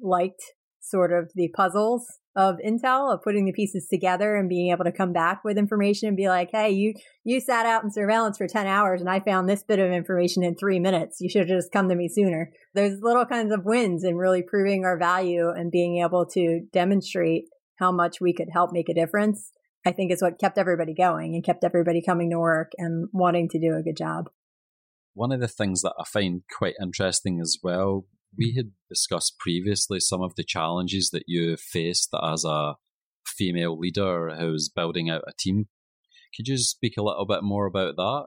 liked 0.00 0.42
sort 0.80 1.12
of 1.12 1.30
the 1.34 1.48
puzzles 1.48 2.06
of 2.36 2.56
intel 2.64 3.12
of 3.12 3.22
putting 3.22 3.46
the 3.46 3.52
pieces 3.52 3.88
together 3.90 4.36
and 4.36 4.48
being 4.48 4.70
able 4.70 4.84
to 4.84 4.92
come 4.92 5.12
back 5.12 5.42
with 5.44 5.58
information 5.58 6.06
and 6.06 6.16
be 6.16 6.28
like 6.28 6.50
hey 6.52 6.70
you 6.70 6.94
you 7.24 7.40
sat 7.40 7.66
out 7.66 7.82
in 7.82 7.90
surveillance 7.90 8.38
for 8.38 8.46
10 8.46 8.66
hours 8.66 9.00
and 9.00 9.10
i 9.10 9.18
found 9.18 9.48
this 9.48 9.64
bit 9.64 9.80
of 9.80 9.90
information 9.90 10.44
in 10.44 10.54
three 10.54 10.78
minutes 10.78 11.20
you 11.20 11.28
should 11.28 11.48
have 11.48 11.58
just 11.58 11.72
come 11.72 11.88
to 11.88 11.96
me 11.96 12.08
sooner 12.08 12.50
there's 12.74 13.00
little 13.02 13.26
kinds 13.26 13.52
of 13.52 13.64
wins 13.64 14.04
in 14.04 14.16
really 14.16 14.42
proving 14.42 14.84
our 14.84 14.96
value 14.96 15.50
and 15.50 15.72
being 15.72 16.02
able 16.02 16.24
to 16.24 16.60
demonstrate 16.72 17.44
how 17.80 17.90
much 17.90 18.20
we 18.20 18.32
could 18.32 18.48
help 18.52 18.70
make 18.72 18.88
a 18.88 18.94
difference 18.94 19.50
i 19.88 19.92
think 19.92 20.12
is 20.12 20.22
what 20.22 20.38
kept 20.38 20.58
everybody 20.58 20.94
going 20.94 21.34
and 21.34 21.44
kept 21.44 21.64
everybody 21.64 22.02
coming 22.04 22.30
to 22.30 22.38
work 22.38 22.72
and 22.78 23.08
wanting 23.12 23.48
to 23.48 23.58
do 23.58 23.74
a 23.76 23.82
good 23.82 23.96
job 23.96 24.28
one 25.14 25.32
of 25.32 25.40
the 25.40 25.48
things 25.48 25.82
that 25.82 25.94
I 25.98 26.04
find 26.04 26.42
quite 26.56 26.74
interesting 26.80 27.40
as 27.40 27.58
well 27.62 28.06
we 28.36 28.54
had 28.56 28.72
discussed 28.88 29.38
previously 29.38 30.00
some 30.00 30.22
of 30.22 30.34
the 30.34 30.44
challenges 30.44 31.10
that 31.10 31.24
you 31.26 31.56
faced 31.56 32.14
as 32.22 32.44
a 32.44 32.74
female 33.26 33.78
leader 33.78 34.34
who's 34.38 34.68
building 34.68 35.10
out 35.10 35.22
a 35.26 35.32
team. 35.38 35.68
Could 36.36 36.48
you 36.48 36.58
speak 36.58 36.96
a 36.96 37.02
little 37.02 37.26
bit 37.26 37.42
more 37.42 37.66
about 37.66 37.96
that? 37.96 38.26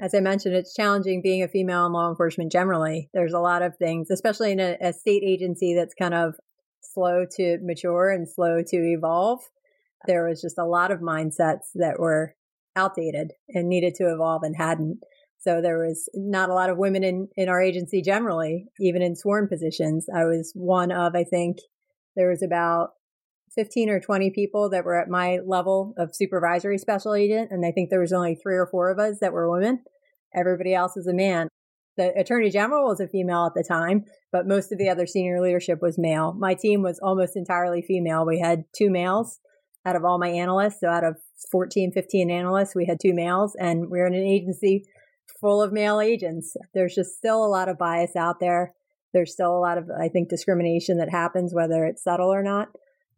As 0.00 0.14
I 0.14 0.20
mentioned, 0.20 0.54
it's 0.54 0.74
challenging 0.74 1.22
being 1.22 1.42
a 1.42 1.48
female 1.48 1.86
in 1.86 1.92
law 1.92 2.08
enforcement 2.08 2.52
generally. 2.52 3.10
There's 3.12 3.32
a 3.32 3.40
lot 3.40 3.62
of 3.62 3.76
things, 3.76 4.10
especially 4.10 4.52
in 4.52 4.60
a, 4.60 4.76
a 4.80 4.92
state 4.92 5.24
agency 5.24 5.74
that's 5.74 5.94
kind 5.94 6.14
of 6.14 6.34
slow 6.82 7.24
to 7.36 7.58
mature 7.62 8.10
and 8.10 8.28
slow 8.28 8.62
to 8.64 8.76
evolve. 8.76 9.40
There 10.06 10.28
was 10.28 10.40
just 10.40 10.58
a 10.58 10.64
lot 10.64 10.90
of 10.90 11.00
mindsets 11.00 11.70
that 11.74 11.98
were 11.98 12.34
outdated 12.76 13.32
and 13.48 13.68
needed 13.68 13.94
to 13.96 14.12
evolve 14.12 14.42
and 14.44 14.56
hadn't. 14.56 15.00
So 15.38 15.60
there 15.60 15.78
was 15.78 16.08
not 16.14 16.50
a 16.50 16.54
lot 16.54 16.70
of 16.70 16.78
women 16.78 17.04
in, 17.04 17.28
in 17.36 17.48
our 17.48 17.60
agency 17.60 18.02
generally, 18.02 18.66
even 18.80 19.02
in 19.02 19.16
sworn 19.16 19.48
positions. 19.48 20.06
I 20.14 20.24
was 20.24 20.52
one 20.54 20.90
of, 20.90 21.14
I 21.14 21.24
think 21.24 21.58
there 22.16 22.28
was 22.28 22.42
about 22.42 22.90
15 23.54 23.88
or 23.88 24.00
20 24.00 24.30
people 24.30 24.70
that 24.70 24.84
were 24.84 25.00
at 25.00 25.08
my 25.08 25.38
level 25.46 25.94
of 25.96 26.14
supervisory 26.14 26.78
special 26.78 27.14
agent. 27.14 27.50
And 27.50 27.64
I 27.64 27.72
think 27.72 27.90
there 27.90 28.00
was 28.00 28.12
only 28.12 28.34
three 28.34 28.56
or 28.56 28.66
four 28.66 28.90
of 28.90 28.98
us 28.98 29.18
that 29.20 29.32
were 29.32 29.50
women. 29.50 29.82
Everybody 30.34 30.74
else 30.74 30.92
was 30.96 31.06
a 31.06 31.14
man. 31.14 31.48
The 31.96 32.12
attorney 32.16 32.50
general 32.50 32.86
was 32.86 33.00
a 33.00 33.08
female 33.08 33.46
at 33.46 33.54
the 33.54 33.64
time, 33.66 34.04
but 34.30 34.46
most 34.46 34.70
of 34.70 34.78
the 34.78 34.88
other 34.88 35.06
senior 35.06 35.40
leadership 35.40 35.80
was 35.82 35.98
male. 35.98 36.32
My 36.32 36.54
team 36.54 36.82
was 36.82 37.00
almost 37.02 37.36
entirely 37.36 37.82
female. 37.82 38.24
We 38.24 38.38
had 38.38 38.64
two 38.76 38.90
males 38.90 39.40
out 39.88 39.96
of 39.96 40.04
all 40.04 40.18
my 40.18 40.28
analysts. 40.28 40.80
So 40.80 40.88
out 40.88 41.04
of 41.04 41.16
14, 41.50 41.92
15 41.92 42.30
analysts, 42.30 42.74
we 42.74 42.86
had 42.86 42.98
two 43.00 43.14
males 43.14 43.56
and 43.58 43.82
we 43.82 43.98
we're 43.98 44.06
in 44.06 44.14
an 44.14 44.22
agency 44.22 44.84
full 45.40 45.62
of 45.62 45.72
male 45.72 46.00
agents. 46.00 46.56
There's 46.74 46.94
just 46.94 47.16
still 47.16 47.44
a 47.44 47.48
lot 47.48 47.68
of 47.68 47.78
bias 47.78 48.16
out 48.16 48.40
there. 48.40 48.74
There's 49.12 49.32
still 49.32 49.56
a 49.56 49.60
lot 49.60 49.78
of, 49.78 49.88
I 49.90 50.08
think, 50.08 50.28
discrimination 50.28 50.98
that 50.98 51.10
happens, 51.10 51.54
whether 51.54 51.84
it's 51.84 52.04
subtle 52.04 52.32
or 52.32 52.42
not. 52.42 52.68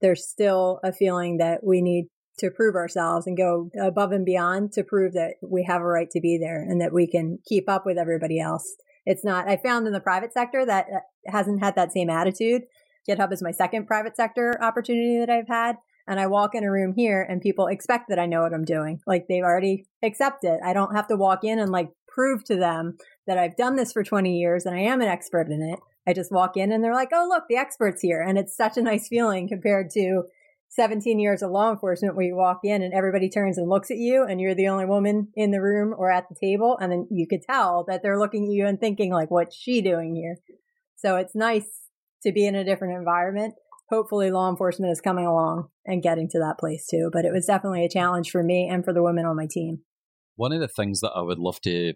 There's 0.00 0.28
still 0.28 0.80
a 0.84 0.92
feeling 0.92 1.38
that 1.38 1.64
we 1.64 1.82
need 1.82 2.06
to 2.38 2.50
prove 2.50 2.74
ourselves 2.74 3.26
and 3.26 3.36
go 3.36 3.70
above 3.80 4.12
and 4.12 4.24
beyond 4.24 4.72
to 4.72 4.84
prove 4.84 5.12
that 5.12 5.34
we 5.42 5.64
have 5.64 5.82
a 5.82 5.86
right 5.86 6.10
to 6.10 6.20
be 6.20 6.38
there 6.38 6.62
and 6.62 6.80
that 6.80 6.92
we 6.92 7.06
can 7.06 7.38
keep 7.46 7.68
up 7.68 7.84
with 7.84 7.98
everybody 7.98 8.40
else. 8.40 8.76
It's 9.04 9.24
not, 9.24 9.48
I 9.48 9.56
found 9.56 9.86
in 9.86 9.92
the 9.92 10.00
private 10.00 10.32
sector 10.32 10.64
that 10.64 10.86
uh, 10.94 10.98
hasn't 11.26 11.62
had 11.62 11.74
that 11.76 11.92
same 11.92 12.08
attitude. 12.08 12.62
GitHub 13.08 13.32
is 13.32 13.42
my 13.42 13.50
second 13.50 13.86
private 13.86 14.16
sector 14.16 14.58
opportunity 14.62 15.18
that 15.18 15.30
I've 15.30 15.48
had 15.48 15.76
and 16.06 16.18
I 16.18 16.26
walk 16.26 16.54
in 16.54 16.64
a 16.64 16.70
room 16.70 16.94
here 16.94 17.26
and 17.28 17.40
people 17.40 17.66
expect 17.66 18.08
that 18.08 18.18
I 18.18 18.26
know 18.26 18.42
what 18.42 18.54
I'm 18.54 18.64
doing. 18.64 19.00
Like 19.06 19.26
they've 19.28 19.44
already 19.44 19.86
accepted. 20.02 20.60
I 20.64 20.72
don't 20.72 20.94
have 20.94 21.08
to 21.08 21.16
walk 21.16 21.44
in 21.44 21.58
and 21.58 21.70
like 21.70 21.90
prove 22.08 22.44
to 22.44 22.56
them 22.56 22.96
that 23.26 23.38
I've 23.38 23.56
done 23.56 23.76
this 23.76 23.92
for 23.92 24.02
20 24.02 24.36
years 24.36 24.66
and 24.66 24.74
I 24.74 24.80
am 24.80 25.00
an 25.00 25.08
expert 25.08 25.48
in 25.48 25.62
it. 25.62 25.78
I 26.06 26.12
just 26.12 26.32
walk 26.32 26.56
in 26.56 26.72
and 26.72 26.82
they're 26.82 26.94
like, 26.94 27.10
oh, 27.12 27.26
look, 27.28 27.44
the 27.48 27.56
expert's 27.56 28.02
here. 28.02 28.20
And 28.20 28.38
it's 28.38 28.56
such 28.56 28.76
a 28.76 28.82
nice 28.82 29.08
feeling 29.08 29.48
compared 29.48 29.90
to 29.90 30.24
17 30.70 31.18
years 31.18 31.42
of 31.42 31.50
law 31.50 31.70
enforcement 31.70 32.16
where 32.16 32.26
you 32.26 32.36
walk 32.36 32.60
in 32.62 32.82
and 32.82 32.94
everybody 32.94 33.28
turns 33.28 33.58
and 33.58 33.68
looks 33.68 33.90
at 33.90 33.96
you 33.96 34.24
and 34.24 34.40
you're 34.40 34.54
the 34.54 34.68
only 34.68 34.86
woman 34.86 35.28
in 35.34 35.50
the 35.50 35.60
room 35.60 35.94
or 35.96 36.10
at 36.10 36.28
the 36.28 36.36
table. 36.40 36.78
And 36.80 36.92
then 36.92 37.08
you 37.10 37.26
could 37.26 37.42
tell 37.42 37.84
that 37.88 38.02
they're 38.02 38.18
looking 38.18 38.44
at 38.44 38.52
you 38.52 38.66
and 38.66 38.78
thinking 38.78 39.12
like, 39.12 39.30
what's 39.30 39.56
she 39.56 39.82
doing 39.82 40.14
here? 40.14 40.36
So 40.96 41.16
it's 41.16 41.34
nice 41.34 41.68
to 42.22 42.32
be 42.32 42.46
in 42.46 42.54
a 42.54 42.64
different 42.64 42.96
environment. 42.96 43.54
Hopefully 43.90 44.30
law 44.30 44.48
enforcement 44.48 44.92
is 44.92 45.00
coming 45.00 45.26
along 45.26 45.68
and 45.84 46.02
getting 46.02 46.28
to 46.30 46.38
that 46.38 46.58
place 46.58 46.86
too. 46.86 47.10
But 47.12 47.24
it 47.24 47.32
was 47.32 47.46
definitely 47.46 47.84
a 47.84 47.90
challenge 47.90 48.30
for 48.30 48.42
me 48.42 48.68
and 48.70 48.84
for 48.84 48.92
the 48.92 49.02
women 49.02 49.26
on 49.26 49.36
my 49.36 49.48
team. 49.50 49.80
One 50.36 50.52
of 50.52 50.60
the 50.60 50.68
things 50.68 51.00
that 51.00 51.12
I 51.14 51.22
would 51.22 51.38
love 51.38 51.60
to 51.62 51.94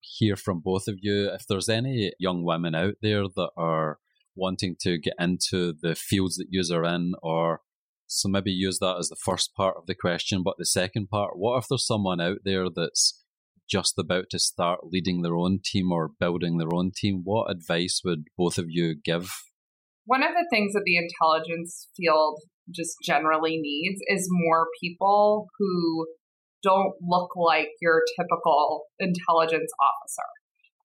hear 0.00 0.36
from 0.36 0.60
both 0.60 0.88
of 0.88 0.96
you 1.02 1.28
if 1.28 1.46
there's 1.46 1.68
any 1.68 2.12
young 2.18 2.44
women 2.44 2.74
out 2.74 2.94
there 3.02 3.24
that 3.24 3.50
are 3.56 3.98
wanting 4.34 4.76
to 4.80 4.98
get 4.98 5.14
into 5.18 5.74
the 5.82 5.94
fields 5.94 6.36
that 6.36 6.46
you 6.48 6.62
are 6.74 6.84
in, 6.84 7.12
or 7.22 7.60
so 8.06 8.28
maybe 8.28 8.52
use 8.52 8.78
that 8.78 8.96
as 8.98 9.08
the 9.08 9.16
first 9.16 9.54
part 9.54 9.76
of 9.76 9.86
the 9.86 9.94
question. 9.94 10.42
But 10.42 10.54
the 10.58 10.64
second 10.64 11.10
part, 11.10 11.36
what 11.36 11.58
if 11.58 11.66
there's 11.68 11.86
someone 11.86 12.20
out 12.20 12.38
there 12.44 12.68
that's 12.74 13.22
just 13.68 13.98
about 13.98 14.30
to 14.30 14.38
start 14.38 14.80
leading 14.84 15.22
their 15.22 15.36
own 15.36 15.60
team 15.64 15.92
or 15.92 16.08
building 16.08 16.58
their 16.58 16.72
own 16.72 16.92
team? 16.94 17.22
What 17.24 17.50
advice 17.50 18.00
would 18.04 18.24
both 18.38 18.58
of 18.58 18.66
you 18.68 18.94
give? 18.94 19.30
One 20.06 20.22
of 20.22 20.30
the 20.30 20.46
things 20.50 20.72
that 20.72 20.82
the 20.84 20.96
intelligence 20.96 21.88
field 21.96 22.40
just 22.74 22.96
generally 23.04 23.58
needs 23.60 24.00
is 24.08 24.28
more 24.30 24.66
people 24.80 25.48
who 25.58 26.06
don't 26.62 26.94
look 27.00 27.30
like 27.36 27.68
your 27.80 28.02
typical 28.18 28.84
intelligence 28.98 29.70
officer. 29.80 30.28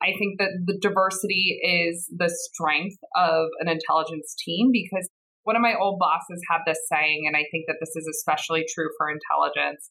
I 0.02 0.18
think 0.18 0.40
that 0.40 0.52
the 0.66 0.78
diversity 0.82 1.60
is 1.64 2.08
the 2.16 2.30
strength 2.30 2.98
of 3.16 3.48
an 3.60 3.68
intelligence 3.68 4.36
team 4.44 4.70
because 4.72 5.10
one 5.44 5.56
of 5.56 5.62
my 5.62 5.76
old 5.80 6.00
bosses 6.00 6.42
had 6.50 6.60
this 6.66 6.80
saying, 6.92 7.26
and 7.28 7.38
I 7.38 7.46
think 7.52 7.66
that 7.68 7.78
this 7.80 7.96
is 7.96 8.08
especially 8.08 8.66
true 8.74 8.90
for 8.98 9.08
intelligence. 9.10 9.90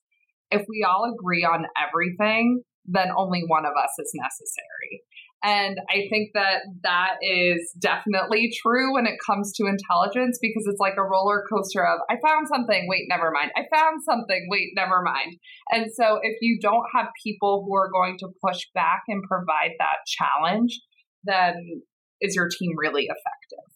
If 0.51 0.67
we 0.69 0.85
all 0.87 1.11
agree 1.11 1.45
on 1.45 1.67
everything, 1.79 2.63
then 2.85 3.09
only 3.17 3.43
one 3.47 3.65
of 3.65 3.73
us 3.73 3.95
is 3.99 4.13
necessary. 4.15 5.03
And 5.45 5.77
I 5.91 6.09
think 6.09 6.31
that 6.33 6.63
that 6.85 7.17
is 7.21 7.71
definitely 7.79 8.51
true 8.63 8.95
when 8.95 9.07
it 9.07 9.19
comes 9.25 9.53
to 9.57 9.67
intelligence 9.67 10.39
because 10.41 10.65
it's 10.67 10.81
like 10.81 10.95
a 10.97 11.05
roller 11.05 11.45
coaster 11.53 11.87
of, 11.87 12.01
I 12.09 12.15
found 12.27 12.49
something, 12.49 12.87
wait, 12.89 13.05
never 13.11 13.31
mind. 13.31 13.51
I 13.55 13.65
found 13.71 14.03
something, 14.03 14.47
wait, 14.51 14.71
never 14.75 15.03
mind. 15.03 15.37
And 15.71 15.93
so 15.93 16.19
if 16.23 16.39
you 16.41 16.59
don't 16.63 16.87
have 16.95 17.09
people 17.23 17.63
who 17.67 17.77
are 17.77 17.91
going 17.93 18.17
to 18.21 18.29
push 18.43 18.63
back 18.75 19.03
and 19.07 19.23
provide 19.23 19.73
that 19.79 19.99
challenge, 20.07 20.81
then 21.25 21.83
is 22.23 22.35
your 22.35 22.49
team 22.49 22.73
really 22.79 23.05
effective? 23.05 23.69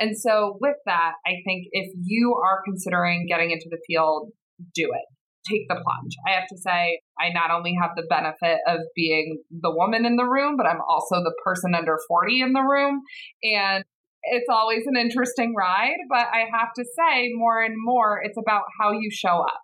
And 0.00 0.18
so 0.18 0.58
with 0.60 0.76
that, 0.86 1.12
I 1.24 1.34
think 1.44 1.68
if 1.70 1.92
you 2.02 2.34
are 2.44 2.62
considering 2.64 3.26
getting 3.28 3.52
into 3.52 3.68
the 3.70 3.78
field, 3.86 4.32
do 4.74 4.90
it 4.92 5.06
take 5.48 5.68
the 5.68 5.74
plunge. 5.74 6.14
I 6.26 6.32
have 6.32 6.48
to 6.48 6.58
say, 6.58 7.00
I 7.18 7.30
not 7.32 7.50
only 7.50 7.76
have 7.80 7.90
the 7.96 8.06
benefit 8.08 8.58
of 8.66 8.80
being 8.94 9.42
the 9.50 9.74
woman 9.74 10.06
in 10.06 10.16
the 10.16 10.24
room, 10.24 10.56
but 10.56 10.66
I'm 10.66 10.80
also 10.88 11.16
the 11.16 11.34
person 11.44 11.74
under 11.74 11.98
40 12.08 12.40
in 12.40 12.52
the 12.52 12.62
room. 12.62 13.02
And 13.42 13.84
it's 14.24 14.48
always 14.48 14.86
an 14.86 14.96
interesting 14.96 15.54
ride, 15.56 15.98
but 16.08 16.26
I 16.32 16.46
have 16.52 16.72
to 16.76 16.84
say, 16.84 17.30
more 17.34 17.60
and 17.60 17.74
more, 17.76 18.20
it's 18.22 18.38
about 18.38 18.64
how 18.80 18.92
you 18.92 19.10
show 19.10 19.40
up. 19.40 19.60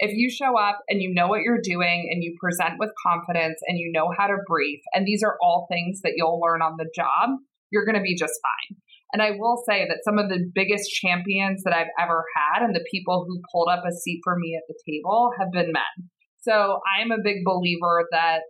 If 0.00 0.12
you 0.14 0.30
show 0.30 0.58
up 0.58 0.80
and 0.88 1.02
you 1.02 1.12
know 1.12 1.28
what 1.28 1.42
you're 1.42 1.60
doing 1.62 2.08
and 2.10 2.24
you 2.24 2.34
present 2.40 2.78
with 2.78 2.90
confidence 3.06 3.60
and 3.66 3.78
you 3.78 3.92
know 3.92 4.10
how 4.16 4.26
to 4.26 4.36
brief, 4.46 4.80
and 4.94 5.06
these 5.06 5.22
are 5.22 5.36
all 5.42 5.66
things 5.70 6.00
that 6.02 6.14
you'll 6.16 6.40
learn 6.40 6.62
on 6.62 6.76
the 6.78 6.90
job, 6.94 7.30
you're 7.70 7.84
going 7.84 7.96
to 7.96 8.02
be 8.02 8.16
just 8.16 8.32
fine. 8.42 8.78
And 9.12 9.22
I 9.22 9.32
will 9.36 9.62
say 9.68 9.86
that 9.88 10.04
some 10.04 10.18
of 10.18 10.28
the 10.28 10.50
biggest 10.54 10.90
champions 10.90 11.62
that 11.64 11.74
I've 11.74 11.90
ever 11.98 12.24
had 12.36 12.62
and 12.62 12.74
the 12.74 12.84
people 12.90 13.24
who 13.26 13.42
pulled 13.52 13.68
up 13.70 13.82
a 13.84 13.92
seat 13.92 14.20
for 14.22 14.36
me 14.38 14.56
at 14.56 14.62
the 14.68 14.78
table 14.86 15.30
have 15.38 15.50
been 15.52 15.72
men. 15.72 16.10
So 16.42 16.78
I'm 16.98 17.10
a 17.10 17.22
big 17.22 17.44
believer 17.44 18.06
that 18.12 18.40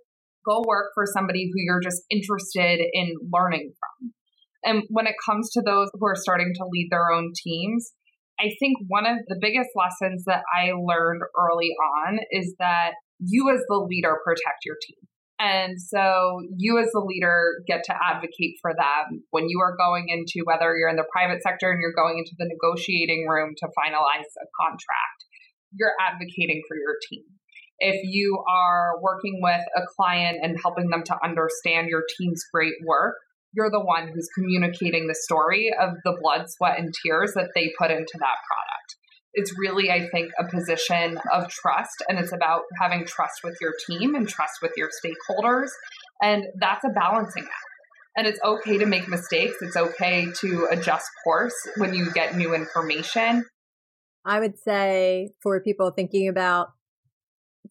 go 0.46 0.62
work 0.66 0.90
for 0.94 1.04
somebody 1.06 1.50
who 1.52 1.60
you're 1.60 1.80
just 1.80 2.02
interested 2.10 2.80
in 2.92 3.14
learning 3.32 3.72
from. 3.78 4.12
And 4.62 4.82
when 4.88 5.06
it 5.06 5.14
comes 5.24 5.50
to 5.52 5.62
those 5.62 5.88
who 5.94 6.06
are 6.06 6.16
starting 6.16 6.52
to 6.56 6.68
lead 6.70 6.88
their 6.90 7.10
own 7.10 7.32
teams, 7.42 7.92
I 8.38 8.50
think 8.58 8.78
one 8.88 9.06
of 9.06 9.18
the 9.28 9.38
biggest 9.40 9.70
lessons 9.74 10.24
that 10.26 10.42
I 10.54 10.72
learned 10.72 11.22
early 11.38 11.70
on 12.04 12.18
is 12.30 12.54
that 12.58 12.92
you 13.18 13.50
as 13.50 13.60
the 13.68 13.86
leader 13.88 14.16
protect 14.24 14.64
your 14.64 14.76
team. 14.86 15.09
And 15.40 15.80
so 15.80 16.42
you 16.58 16.78
as 16.78 16.92
the 16.92 17.00
leader 17.00 17.64
get 17.66 17.82
to 17.84 17.94
advocate 17.96 18.58
for 18.60 18.74
them 18.74 19.24
when 19.30 19.48
you 19.48 19.60
are 19.60 19.74
going 19.74 20.08
into 20.08 20.44
whether 20.44 20.76
you're 20.76 20.90
in 20.90 20.96
the 20.96 21.08
private 21.10 21.42
sector 21.42 21.70
and 21.70 21.80
you're 21.80 21.96
going 21.96 22.18
into 22.18 22.36
the 22.38 22.44
negotiating 22.44 23.26
room 23.26 23.54
to 23.56 23.66
finalize 23.68 24.28
a 24.36 24.46
contract, 24.60 25.24
you're 25.72 25.94
advocating 25.98 26.60
for 26.68 26.76
your 26.76 26.96
team. 27.08 27.24
If 27.78 28.04
you 28.04 28.44
are 28.46 29.00
working 29.00 29.40
with 29.42 29.62
a 29.74 29.80
client 29.96 30.40
and 30.42 30.58
helping 30.62 30.90
them 30.90 31.04
to 31.04 31.16
understand 31.24 31.88
your 31.88 32.04
team's 32.18 32.44
great 32.52 32.74
work, 32.84 33.16
you're 33.54 33.70
the 33.70 33.80
one 33.80 34.08
who's 34.08 34.28
communicating 34.34 35.08
the 35.08 35.14
story 35.14 35.72
of 35.80 35.94
the 36.04 36.18
blood, 36.20 36.50
sweat, 36.50 36.78
and 36.78 36.92
tears 37.02 37.32
that 37.34 37.48
they 37.54 37.72
put 37.78 37.90
into 37.90 38.18
that 38.20 38.36
product 38.46 38.79
it's 39.34 39.52
really, 39.58 39.90
I 39.90 40.08
think, 40.08 40.32
a 40.38 40.44
position 40.44 41.18
of 41.32 41.48
trust. 41.48 42.02
And 42.08 42.18
it's 42.18 42.32
about 42.32 42.62
having 42.80 43.04
trust 43.04 43.40
with 43.44 43.56
your 43.60 43.72
team 43.86 44.14
and 44.14 44.28
trust 44.28 44.54
with 44.62 44.72
your 44.76 44.88
stakeholders. 44.88 45.68
And 46.22 46.44
that's 46.58 46.84
a 46.84 46.90
balancing 46.90 47.44
act. 47.44 47.64
And 48.16 48.26
it's 48.26 48.40
okay 48.44 48.78
to 48.78 48.86
make 48.86 49.08
mistakes. 49.08 49.56
It's 49.60 49.76
okay 49.76 50.26
to 50.40 50.68
adjust 50.70 51.08
course 51.24 51.54
when 51.76 51.94
you 51.94 52.10
get 52.12 52.36
new 52.36 52.54
information. 52.54 53.44
I 54.24 54.40
would 54.40 54.58
say 54.58 55.30
for 55.42 55.60
people 55.62 55.92
thinking 55.94 56.28
about 56.28 56.68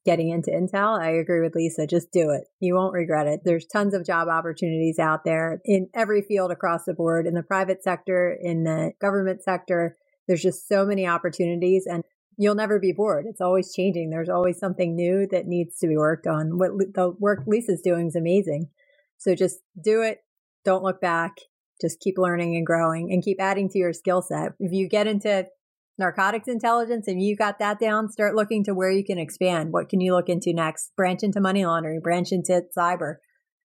getting 0.05 0.29
into 0.29 0.51
Intel, 0.51 0.99
I 0.99 1.11
agree 1.11 1.41
with 1.41 1.55
Lisa. 1.55 1.85
Just 1.85 2.11
do 2.11 2.29
it. 2.31 2.45
You 2.59 2.75
won't 2.75 2.93
regret 2.93 3.27
it. 3.27 3.41
There's 3.43 3.65
tons 3.65 3.93
of 3.93 4.05
job 4.05 4.27
opportunities 4.29 4.97
out 4.97 5.25
there 5.25 5.59
in 5.65 5.89
every 5.93 6.21
field 6.21 6.51
across 6.51 6.85
the 6.85 6.93
board, 6.93 7.27
in 7.27 7.33
the 7.33 7.43
private 7.43 7.83
sector, 7.83 8.35
in 8.41 8.63
the 8.63 8.93
government 9.01 9.43
sector. 9.43 9.97
There's 10.29 10.43
just 10.43 10.67
so 10.67 10.85
many 10.85 11.07
opportunities 11.07 11.87
and 11.89 12.03
you'll 12.37 12.53
never 12.53 12.79
be 12.79 12.93
bored. 12.93 13.25
It's 13.27 13.41
always 13.41 13.73
changing. 13.73 14.11
There's 14.11 14.29
always 14.29 14.59
something 14.59 14.95
new 14.95 15.27
that 15.31 15.47
needs 15.47 15.79
to 15.79 15.87
be 15.87 15.97
worked 15.97 16.27
on. 16.27 16.59
What 16.59 16.69
the 16.93 17.15
work 17.19 17.39
Lisa's 17.47 17.81
doing 17.81 18.07
is 18.07 18.15
amazing. 18.15 18.69
So 19.17 19.33
just 19.33 19.57
do 19.83 20.03
it. 20.03 20.19
Don't 20.63 20.83
look 20.83 21.01
back. 21.01 21.37
Just 21.81 21.99
keep 21.99 22.19
learning 22.19 22.55
and 22.55 22.65
growing 22.65 23.11
and 23.11 23.23
keep 23.23 23.41
adding 23.41 23.69
to 23.69 23.79
your 23.79 23.91
skill 23.91 24.21
set. 24.21 24.53
If 24.59 24.71
you 24.71 24.87
get 24.87 25.07
into 25.07 25.47
narcotics 25.97 26.47
intelligence 26.47 27.07
and 27.07 27.19
you 27.19 27.35
got 27.35 27.57
that 27.57 27.79
down, 27.79 28.11
start 28.11 28.35
looking 28.35 28.63
to 28.65 28.75
where 28.75 28.91
you 28.91 29.03
can 29.03 29.17
expand. 29.17 29.73
What 29.73 29.89
can 29.89 29.99
you 29.99 30.13
look 30.13 30.29
into 30.29 30.53
next? 30.53 30.91
Branch 30.95 31.23
into 31.23 31.41
money 31.41 31.65
laundering, 31.65 32.01
branch 32.01 32.31
into 32.31 32.61
cyber. 32.77 33.15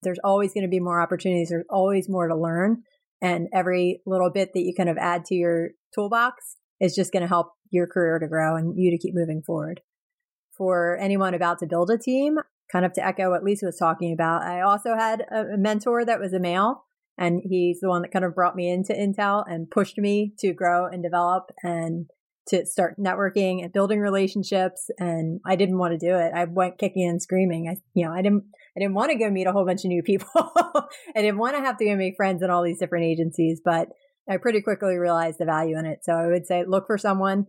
There's 0.02 0.18
always 0.24 0.54
going 0.54 0.64
to 0.64 0.68
be 0.68 0.80
more 0.80 1.00
opportunities. 1.00 1.50
There's 1.50 1.66
always 1.68 2.08
more 2.08 2.26
to 2.26 2.34
learn. 2.34 2.84
And 3.20 3.48
every 3.52 4.00
little 4.06 4.30
bit 4.30 4.52
that 4.54 4.62
you 4.62 4.74
kind 4.74 4.88
of 4.88 4.96
add 4.98 5.26
to 5.26 5.34
your 5.34 5.70
toolbox 5.94 6.56
is 6.80 6.94
just 6.94 7.12
going 7.12 7.22
to 7.22 7.28
help 7.28 7.52
your 7.70 7.86
career 7.86 8.18
to 8.18 8.28
grow 8.28 8.56
and 8.56 8.78
you 8.78 8.90
to 8.90 8.98
keep 8.98 9.14
moving 9.14 9.42
forward. 9.42 9.80
For 10.56 10.96
anyone 10.98 11.34
about 11.34 11.58
to 11.60 11.66
build 11.66 11.90
a 11.90 11.98
team, 11.98 12.38
kind 12.70 12.84
of 12.84 12.92
to 12.94 13.04
echo 13.04 13.30
what 13.30 13.42
Lisa 13.42 13.66
was 13.66 13.76
talking 13.76 14.12
about, 14.12 14.42
I 14.42 14.60
also 14.60 14.94
had 14.94 15.24
a 15.30 15.56
mentor 15.56 16.04
that 16.04 16.20
was 16.20 16.32
a 16.32 16.40
male 16.40 16.84
and 17.16 17.40
he's 17.44 17.80
the 17.80 17.88
one 17.88 18.02
that 18.02 18.12
kind 18.12 18.24
of 18.24 18.34
brought 18.34 18.56
me 18.56 18.70
into 18.70 18.92
Intel 18.92 19.44
and 19.46 19.70
pushed 19.70 19.98
me 19.98 20.32
to 20.38 20.52
grow 20.52 20.86
and 20.86 21.02
develop 21.02 21.50
and 21.62 22.06
to 22.48 22.66
start 22.66 22.98
networking 22.98 23.62
and 23.62 23.72
building 23.72 24.00
relationships. 24.00 24.90
And 24.98 25.40
I 25.46 25.56
didn't 25.56 25.78
want 25.78 25.98
to 25.98 26.06
do 26.06 26.14
it. 26.14 26.32
I 26.34 26.44
went 26.44 26.78
kicking 26.78 27.08
and 27.08 27.22
screaming. 27.22 27.68
I, 27.68 27.76
you 27.94 28.04
know, 28.04 28.12
I 28.12 28.20
didn't, 28.20 28.44
I 28.76 28.80
didn't 28.80 28.94
want 28.94 29.12
to 29.12 29.18
go 29.18 29.30
meet 29.30 29.46
a 29.46 29.52
whole 29.52 29.64
bunch 29.64 29.84
of 29.84 29.88
new 29.88 30.02
people. 30.02 30.28
I 30.36 30.86
didn't 31.14 31.38
want 31.38 31.56
to 31.56 31.62
have 31.62 31.78
to 31.78 31.84
go 31.84 31.96
make 31.96 32.16
friends 32.16 32.42
in 32.42 32.50
all 32.50 32.62
these 32.62 32.78
different 32.78 33.06
agencies, 33.06 33.60
but 33.64 33.88
I 34.28 34.36
pretty 34.38 34.62
quickly 34.62 34.96
realized 34.96 35.38
the 35.38 35.44
value 35.44 35.78
in 35.78 35.84
it. 35.84 36.00
So 36.02 36.12
I 36.12 36.26
would 36.26 36.46
say 36.46 36.64
look 36.66 36.86
for 36.86 36.98
someone 36.98 37.46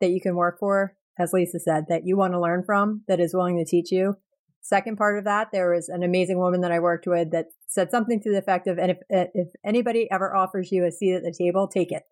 that 0.00 0.10
you 0.10 0.20
can 0.20 0.34
work 0.34 0.58
for, 0.58 0.96
as 1.18 1.32
Lisa 1.32 1.58
said, 1.60 1.84
that 1.88 2.02
you 2.04 2.16
want 2.16 2.32
to 2.32 2.40
learn 2.40 2.64
from, 2.64 3.02
that 3.08 3.20
is 3.20 3.34
willing 3.34 3.56
to 3.58 3.64
teach 3.64 3.92
you. 3.92 4.16
Second 4.60 4.96
part 4.96 5.16
of 5.16 5.24
that, 5.24 5.48
there 5.52 5.70
was 5.70 5.88
an 5.88 6.02
amazing 6.02 6.38
woman 6.38 6.60
that 6.62 6.72
I 6.72 6.80
worked 6.80 7.06
with 7.06 7.30
that 7.30 7.46
said 7.68 7.90
something 7.90 8.20
to 8.20 8.30
the 8.32 8.38
effect 8.38 8.66
of, 8.66 8.78
and 8.78 8.90
if, 8.90 8.98
eh, 9.10 9.26
if 9.32 9.48
anybody 9.64 10.08
ever 10.10 10.34
offers 10.34 10.72
you 10.72 10.84
a 10.84 10.90
seat 10.90 11.14
at 11.14 11.22
the 11.22 11.32
table, 11.32 11.68
take 11.68 11.92
it. 11.92 12.02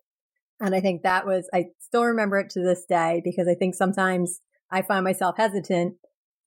And 0.61 0.73
I 0.73 0.79
think 0.79 1.03
that 1.03 1.25
was, 1.25 1.49
I 1.53 1.65
still 1.79 2.05
remember 2.05 2.39
it 2.39 2.49
to 2.51 2.61
this 2.61 2.85
day 2.87 3.21
because 3.25 3.49
I 3.49 3.55
think 3.55 3.75
sometimes 3.75 4.39
I 4.71 4.81
find 4.83 5.03
myself 5.03 5.35
hesitant 5.37 5.95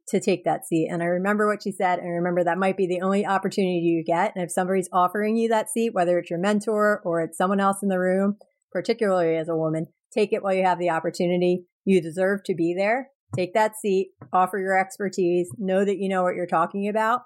to 0.08 0.20
take 0.20 0.44
that 0.44 0.66
seat. 0.66 0.88
And 0.90 1.02
I 1.02 1.06
remember 1.06 1.46
what 1.46 1.62
she 1.62 1.72
said, 1.72 1.98
and 1.98 2.08
I 2.08 2.12
remember 2.12 2.44
that 2.44 2.58
might 2.58 2.76
be 2.76 2.86
the 2.86 3.02
only 3.02 3.26
opportunity 3.26 3.78
you 3.78 4.02
get. 4.04 4.32
And 4.34 4.44
if 4.44 4.50
somebody's 4.50 4.88
offering 4.92 5.36
you 5.36 5.48
that 5.48 5.68
seat, 5.68 5.94
whether 5.94 6.18
it's 6.18 6.30
your 6.30 6.38
mentor 6.38 7.02
or 7.04 7.20
it's 7.20 7.36
someone 7.36 7.60
else 7.60 7.82
in 7.82 7.88
the 7.88 7.98
room, 7.98 8.36
particularly 8.72 9.36
as 9.36 9.48
a 9.48 9.56
woman, 9.56 9.86
take 10.12 10.32
it 10.32 10.42
while 10.42 10.54
you 10.54 10.64
have 10.64 10.78
the 10.78 10.90
opportunity. 10.90 11.64
You 11.84 12.00
deserve 12.00 12.40
to 12.44 12.54
be 12.54 12.74
there. 12.76 13.08
Take 13.36 13.54
that 13.54 13.76
seat, 13.76 14.12
offer 14.32 14.58
your 14.58 14.78
expertise, 14.78 15.50
know 15.58 15.84
that 15.84 15.98
you 15.98 16.08
know 16.08 16.22
what 16.22 16.34
you're 16.34 16.46
talking 16.46 16.88
about, 16.88 17.22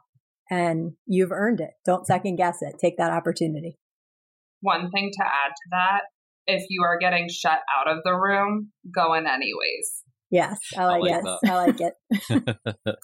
and 0.51 0.93
you've 1.07 1.31
earned 1.31 1.61
it. 1.61 1.71
Don't 1.85 2.07
second 2.07 2.37
guess 2.37 2.59
it. 2.61 2.75
Take 2.81 2.97
that 2.99 3.13
opportunity. 3.13 3.79
One 4.61 4.91
thing 4.91 5.11
to 5.13 5.25
add 5.25 5.51
to 5.51 5.69
that 5.71 6.01
if 6.47 6.65
you 6.69 6.83
are 6.83 6.99
getting 6.99 7.29
shut 7.29 7.61
out 7.79 7.89
of 7.89 8.03
the 8.05 8.15
room, 8.15 8.73
go 8.93 9.15
in 9.15 9.27
anyways 9.29 10.02
Yes, 10.33 10.59
I 10.77 10.85
like, 10.87 11.13
I 11.47 11.55
like 11.55 11.81
it. 11.81 11.93
I 12.31 12.35
like 12.35 12.47
it. 12.77 12.97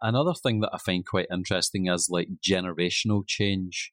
Another 0.00 0.34
thing 0.34 0.60
that 0.60 0.70
I 0.72 0.78
find 0.78 1.04
quite 1.04 1.26
interesting 1.32 1.88
is 1.88 2.08
like 2.08 2.28
generational 2.46 3.22
change. 3.26 3.92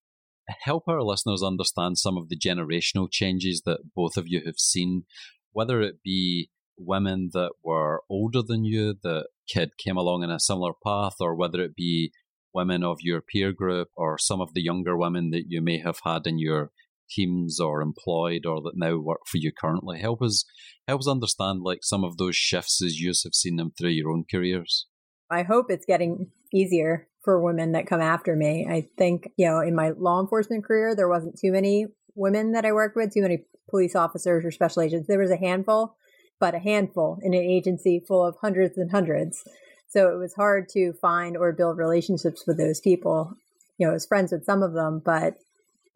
Help 0.61 0.83
our 0.87 1.01
listeners 1.01 1.41
understand 1.41 1.97
some 1.97 2.17
of 2.17 2.29
the 2.29 2.37
generational 2.37 3.07
changes 3.09 3.63
that 3.65 3.79
both 3.95 4.17
of 4.17 4.25
you 4.27 4.41
have 4.45 4.59
seen, 4.59 5.05
whether 5.53 5.81
it 5.81 6.03
be 6.03 6.51
women 6.77 7.29
that 7.33 7.53
were 7.63 8.03
older 8.09 8.41
than 8.45 8.65
you 8.65 8.95
that 9.01 9.27
kid 9.47 9.71
came 9.77 9.97
along 9.97 10.21
in 10.21 10.29
a 10.29 10.39
similar 10.39 10.73
path, 10.85 11.15
or 11.21 11.33
whether 11.35 11.61
it 11.61 11.73
be 11.73 12.11
women 12.53 12.83
of 12.83 12.97
your 13.01 13.21
peer 13.21 13.51
group 13.53 13.87
or 13.95 14.17
some 14.17 14.41
of 14.41 14.53
the 14.53 14.61
younger 14.61 14.95
women 14.95 15.29
that 15.31 15.45
you 15.47 15.61
may 15.61 15.79
have 15.79 15.99
had 16.03 16.27
in 16.27 16.37
your 16.37 16.71
teams 17.09 17.59
or 17.59 17.81
employed 17.81 18.45
or 18.45 18.61
that 18.61 18.73
now 18.75 18.97
work 18.97 19.21
for 19.25 19.37
you 19.37 19.51
currently? 19.51 19.99
Help 19.99 20.21
us 20.21 20.45
help 20.87 21.01
us 21.01 21.07
understand 21.07 21.61
like 21.63 21.79
some 21.83 22.03
of 22.03 22.17
those 22.17 22.35
shifts 22.35 22.81
as 22.83 22.99
you 22.99 23.09
have 23.09 23.33
seen 23.33 23.55
them 23.55 23.71
through 23.77 23.89
your 23.89 24.11
own 24.11 24.23
careers. 24.29 24.87
I 25.29 25.43
hope 25.43 25.67
it's 25.69 25.85
getting 25.85 26.31
easier 26.53 27.07
for 27.23 27.41
women 27.41 27.71
that 27.71 27.87
come 27.87 28.01
after 28.01 28.35
me. 28.35 28.67
I 28.69 28.87
think, 28.97 29.31
you 29.37 29.47
know, 29.47 29.59
in 29.59 29.75
my 29.75 29.89
law 29.97 30.21
enforcement 30.21 30.63
career, 30.63 30.95
there 30.95 31.09
wasn't 31.09 31.39
too 31.39 31.51
many 31.51 31.87
women 32.13 32.51
that 32.51 32.65
I 32.65 32.71
worked 32.71 32.95
with, 32.95 33.13
too 33.13 33.23
many 33.23 33.45
police 33.69 33.95
officers 33.95 34.45
or 34.45 34.51
special 34.51 34.83
agents. 34.83 35.07
There 35.07 35.19
was 35.19 35.31
a 35.31 35.37
handful, 35.37 35.97
but 36.39 36.53
a 36.53 36.59
handful 36.59 37.17
in 37.23 37.33
an 37.33 37.41
agency 37.41 38.03
full 38.07 38.25
of 38.25 38.37
hundreds 38.41 38.77
and 38.77 38.91
hundreds. 38.91 39.43
So 39.87 40.13
it 40.13 40.17
was 40.17 40.35
hard 40.35 40.69
to 40.69 40.93
find 40.93 41.35
or 41.35 41.51
build 41.51 41.77
relationships 41.77 42.43
with 42.45 42.57
those 42.57 42.79
people. 42.79 43.33
You 43.77 43.87
know, 43.87 43.91
I 43.91 43.93
was 43.95 44.05
friends 44.05 44.31
with 44.31 44.45
some 44.45 44.61
of 44.61 44.73
them, 44.73 45.01
but 45.03 45.35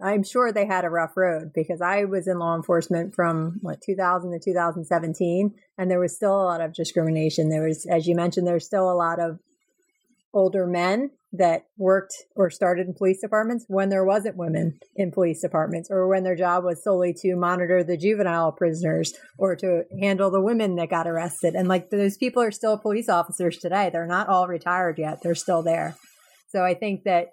I'm 0.02 0.24
sure 0.24 0.52
they 0.52 0.66
had 0.66 0.86
a 0.86 0.89
rough 0.89 1.18
road 1.18 1.52
because 1.54 1.82
I 1.82 2.06
was 2.06 2.28
in 2.28 2.39
law 2.39 2.56
enforcement 2.56 3.14
from 3.14 3.60
what 3.62 3.82
2000 3.82 4.32
to 4.32 4.39
2017, 4.39 5.54
and 5.78 5.91
there 5.91 6.00
was 6.00 6.16
still 6.16 6.41
a 6.41 6.45
lot 6.45 6.62
of 6.62 6.74
discrimination. 6.74 7.50
There 7.50 7.68
was, 7.68 7.86
as 7.86 8.08
you 8.08 8.16
mentioned, 8.16 8.47
there's 8.47 8.66
still 8.66 8.89
a 8.89 8.95
lot 8.95 9.20
of 9.20 9.39
older 10.34 10.66
men 10.66 11.12
that 11.32 11.66
worked 11.78 12.14
or 12.36 12.50
started 12.50 12.88
in 12.88 12.93
police 12.93 13.22
departments 13.22 13.66
when 13.68 13.89
there 13.89 14.06
wasn't 14.06 14.36
women 14.36 14.80
in 14.95 15.12
police 15.12 15.41
departments 15.41 15.89
or 15.91 16.08
when 16.08 16.24
their 16.24 16.36
job 16.36 16.64
was 16.64 16.84
solely 16.84 17.14
to 17.14 17.36
monitor 17.36 17.84
the 17.84 17.97
juvenile 17.97 18.52
prisoners 18.52 19.14
or 19.38 19.56
to 19.56 19.84
handle 20.02 20.32
the 20.32 20.41
women 20.41 20.76
that 20.76 20.89
got 20.89 21.08
arrested. 21.08 21.54
And 21.54 21.68
like 21.68 21.89
those 21.89 22.18
people 22.18 22.41
are 22.41 22.52
still 22.52 22.78
police 22.78 23.10
officers 23.10 23.58
today. 23.58 23.89
They're 23.91 24.08
not 24.08 24.28
all 24.28 24.47
retired 24.47 24.97
yet. 24.97 25.20
They're 25.22 25.36
still 25.36 25.62
there. 25.62 25.95
So 26.47 26.64
I 26.64 26.74
think 26.74 27.04
that 27.04 27.28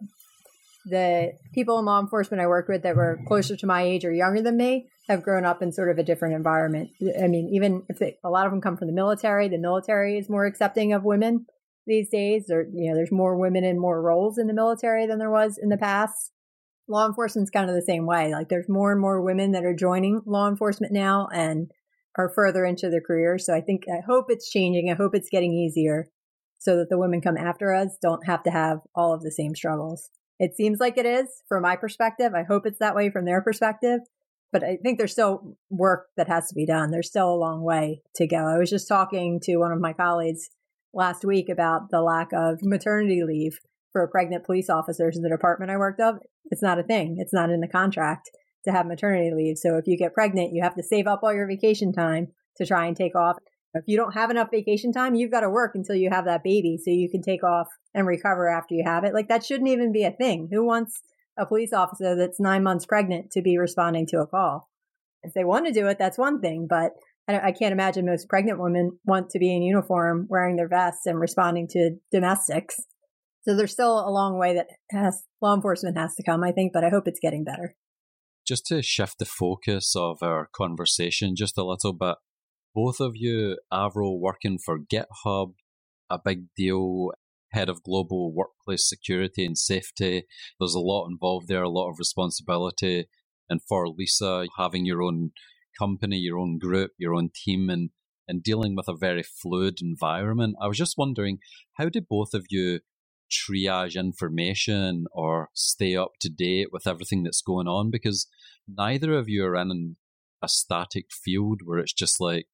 the 0.87 1.33
people 1.53 1.79
in 1.79 1.85
law 1.85 2.01
enforcement 2.01 2.41
I 2.41 2.47
worked 2.47 2.69
with 2.69 2.83
that 2.85 2.97
were 2.97 3.19
closer 3.27 3.57
to 3.57 3.67
my 3.67 3.83
age 3.83 4.05
or 4.05 4.13
younger 4.13 4.41
than 4.41 4.57
me 4.57 4.89
have 5.09 5.23
grown 5.23 5.45
up 5.45 5.61
in 5.61 5.73
sort 5.73 5.91
of 5.91 5.99
a 5.99 6.05
different 6.05 6.35
environment. 6.35 6.91
I 7.21 7.27
mean, 7.27 7.51
even 7.53 7.83
if 7.89 7.99
they, 7.99 8.19
a 8.25 8.31
lot 8.31 8.47
of 8.47 8.53
them 8.53 8.61
come 8.61 8.77
from 8.77 8.87
the 8.87 8.95
military, 8.95 9.49
the 9.49 9.59
military 9.59 10.17
is 10.17 10.29
more 10.29 10.47
accepting 10.47 10.93
of 10.93 11.05
women 11.05 11.47
these 11.87 12.09
days. 12.09 12.47
There, 12.47 12.67
you 12.73 12.89
know, 12.89 12.97
there's 12.97 13.13
more 13.13 13.37
women 13.37 13.65
in 13.65 13.81
more 13.81 14.01
roles 14.01 14.39
in 14.39 14.47
the 14.47 14.55
military 14.55 15.07
than 15.07 15.19
there 15.19 15.31
was 15.31 15.59
in 15.61 15.69
the 15.69 15.77
past. 15.77 16.33
Law 16.89 17.07
enforcement's 17.07 17.51
kind 17.51 17.69
of 17.69 17.75
the 17.75 17.83
same 17.83 18.07
way. 18.07 18.33
Like 18.33 18.49
there's 18.49 18.69
more 18.69 18.93
and 18.93 19.01
more 19.01 19.21
women 19.21 19.53
that 19.53 19.65
are 19.65 19.75
joining 19.75 20.23
law 20.25 20.49
enforcement 20.49 20.93
now 20.93 21.29
and 21.33 21.71
are 22.17 22.33
further 22.33 22.65
into 22.65 22.91
their 22.91 23.01
careers. 23.01 23.45
So 23.45 23.55
I 23.55 23.61
think, 23.61 23.83
I 23.89 24.01
hope 24.07 24.27
it's 24.29 24.51
changing. 24.51 24.91
I 24.91 24.95
hope 24.95 25.15
it's 25.15 25.31
getting 25.31 25.53
easier 25.53 26.09
so 26.59 26.77
that 26.77 26.89
the 26.89 26.99
women 26.99 27.21
come 27.21 27.37
after 27.37 27.75
us 27.75 27.99
don't 28.01 28.27
have 28.27 28.43
to 28.45 28.51
have 28.51 28.79
all 28.95 29.13
of 29.13 29.23
the 29.23 29.33
same 29.33 29.55
struggles. 29.55 30.11
It 30.39 30.55
seems 30.55 30.79
like 30.81 30.99
it 30.99 31.07
is 31.07 31.27
from 31.49 31.63
my 31.63 31.77
perspective. 31.77 32.33
I 32.35 32.43
hope 32.43 32.67
it's 32.67 32.79
that 32.79 32.95
way 32.95 33.11
from 33.11 33.25
their 33.25 33.41
perspective, 33.41 34.01
but 34.53 34.63
I 34.63 34.77
think 34.83 34.99
there's 34.99 35.13
still 35.13 35.57
work 35.71 36.09
that 36.17 36.29
has 36.29 36.49
to 36.49 36.55
be 36.55 36.67
done. 36.67 36.91
There's 36.91 37.09
still 37.09 37.33
a 37.33 37.37
long 37.37 37.63
way 37.63 38.03
to 38.17 38.27
go. 38.27 38.37
I 38.37 38.59
was 38.59 38.71
just 38.71 38.89
talking 38.89 39.41
to 39.45 39.57
one 39.57 39.73
of 39.73 39.81
my 39.81 39.93
colleagues 39.93 40.51
last 40.93 41.25
week 41.25 41.49
about 41.49 41.91
the 41.91 42.03
lack 42.03 42.33
of 42.33 42.59
maternity 42.63 43.23
leave 43.23 43.59
for 43.93 44.07
pregnant 44.09 44.45
police 44.45 44.69
officers 44.69 45.17
in 45.17 45.23
the 45.23 45.31
department 45.31 45.71
I 45.71 45.77
worked 45.79 46.01
of. 46.01 46.19
It's 46.51 46.63
not 46.63 46.79
a 46.79 46.83
thing. 46.83 47.17
It's 47.19 47.33
not 47.33 47.51
in 47.51 47.61
the 47.61 47.69
contract 47.69 48.31
to 48.65 48.73
have 48.73 48.87
maternity 48.87 49.33
leave. 49.35 49.59
So 49.59 49.77
if 49.79 49.87
you 49.87 49.97
get 49.97 50.15
pregnant, 50.15 50.53
you 50.53 50.63
have 50.63 50.75
to 50.75 50.83
save 50.83 51.07
up 51.07 51.21
all 51.23 51.33
your 51.33 51.47
vacation 51.47 51.93
time 51.93 52.29
to 52.57 52.67
try 52.67 52.87
and 52.87 52.97
take 52.97 53.15
off. 53.15 53.37
If 53.77 53.85
you 53.87 53.97
don't 53.97 54.15
have 54.15 54.31
enough 54.31 54.49
vacation 54.51 54.93
time, 54.93 55.15
you've 55.15 55.31
got 55.31 55.41
to 55.41 55.51
work 55.51 55.73
until 55.75 55.95
you 55.95 56.11
have 56.11 56.25
that 56.25 56.43
baby 56.43 56.79
so 56.83 56.91
you 56.91 57.11
can 57.11 57.23
take 57.23 57.45
off 57.45 57.69
and 57.95 58.07
recover 58.07 58.49
after 58.49 58.75
you 58.75 58.85
have 58.85 59.05
it. 59.05 59.15
Like 59.15 59.29
that 59.29 59.45
shouldn't 59.45 59.69
even 59.69 59.93
be 59.93 60.05
a 60.05 60.11
thing. 60.11 60.49
Who 60.53 60.65
wants 60.65 61.01
a 61.39 61.47
police 61.47 61.73
officer 61.73 62.17
that's 62.17 62.41
nine 62.41 62.63
months 62.63 62.87
pregnant 62.87 63.31
to 63.33 63.43
be 63.43 63.59
responding 63.59 64.07
to 64.09 64.21
a 64.21 64.27
call? 64.27 64.69
If 65.23 65.35
they 65.35 65.45
want 65.45 65.67
to 65.67 65.73
do 65.73 65.87
it, 65.89 65.99
that's 65.99 66.19
one 66.19 66.41
thing, 66.41 66.67
but 66.69 66.93
I, 67.29 67.49
I 67.49 67.53
can't 67.53 67.73
imagine 67.73 68.07
most 68.07 68.29
pregnant 68.29 68.61
women 68.61 68.99
want 69.05 69.31
to 69.31 69.39
be 69.39 69.55
in 69.55 69.63
uniform, 69.63 70.27
wearing 70.29 70.57
their 70.57 70.69
vests 70.69 71.07
and 71.07 71.21
responding 71.21 71.69
to 71.73 71.97
domestics. 72.13 72.77
So 73.43 73.57
there's 73.57 73.73
still 73.73 73.99
a 73.99 74.11
long 74.11 74.39
way 74.39 74.55
that 74.55 74.67
has, 74.91 75.23
law 75.41 75.55
enforcement 75.55 75.97
has 75.97 76.15
to 76.17 76.23
come, 76.23 76.43
I 76.43 76.53
think, 76.53 76.73
but 76.73 76.85
I 76.85 76.89
hope 76.89 77.07
it's 77.07 77.21
getting 77.21 77.45
better. 77.45 77.75
Just 78.47 78.67
to 78.67 78.83
shift 78.83 79.19
the 79.19 79.25
focus 79.25 79.95
of 79.97 80.19
our 80.23 80.49
conversation 80.55 81.35
just 81.37 81.59
a 81.59 81.65
little 81.65 81.93
bit, 81.93 82.17
both 82.77 83.01
of 83.01 83.13
you, 83.15 83.59
Avril, 83.73 84.21
working 84.21 84.59
for 84.63 84.79
GitHub, 84.79 85.55
a 86.11 86.19
big 86.23 86.45
deal, 86.55 87.11
head 87.53 87.71
of 87.71 87.83
global 87.83 88.35
workplace 88.35 88.87
security 88.87 89.47
and 89.47 89.57
safety. 89.57 90.25
There's 90.61 90.75
a 90.75 90.81
lot 90.81 91.09
involved 91.09 91.49
there, 91.49 91.63
a 91.63 91.71
lot 91.71 91.89
of 91.89 91.99
responsibility. 91.99 93.07
And 93.49 93.63
for 93.67 93.89
Lisa, 93.89 94.47
having 94.59 94.85
your 94.85 95.03
own 95.03 95.31
company, 95.79 96.19
your 96.19 96.39
own 96.39 96.59
group, 96.59 96.91
your 96.99 97.15
own 97.15 97.31
team, 97.35 97.71
and 97.71 97.91
and 98.29 98.43
dealing 98.43 98.75
with 98.75 98.89
a 98.89 98.97
very 98.97 99.23
fluid 99.23 99.79
environment. 99.81 100.57
I 100.61 100.67
was 100.67 100.77
just 100.77 100.99
wondering, 100.99 101.39
how 101.75 101.89
do 101.89 102.01
both 102.01 102.35
of 102.35 102.47
you 102.51 102.81
triage 103.31 103.95
information 103.95 105.07
or 105.13 105.49
stay 105.55 105.95
up 105.97 106.13
to 106.23 106.29
date 106.29 106.69
with 106.73 106.89
everything 106.89 107.23
that's 107.23 107.41
going 107.41 107.69
on? 107.69 107.91
Because 107.91 108.27
neither 108.69 109.15
of 109.15 109.29
you 109.29 109.45
are 109.45 109.55
in 109.55 109.97
a 110.43 110.49
static 110.49 111.07
field 111.13 111.61
where 111.65 111.79
it's 111.79 111.93
just 111.93 112.21
like, 112.21 112.49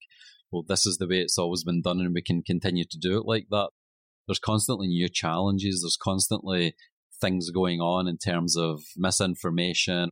well, 0.53 0.65
this 0.67 0.87
is 0.87 0.99
the 0.99 1.09
way 1.09 1.21
it's 1.21 1.39
always 1.39 1.65
been 1.65 1.83
done 1.83 2.01
and 2.01 2.15
we 2.15 2.23
can 2.23 2.43
continue 2.43 2.85
to 2.91 2.99
do 2.99 3.19
it 3.19 3.27
like 3.27 3.47
that. 3.51 3.71
There's 4.27 4.39
constantly 4.39 4.89
new 4.89 5.09
challenges. 5.09 5.83
There's 5.83 5.99
constantly 6.01 6.75
things 7.21 7.51
going 7.51 7.81
on 7.81 8.07
in 8.07 8.19
terms 8.19 8.57
of 8.57 8.83
misinformation, 8.97 10.11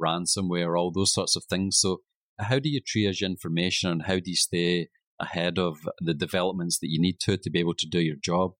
ransomware, 0.00 0.78
all 0.78 0.90
those 0.90 1.12
sorts 1.12 1.36
of 1.36 1.44
things. 1.44 1.78
So 1.78 1.98
how 2.38 2.58
do 2.58 2.68
you 2.68 2.80
triage 2.80 3.24
information 3.24 3.90
and 3.90 4.02
how 4.02 4.14
do 4.14 4.30
you 4.30 4.36
stay 4.36 4.88
ahead 5.20 5.58
of 5.58 5.78
the 6.00 6.14
developments 6.14 6.78
that 6.80 6.88
you 6.90 7.00
need 7.00 7.20
to 7.20 7.36
to 7.36 7.50
be 7.50 7.60
able 7.60 7.74
to 7.74 7.86
do 7.88 8.00
your 8.00 8.16
job? 8.20 8.52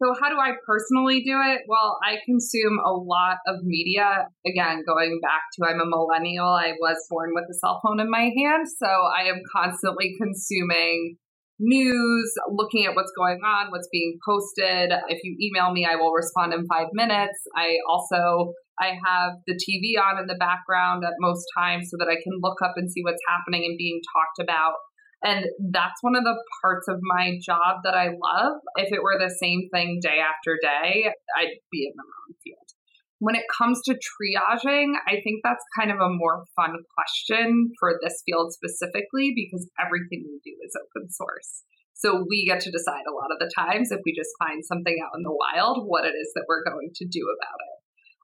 So, 0.00 0.14
how 0.20 0.30
do 0.30 0.38
I 0.38 0.52
personally 0.64 1.22
do 1.26 1.34
it? 1.42 1.62
Well, 1.66 1.98
I 2.04 2.18
consume 2.24 2.78
a 2.86 2.92
lot 2.92 3.38
of 3.46 3.64
media. 3.64 4.28
Again, 4.46 4.84
going 4.86 5.18
back 5.20 5.42
to 5.54 5.66
I'm 5.66 5.80
a 5.80 5.86
millennial, 5.86 6.46
I 6.46 6.74
was 6.80 6.96
born 7.10 7.30
with 7.34 7.44
a 7.50 7.54
cell 7.54 7.80
phone 7.84 7.98
in 7.98 8.08
my 8.08 8.30
hand. 8.36 8.66
So, 8.68 8.86
I 8.86 9.24
am 9.28 9.42
constantly 9.52 10.14
consuming 10.16 11.16
news, 11.58 12.32
looking 12.48 12.86
at 12.86 12.94
what's 12.94 13.12
going 13.16 13.40
on, 13.44 13.70
what's 13.70 13.88
being 13.90 14.18
posted. 14.24 14.92
If 15.08 15.18
you 15.24 15.36
email 15.40 15.72
me, 15.72 15.84
I 15.84 15.96
will 15.96 16.12
respond 16.12 16.54
in 16.54 16.66
five 16.66 16.88
minutes. 16.92 17.38
I 17.56 17.78
also 17.90 18.52
I 18.78 18.94
have 19.04 19.32
the 19.46 19.58
TV 19.58 19.98
on 20.00 20.20
in 20.20 20.26
the 20.26 20.38
background 20.38 21.04
at 21.04 21.14
most 21.18 21.44
times 21.56 21.88
so 21.90 21.96
that 21.98 22.08
I 22.08 22.14
can 22.22 22.38
look 22.40 22.62
up 22.62 22.74
and 22.76 22.90
see 22.90 23.02
what's 23.02 23.22
happening 23.28 23.64
and 23.66 23.76
being 23.76 24.00
talked 24.14 24.48
about. 24.48 24.74
And 25.22 25.46
that's 25.72 26.02
one 26.02 26.14
of 26.14 26.22
the 26.22 26.36
parts 26.62 26.86
of 26.88 26.98
my 27.02 27.38
job 27.42 27.82
that 27.84 27.94
I 27.94 28.06
love. 28.06 28.60
If 28.76 28.92
it 28.92 29.02
were 29.02 29.18
the 29.18 29.34
same 29.34 29.68
thing 29.72 29.98
day 30.00 30.18
after 30.20 30.58
day, 30.62 31.10
I'd 31.36 31.58
be 31.72 31.86
in 31.86 31.92
the 31.96 32.04
wrong 32.06 32.34
field. 32.42 32.68
When 33.18 33.34
it 33.34 33.50
comes 33.50 33.82
to 33.86 33.94
triaging, 33.98 34.94
I 35.08 35.18
think 35.24 35.40
that's 35.42 35.64
kind 35.76 35.90
of 35.90 35.98
a 35.98 36.08
more 36.08 36.44
fun 36.54 36.76
question 36.94 37.72
for 37.80 37.98
this 38.00 38.22
field 38.24 38.52
specifically 38.52 39.32
because 39.34 39.68
everything 39.74 40.22
we 40.22 40.38
do 40.44 40.54
is 40.64 40.78
open 40.78 41.10
source. 41.10 41.64
So 41.94 42.24
we 42.28 42.46
get 42.46 42.60
to 42.60 42.70
decide 42.70 43.02
a 43.10 43.14
lot 43.14 43.34
of 43.34 43.40
the 43.40 43.50
times 43.58 43.90
if 43.90 43.98
we 44.06 44.14
just 44.14 44.30
find 44.38 44.64
something 44.64 44.96
out 45.02 45.18
in 45.18 45.24
the 45.24 45.34
wild, 45.34 45.82
what 45.84 46.06
it 46.06 46.14
is 46.14 46.30
that 46.36 46.44
we're 46.46 46.62
going 46.62 46.90
to 46.94 47.04
do 47.10 47.26
about 47.26 47.58
it. 47.58 47.77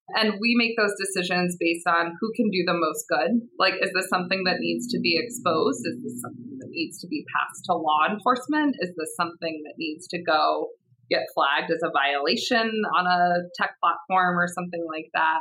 And 0.08 0.36
we 0.40 0.54
make 0.56 0.76
those 0.76 0.92
decisions 1.00 1.56
based 1.58 1.86
on 1.86 2.12
who 2.20 2.32
can 2.36 2.50
do 2.50 2.62
the 2.66 2.76
most 2.76 3.08
good. 3.08 3.40
Like, 3.58 3.74
is 3.80 3.90
this 3.94 4.08
something 4.08 4.44
that 4.44 4.60
needs 4.60 4.86
to 4.92 5.00
be 5.00 5.16
exposed? 5.16 5.80
Is 5.84 5.96
this 6.02 6.20
something 6.20 6.58
that 6.60 6.68
needs 6.70 7.00
to 7.00 7.08
be 7.08 7.24
passed 7.32 7.64
to 7.66 7.74
law 7.74 8.04
enforcement? 8.10 8.76
Is 8.80 8.92
this 8.96 9.16
something 9.16 9.62
that 9.64 9.74
needs 9.78 10.06
to 10.08 10.22
go 10.22 10.68
get 11.08 11.24
flagged 11.34 11.72
as 11.72 11.80
a 11.82 11.90
violation 11.90 12.68
on 12.96 13.06
a 13.06 13.48
tech 13.56 13.76
platform 13.80 14.38
or 14.38 14.46
something 14.46 14.84
like 14.92 15.08
that? 15.14 15.40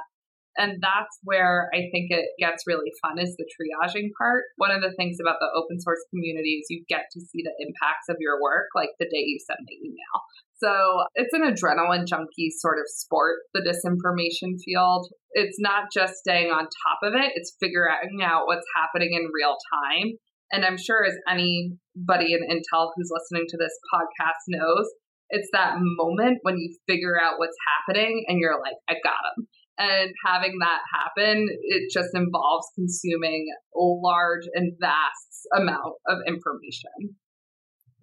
And 0.56 0.78
that's 0.80 1.18
where 1.24 1.70
I 1.74 1.90
think 1.92 2.14
it 2.14 2.30
gets 2.38 2.64
really 2.68 2.92
fun 3.02 3.18
is 3.18 3.36
the 3.36 3.50
triaging 3.50 4.10
part. 4.18 4.46
One 4.58 4.70
of 4.70 4.82
the 4.82 4.94
things 4.96 5.18
about 5.20 5.42
the 5.42 5.50
open 5.58 5.82
source 5.82 6.06
community 6.12 6.62
is 6.62 6.68
you 6.70 6.86
get 6.88 7.10
to 7.12 7.20
see 7.20 7.42
the 7.42 7.56
impacts 7.58 8.08
of 8.08 8.18
your 8.20 8.40
work 8.40 8.70
like 8.76 8.90
the 9.00 9.10
day 9.10 9.26
you 9.26 9.40
send 9.42 9.66
the 9.66 9.76
email. 9.82 10.18
So 10.64 11.04
it's 11.16 11.34
an 11.34 11.42
adrenaline 11.42 12.08
junkie 12.08 12.52
sort 12.58 12.78
of 12.80 12.86
sport, 12.88 13.40
the 13.54 13.60
disinformation 13.60 14.56
field. 14.64 15.08
It's 15.32 15.60
not 15.60 15.92
just 15.94 16.16
staying 16.16 16.52
on 16.52 16.64
top 16.64 17.00
of 17.04 17.14
it, 17.16 17.34
it's 17.36 17.58
figuring 17.60 18.22
out 18.24 18.48
what's 18.48 18.66
happening 18.76 19.14
in 19.14 19.30
real 19.34 19.58
time. 19.84 20.14
And 20.52 20.64
I'm 20.64 20.78
sure 20.78 21.04
as 21.04 21.18
anybody 21.28 22.34
in 22.34 22.48
Intel 22.48 22.92
who's 22.96 23.12
listening 23.12 23.46
to 23.50 23.58
this 23.58 23.74
podcast 23.94 24.44
knows, 24.48 24.88
it's 25.30 25.50
that 25.52 25.76
moment 25.80 26.40
when 26.44 26.58
you 26.58 26.78
figure 26.88 27.20
out 27.22 27.40
what's 27.40 27.58
happening 27.68 28.24
and 28.28 28.40
you're 28.40 28.60
like, 28.60 28.78
I 28.88 28.94
got 29.04 29.20
them. 29.36 29.48
And 29.80 30.12
having 30.24 30.60
that 30.60 30.82
happen, 30.94 31.48
it 31.64 31.92
just 31.92 32.10
involves 32.14 32.68
consuming 32.76 33.48
a 33.76 33.80
large 33.82 34.46
and 34.54 34.74
vast 34.80 35.48
amount 35.58 35.96
of 36.08 36.20
information. 36.28 37.18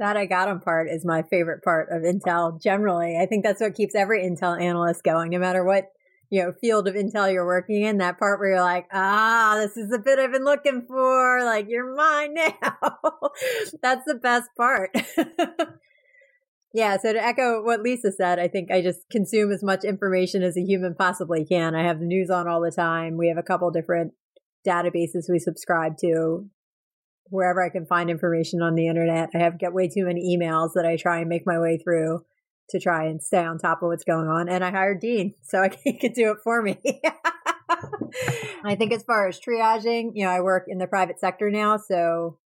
That 0.00 0.16
I 0.16 0.26
got 0.26 0.46
them 0.46 0.60
part 0.60 0.88
is 0.90 1.04
my 1.04 1.22
favorite 1.22 1.62
part 1.62 1.90
of 1.92 2.02
Intel 2.02 2.60
generally. 2.60 3.18
I 3.20 3.26
think 3.26 3.44
that's 3.44 3.60
what 3.60 3.74
keeps 3.74 3.94
every 3.94 4.22
Intel 4.22 4.60
analyst 4.60 5.04
going, 5.04 5.30
no 5.30 5.38
matter 5.38 5.62
what 5.62 5.92
you 6.30 6.42
know 6.42 6.52
field 6.52 6.88
of 6.88 6.94
Intel 6.94 7.32
you're 7.32 7.46
working 7.46 7.82
in. 7.82 7.98
That 7.98 8.18
part 8.18 8.40
where 8.40 8.50
you're 8.50 8.62
like, 8.62 8.86
ah, 8.92 9.56
this 9.58 9.76
is 9.76 9.90
the 9.90 9.98
bit 9.98 10.18
I've 10.18 10.32
been 10.32 10.44
looking 10.44 10.86
for. 10.88 11.44
Like 11.44 11.66
you're 11.68 11.94
mine 11.94 12.34
now. 12.62 13.30
that's 13.80 14.06
the 14.06 14.16
best 14.20 14.48
part. 14.56 14.90
Yeah, 16.72 16.98
so 16.98 17.12
to 17.12 17.20
echo 17.20 17.64
what 17.64 17.82
Lisa 17.82 18.12
said, 18.12 18.38
I 18.38 18.46
think 18.46 18.70
I 18.70 18.80
just 18.80 19.00
consume 19.10 19.50
as 19.50 19.62
much 19.62 19.82
information 19.82 20.44
as 20.44 20.56
a 20.56 20.62
human 20.62 20.94
possibly 20.94 21.44
can. 21.44 21.74
I 21.74 21.82
have 21.82 21.98
the 21.98 22.06
news 22.06 22.30
on 22.30 22.46
all 22.46 22.60
the 22.60 22.70
time. 22.70 23.16
We 23.16 23.28
have 23.28 23.38
a 23.38 23.42
couple 23.42 23.68
different 23.72 24.12
databases 24.64 25.28
we 25.28 25.40
subscribe 25.40 25.96
to 25.98 26.48
wherever 27.30 27.62
I 27.62 27.70
can 27.70 27.86
find 27.86 28.10
information 28.10 28.60
on 28.60 28.74
the 28.74 28.88
internet. 28.88 29.30
I 29.34 29.38
have 29.38 29.58
get 29.58 29.72
way 29.72 29.88
too 29.88 30.04
many 30.04 30.36
emails 30.36 30.72
that 30.74 30.84
I 30.84 30.96
try 30.96 31.20
and 31.20 31.28
make 31.28 31.46
my 31.46 31.58
way 31.58 31.78
through 31.78 32.24
to 32.70 32.80
try 32.80 33.06
and 33.06 33.22
stay 33.22 33.44
on 33.44 33.58
top 33.58 33.82
of 33.82 33.88
what's 33.88 34.04
going 34.04 34.28
on. 34.28 34.48
And 34.48 34.64
I 34.64 34.70
hired 34.70 35.00
Dean, 35.00 35.34
so 35.42 35.68
he 35.84 35.92
could 35.98 36.12
do 36.12 36.30
it 36.32 36.38
for 36.42 36.62
me. 36.62 36.78
I 38.64 38.74
think 38.76 38.92
as 38.92 39.02
far 39.04 39.28
as 39.28 39.40
triaging, 39.40 40.12
you 40.14 40.24
know, 40.24 40.30
I 40.30 40.40
work 40.40 40.64
in 40.68 40.78
the 40.78 40.86
private 40.86 41.18
sector 41.18 41.50
now, 41.50 41.76
so 41.76 42.38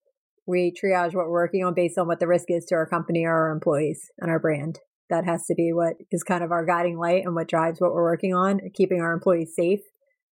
we 0.47 0.73
triage 0.73 1.15
what 1.15 1.27
we're 1.27 1.31
working 1.31 1.65
on 1.65 1.75
based 1.75 1.99
on 1.99 2.07
what 2.07 2.21
the 2.21 2.27
risk 2.27 2.47
is 2.49 2.65
to 2.67 2.75
our 2.75 2.87
company 2.87 3.25
or 3.25 3.33
our 3.33 3.51
employees 3.51 4.11
and 4.19 4.31
our 4.31 4.39
brand. 4.39 4.81
that 5.11 5.25
has 5.25 5.47
to 5.47 5.55
be 5.55 5.73
what 5.73 5.95
is 6.11 6.23
kind 6.23 6.43
of 6.43 6.51
our 6.51 6.65
guiding 6.65 6.99
light 6.99 7.25
and 7.25 7.35
what 7.35 7.49
drives 7.49 7.81
what 7.81 7.93
we're 7.93 8.03
working 8.03 8.35
on. 8.35 8.61
Keeping 8.75 9.01
our 9.01 9.13
employees 9.13 9.55
safe 9.55 9.81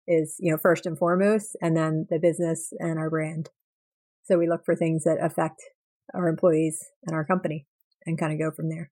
is, 0.06 0.36
you 0.38 0.50
know, 0.50 0.58
first 0.58 0.86
and 0.86 0.98
foremost, 0.98 1.56
and 1.60 1.76
then 1.76 2.06
the 2.10 2.18
business 2.18 2.72
and 2.78 2.98
our 2.98 3.10
brand. 3.10 3.50
So 4.30 4.38
we 4.38 4.48
look 4.48 4.64
for 4.64 4.76
things 4.76 5.04
that 5.04 5.18
affect 5.20 5.60
our 6.14 6.28
employees 6.28 6.78
and 7.04 7.16
our 7.16 7.24
company 7.24 7.66
and 8.06 8.18
kind 8.18 8.32
of 8.32 8.38
go 8.38 8.54
from 8.54 8.68
there. 8.68 8.90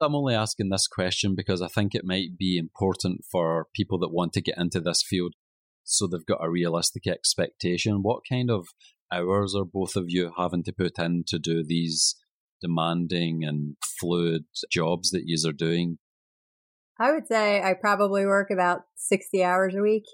I'm 0.00 0.14
only 0.14 0.34
asking 0.34 0.70
this 0.70 0.86
question 0.86 1.34
because 1.34 1.60
I 1.60 1.68
think 1.68 1.94
it 1.94 2.06
might 2.06 2.38
be 2.38 2.56
important 2.56 3.20
for 3.30 3.66
people 3.74 3.98
that 3.98 4.12
want 4.12 4.32
to 4.32 4.40
get 4.40 4.56
into 4.56 4.80
this 4.80 5.02
field 5.06 5.34
so 5.84 6.06
they've 6.06 6.24
got 6.24 6.42
a 6.42 6.50
realistic 6.50 7.06
expectation. 7.06 8.02
What 8.02 8.22
kind 8.28 8.50
of 8.50 8.68
hours 9.12 9.54
are 9.54 9.64
both 9.64 9.96
of 9.96 10.04
you 10.08 10.32
having 10.38 10.62
to 10.64 10.72
put 10.72 10.98
in 10.98 11.24
to 11.26 11.38
do 11.38 11.62
these 11.66 12.16
demanding 12.62 13.44
and 13.44 13.76
fluid 13.98 14.44
jobs 14.70 15.10
that 15.10 15.24
you 15.26 15.36
are 15.48 15.52
doing? 15.52 15.98
I 16.98 17.12
would 17.12 17.26
say 17.26 17.62
I 17.62 17.74
probably 17.74 18.24
work 18.24 18.50
about 18.50 18.82
60 18.96 19.42
hours 19.42 19.74
a 19.74 19.82
week. 19.82 20.04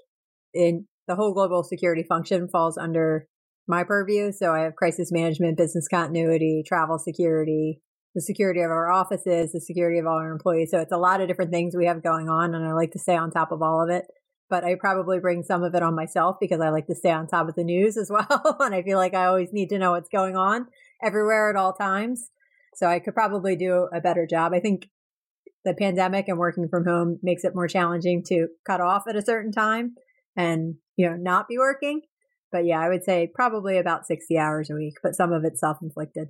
In 0.53 0.87
the 1.07 1.15
whole 1.15 1.33
global 1.33 1.63
security 1.63 2.03
function 2.03 2.49
falls 2.49 2.77
under 2.77 3.27
my 3.67 3.83
purview. 3.83 4.31
So 4.31 4.53
I 4.53 4.61
have 4.61 4.75
crisis 4.75 5.11
management, 5.11 5.57
business 5.57 5.87
continuity, 5.87 6.63
travel 6.65 6.97
security, 6.97 7.81
the 8.15 8.21
security 8.21 8.61
of 8.61 8.71
our 8.71 8.91
offices, 8.91 9.51
the 9.51 9.61
security 9.61 9.99
of 9.99 10.07
all 10.07 10.17
our 10.17 10.31
employees. 10.31 10.71
So 10.71 10.79
it's 10.79 10.91
a 10.91 10.97
lot 10.97 11.21
of 11.21 11.27
different 11.27 11.51
things 11.51 11.75
we 11.75 11.85
have 11.85 12.01
going 12.03 12.29
on 12.29 12.55
and 12.55 12.65
I 12.65 12.73
like 12.73 12.91
to 12.91 12.99
stay 12.99 13.15
on 13.15 13.31
top 13.31 13.51
of 13.51 13.61
all 13.61 13.83
of 13.83 13.89
it. 13.89 14.05
But 14.49 14.63
I 14.63 14.75
probably 14.75 15.19
bring 15.19 15.43
some 15.43 15.63
of 15.63 15.75
it 15.75 15.83
on 15.83 15.93
myself 15.93 16.37
because 16.39 16.61
I 16.61 16.69
like 16.69 16.87
to 16.87 16.95
stay 16.95 17.11
on 17.11 17.27
top 17.27 17.49
of 17.49 17.55
the 17.55 17.65
news 17.65 17.97
as 17.97 18.09
well. 18.11 18.57
and 18.59 18.73
I 18.73 18.81
feel 18.81 18.97
like 18.97 19.13
I 19.13 19.25
always 19.25 19.49
need 19.51 19.69
to 19.69 19.77
know 19.77 19.91
what's 19.91 20.09
going 20.09 20.37
on 20.37 20.67
everywhere 21.03 21.49
at 21.49 21.57
all 21.57 21.73
times. 21.73 22.29
So 22.75 22.87
I 22.87 22.99
could 22.99 23.13
probably 23.13 23.55
do 23.55 23.89
a 23.93 23.99
better 23.99 24.25
job. 24.25 24.53
I 24.53 24.59
think 24.59 24.87
the 25.65 25.73
pandemic 25.73 26.27
and 26.29 26.37
working 26.37 26.69
from 26.69 26.85
home 26.85 27.19
makes 27.21 27.43
it 27.43 27.53
more 27.53 27.67
challenging 27.67 28.23
to 28.27 28.47
cut 28.65 28.79
off 28.79 29.03
at 29.09 29.15
a 29.15 29.21
certain 29.21 29.51
time 29.51 29.95
and, 30.35 30.75
you 30.95 31.09
know, 31.09 31.17
not 31.17 31.47
be 31.47 31.57
working. 31.57 32.01
But 32.51 32.65
yeah, 32.65 32.79
I 32.79 32.89
would 32.89 33.03
say 33.03 33.29
probably 33.33 33.77
about 33.77 34.05
60 34.05 34.37
hours 34.37 34.69
a 34.69 34.75
week, 34.75 34.95
but 35.03 35.15
some 35.15 35.31
of 35.31 35.43
it's 35.43 35.59
self 35.59 35.77
inflicted. 35.81 36.29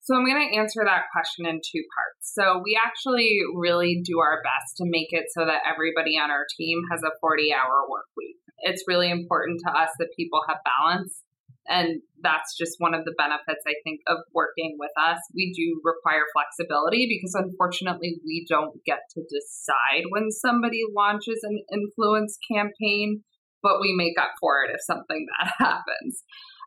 So 0.00 0.14
I'm 0.14 0.26
going 0.26 0.50
to 0.50 0.58
answer 0.58 0.84
that 0.84 1.08
question 1.12 1.46
in 1.46 1.60
two 1.64 1.82
parts. 1.96 2.34
So 2.34 2.60
we 2.62 2.76
actually 2.76 3.40
really 3.54 4.02
do 4.04 4.20
our 4.20 4.42
best 4.42 4.76
to 4.76 4.84
make 4.84 5.08
it 5.12 5.26
so 5.32 5.46
that 5.46 5.62
everybody 5.64 6.18
on 6.18 6.30
our 6.30 6.44
team 6.58 6.80
has 6.90 7.00
a 7.02 7.16
40 7.20 7.54
hour 7.54 7.88
work 7.88 8.04
week. 8.16 8.36
It's 8.58 8.84
really 8.86 9.10
important 9.10 9.60
to 9.64 9.70
us 9.70 9.88
that 9.98 10.08
people 10.16 10.42
have 10.48 10.58
balance 10.64 11.22
and 11.66 12.02
that's 12.22 12.56
just 12.56 12.76
one 12.78 12.94
of 12.94 13.04
the 13.04 13.14
benefits, 13.16 13.64
I 13.66 13.74
think, 13.84 14.00
of 14.06 14.18
working 14.34 14.76
with 14.78 14.90
us. 15.00 15.18
We 15.34 15.52
do 15.56 15.80
require 15.82 16.24
flexibility 16.32 17.08
because 17.08 17.34
unfortunately, 17.34 18.20
we 18.24 18.46
don't 18.48 18.84
get 18.84 19.00
to 19.16 19.22
decide 19.22 20.04
when 20.10 20.30
somebody 20.30 20.82
launches 20.94 21.40
an 21.42 21.58
influence 21.72 22.38
campaign, 22.50 23.24
but 23.64 23.80
we 23.80 23.92
make 23.96 24.14
up 24.20 24.30
for 24.40 24.62
it 24.62 24.70
if 24.72 24.80
something 24.84 25.26
bad 25.40 25.50
happens 25.58 26.22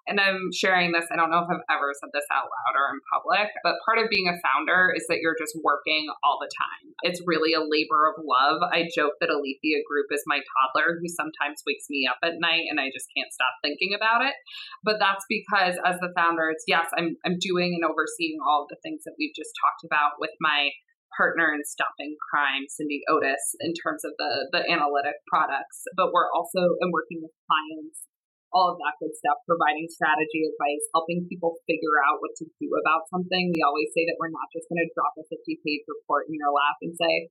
and 0.08 0.24
I'm 0.24 0.56
sharing 0.56 0.96
this, 0.96 1.06
I 1.12 1.20
don't 1.20 1.30
know 1.30 1.44
if 1.44 1.52
I've 1.52 1.68
ever 1.68 1.92
said 2.00 2.16
this 2.16 2.24
out 2.32 2.48
loud 2.48 2.74
or 2.80 2.96
in 2.96 3.04
public, 3.12 3.52
but 3.62 3.84
part 3.84 4.00
of 4.00 4.08
being 4.08 4.32
a 4.32 4.40
founder 4.40 4.96
is 4.96 5.04
that 5.12 5.20
you're 5.20 5.36
just 5.36 5.60
working 5.60 6.08
all 6.24 6.40
the 6.40 6.48
time. 6.48 6.96
It's 7.04 7.22
really 7.28 7.52
a 7.52 7.60
labor 7.60 8.08
of 8.08 8.24
love. 8.24 8.64
I 8.72 8.88
joke 8.88 9.20
that 9.20 9.30
Alethea 9.30 9.84
Group 9.84 10.08
is 10.16 10.24
my 10.26 10.40
toddler 10.40 10.96
who 10.96 11.12
sometimes 11.12 11.68
wakes 11.68 11.92
me 11.92 12.08
up 12.08 12.24
at 12.24 12.40
night 12.40 12.72
and 12.72 12.80
I 12.80 12.88
just 12.88 13.12
can't 13.12 13.36
stop 13.36 13.60
thinking 13.60 13.92
about 13.92 14.24
it. 14.24 14.34
But 14.82 14.96
that's 15.04 15.28
because 15.28 15.76
as 15.84 16.00
the 16.00 16.16
founder, 16.16 16.50
it's 16.56 16.64
yes, 16.66 16.88
I'm 16.96 17.20
I'm 17.28 17.36
doing 17.38 17.76
and 17.76 17.84
overseeing 17.84 18.40
all 18.40 18.66
the 18.72 18.80
things 18.80 19.04
that 19.04 19.20
we've 19.20 19.36
just 19.36 19.52
talked 19.60 19.84
about 19.84 20.24
with 20.24 20.32
my 20.40 20.72
partner 21.18 21.50
in 21.52 21.66
stopping 21.66 22.14
crime, 22.30 22.70
Cindy 22.70 23.02
Otis, 23.10 23.58
in 23.60 23.74
terms 23.74 24.06
of 24.06 24.14
the 24.22 24.54
the 24.54 24.62
analytic 24.70 25.18
products. 25.28 25.84
But 25.98 26.14
we're 26.14 26.30
also 26.32 26.78
and 26.80 26.94
working 26.94 27.26
with 27.26 27.34
clients 27.50 28.08
all 28.56 28.72
of 28.72 28.80
that 28.80 28.96
good 29.00 29.12
stuff, 29.12 29.44
providing 29.44 29.92
strategy 29.92 30.48
advice, 30.48 30.84
helping 30.96 31.28
people 31.28 31.60
figure 31.68 32.00
out 32.08 32.24
what 32.24 32.32
to 32.40 32.48
do 32.60 32.68
about 32.80 33.08
something. 33.12 33.52
We 33.52 33.62
always 33.64 33.92
say 33.92 34.08
that 34.08 34.16
we're 34.20 34.32
not 34.32 34.48
just 34.56 34.72
going 34.72 34.80
to 34.80 34.94
drop 34.96 35.14
a 35.20 35.28
50 35.28 35.36
page 35.64 35.84
report 35.88 36.32
in 36.32 36.40
your 36.40 36.52
lap 36.56 36.80
and 36.80 36.96
say, 36.96 37.28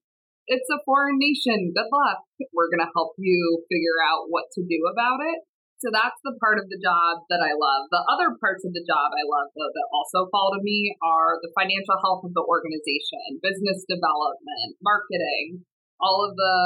it's 0.46 0.70
a 0.70 0.78
foreign 0.86 1.18
nation, 1.18 1.74
good 1.74 1.90
luck. 1.90 2.22
We're 2.54 2.70
going 2.70 2.84
to 2.84 2.94
help 2.94 3.18
you 3.18 3.66
figure 3.66 3.98
out 4.06 4.30
what 4.30 4.46
to 4.54 4.62
do 4.62 4.78
about 4.86 5.18
it. 5.24 5.42
So 5.76 5.92
that's 5.92 6.16
the 6.24 6.32
part 6.40 6.56
of 6.56 6.72
the 6.72 6.80
job 6.80 7.28
that 7.28 7.44
I 7.44 7.52
love. 7.52 7.92
The 7.92 8.00
other 8.08 8.32
parts 8.40 8.64
of 8.64 8.72
the 8.72 8.84
job 8.88 9.12
I 9.12 9.24
love, 9.28 9.52
though, 9.52 9.68
that 9.68 9.92
also 9.92 10.24
fall 10.32 10.56
to 10.56 10.60
me 10.64 10.96
are 11.04 11.36
the 11.44 11.52
financial 11.52 12.00
health 12.00 12.24
of 12.24 12.32
the 12.32 12.44
organization, 12.48 13.44
business 13.44 13.84
development, 13.84 14.80
marketing, 14.80 15.68
all 16.00 16.24
of 16.24 16.32
the 16.36 16.56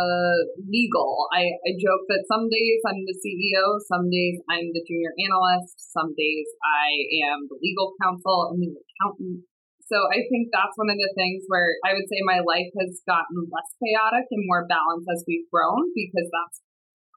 legal. 0.62 1.26
I, 1.34 1.58
I 1.62 1.74
joke 1.78 2.06
that 2.06 2.26
some 2.30 2.46
days 2.50 2.78
I'm 2.86 3.02
the 3.02 3.18
CEO, 3.18 3.82
some 3.90 4.10
days 4.10 4.38
I'm 4.46 4.70
the 4.70 4.82
junior 4.86 5.14
analyst, 5.26 5.74
some 5.90 6.14
days 6.14 6.46
I 6.62 6.88
am 7.30 7.50
the 7.50 7.58
legal 7.58 7.94
counsel, 7.98 8.54
and 8.54 8.62
the 8.62 8.70
accountant. 8.74 9.46
So 9.90 10.06
I 10.06 10.22
think 10.30 10.54
that's 10.54 10.78
one 10.78 10.86
of 10.86 10.98
the 11.02 11.10
things 11.18 11.50
where 11.50 11.74
I 11.82 11.98
would 11.98 12.06
say 12.06 12.22
my 12.22 12.38
life 12.46 12.70
has 12.78 13.02
gotten 13.10 13.42
less 13.50 13.70
chaotic 13.74 14.30
and 14.30 14.46
more 14.46 14.62
balanced 14.70 15.10
as 15.10 15.26
we've 15.26 15.50
grown 15.50 15.90
because 15.98 16.30
that's 16.30 16.62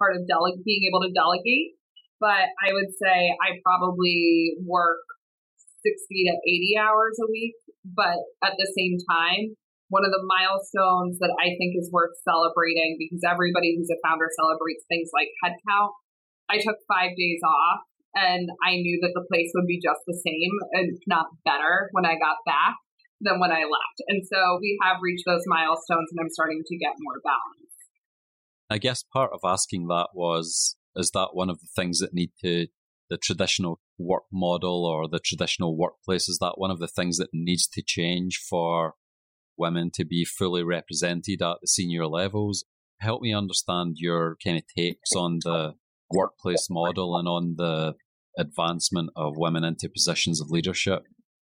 part 0.02 0.18
of 0.18 0.26
dele- 0.26 0.58
being 0.66 0.90
able 0.90 1.06
to 1.06 1.14
delegate. 1.14 1.78
But 2.24 2.56
I 2.56 2.72
would 2.72 2.96
say 2.96 3.36
I 3.44 3.60
probably 3.68 4.56
work 4.64 5.04
60 5.84 5.92
to 6.32 6.36
80 6.40 6.80
hours 6.80 7.20
a 7.20 7.28
week. 7.28 7.60
But 7.84 8.16
at 8.40 8.56
the 8.56 8.72
same 8.72 8.96
time, 9.04 9.60
one 9.92 10.08
of 10.08 10.16
the 10.16 10.24
milestones 10.24 11.20
that 11.20 11.36
I 11.36 11.52
think 11.60 11.76
is 11.76 11.92
worth 11.92 12.16
celebrating 12.24 12.96
because 12.96 13.28
everybody 13.28 13.76
who's 13.76 13.92
a 13.92 14.00
founder 14.00 14.32
celebrates 14.40 14.88
things 14.88 15.12
like 15.12 15.36
headcount. 15.44 15.92
I 16.48 16.64
took 16.64 16.80
five 16.88 17.12
days 17.20 17.44
off 17.44 17.84
and 18.16 18.48
I 18.64 18.80
knew 18.80 19.04
that 19.04 19.12
the 19.14 19.28
place 19.28 19.52
would 19.54 19.68
be 19.68 19.84
just 19.84 20.00
the 20.08 20.16
same, 20.16 20.54
if 20.80 21.04
not 21.08 21.28
better, 21.44 21.92
when 21.92 22.08
I 22.08 22.16
got 22.16 22.40
back 22.48 22.80
than 23.20 23.44
when 23.44 23.52
I 23.52 23.68
left. 23.68 24.00
And 24.08 24.24
so 24.24 24.64
we 24.64 24.80
have 24.80 25.04
reached 25.04 25.28
those 25.28 25.44
milestones 25.48 26.08
and 26.16 26.24
I'm 26.24 26.32
starting 26.32 26.64
to 26.64 26.78
get 26.78 26.96
more 27.04 27.20
balance. 27.20 27.74
I 28.70 28.80
guess 28.80 29.04
part 29.04 29.32
of 29.34 29.44
asking 29.44 29.88
that 29.88 30.16
was 30.16 30.76
is 30.96 31.12
that 31.14 31.30
one 31.34 31.50
of 31.50 31.60
the 31.60 31.68
things 31.76 32.00
that 32.00 32.14
need 32.14 32.32
to 32.44 32.68
the 33.10 33.18
traditional 33.18 33.80
work 34.00 34.24
model 34.32 34.86
or 34.86 35.08
the 35.08 35.20
traditional 35.20 35.78
workplace 35.78 36.28
is 36.28 36.40
that 36.40 36.54
one 36.56 36.72
of 36.72 36.80
the 36.80 36.88
things 36.88 37.18
that 37.18 37.30
needs 37.34 37.68
to 37.68 37.84
change 37.86 38.38
for 38.50 38.96
women 39.58 39.92
to 39.94 40.06
be 40.06 40.26
fully 40.26 40.64
represented 40.64 41.42
at 41.42 41.58
the 41.62 41.68
senior 41.68 42.08
levels. 42.08 42.66
Help 43.00 43.22
me 43.22 43.34
understand 43.34 43.98
your 43.98 44.38
kind 44.44 44.58
of 44.58 44.64
takes 44.76 45.12
on 45.16 45.40
the 45.44 45.74
workplace 46.10 46.68
model 46.70 47.18
and 47.18 47.28
on 47.28 47.56
the 47.58 47.94
advancement 48.38 49.10
of 49.16 49.34
women 49.36 49.64
into 49.64 49.90
positions 49.90 50.42
of 50.42 50.50
leadership. 50.50 51.04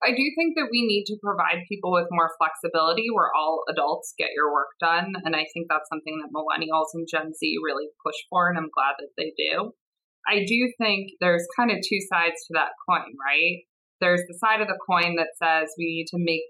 I 0.05 0.11
do 0.11 0.25
think 0.37 0.57
that 0.57 0.69
we 0.71 0.85
need 0.85 1.05
to 1.07 1.17
provide 1.23 1.65
people 1.69 1.91
with 1.91 2.07
more 2.11 2.31
flexibility 2.37 3.09
where 3.11 3.33
all 3.35 3.65
adults 3.69 4.15
get 4.19 4.37
your 4.37 4.53
work 4.53 4.69
done. 4.79 5.15
And 5.25 5.35
I 5.35 5.47
think 5.55 5.67
that's 5.69 5.89
something 5.89 6.21
that 6.21 6.37
millennials 6.37 6.93
and 6.93 7.09
Gen 7.11 7.33
Z 7.33 7.57
really 7.65 7.89
push 8.05 8.17
for, 8.29 8.49
and 8.49 8.59
I'm 8.59 8.69
glad 8.75 8.95
that 9.01 9.17
they 9.17 9.33
do. 9.37 9.73
I 10.29 10.45
do 10.45 10.73
think 10.77 11.13
there's 11.21 11.47
kind 11.57 11.71
of 11.71 11.79
two 11.79 12.01
sides 12.13 12.45
to 12.47 12.55
that 12.55 12.77
coin, 12.89 13.15
right? 13.17 13.65
There's 14.01 14.23
the 14.29 14.37
side 14.37 14.61
of 14.61 14.69
the 14.69 14.79
coin 14.85 15.17
that 15.17 15.39
says 15.41 15.73
we 15.79 15.87
need 15.87 16.09
to 16.13 16.19
make 16.21 16.45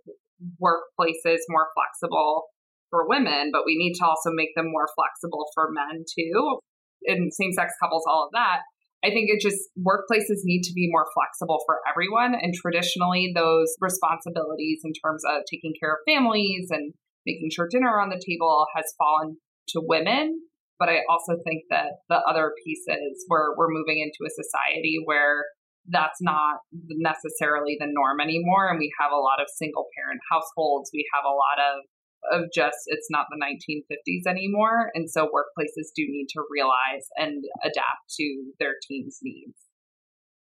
workplaces 0.61 1.47
more 1.49 1.69
flexible 1.75 2.45
for 2.91 3.09
women, 3.09 3.51
but 3.53 3.63
we 3.67 3.77
need 3.77 3.95
to 3.95 4.07
also 4.07 4.31
make 4.33 4.51
them 4.57 4.71
more 4.71 4.89
flexible 4.97 5.47
for 5.55 5.71
men 5.71 6.05
too. 6.19 6.59
and 7.05 7.33
same 7.33 7.53
sex 7.53 7.73
couples, 7.81 8.05
all 8.09 8.27
of 8.27 8.33
that. 8.33 8.63
I 9.07 9.15
think 9.15 9.31
it 9.31 9.39
just 9.39 9.71
workplaces 9.79 10.43
need 10.43 10.63
to 10.67 10.75
be 10.75 10.91
more 10.91 11.07
flexible 11.15 11.63
for 11.65 11.79
everyone. 11.87 12.35
And 12.35 12.53
traditionally, 12.53 13.31
those 13.35 13.71
responsibilities 13.79 14.83
in 14.83 14.91
terms 14.99 15.23
of 15.23 15.47
taking 15.49 15.75
care 15.79 15.95
of 15.95 16.03
families 16.11 16.67
and 16.71 16.93
making 17.25 17.51
sure 17.55 17.69
dinner 17.71 18.01
on 18.01 18.11
the 18.11 18.19
table 18.19 18.67
has 18.75 18.85
fallen 18.99 19.39
to 19.69 19.83
women. 19.87 20.43
But 20.79 20.89
I 20.89 21.07
also 21.09 21.39
think 21.47 21.71
that 21.71 22.03
the 22.11 22.19
other 22.29 22.51
pieces 22.67 23.25
where 23.29 23.55
we're 23.57 23.71
moving 23.71 24.03
into 24.03 24.27
a 24.27 24.35
society 24.35 24.99
where 25.05 25.47
that's 25.87 26.19
not 26.21 26.67
necessarily 26.99 27.79
the 27.79 27.87
norm 27.87 28.19
anymore. 28.21 28.69
And 28.69 28.79
we 28.79 28.91
have 28.99 29.13
a 29.15 29.23
lot 29.23 29.39
of 29.39 29.47
single 29.55 29.87
parent 29.95 30.21
households. 30.31 30.91
We 30.93 31.07
have 31.15 31.23
a 31.23 31.31
lot 31.31 31.63
of 31.63 31.87
of 32.33 32.45
just 32.55 32.79
it's 32.87 33.09
not 33.11 33.27
the 33.31 33.41
1950s 33.43 34.31
anymore 34.31 34.91
and 34.95 35.11
so 35.11 35.27
workplaces 35.27 35.89
do 35.95 36.05
need 36.09 36.27
to 36.31 36.43
realize 36.51 37.07
and 37.17 37.45
adapt 37.65 38.15
to 38.19 38.53
their 38.59 38.75
team's 38.89 39.19
needs 39.23 39.59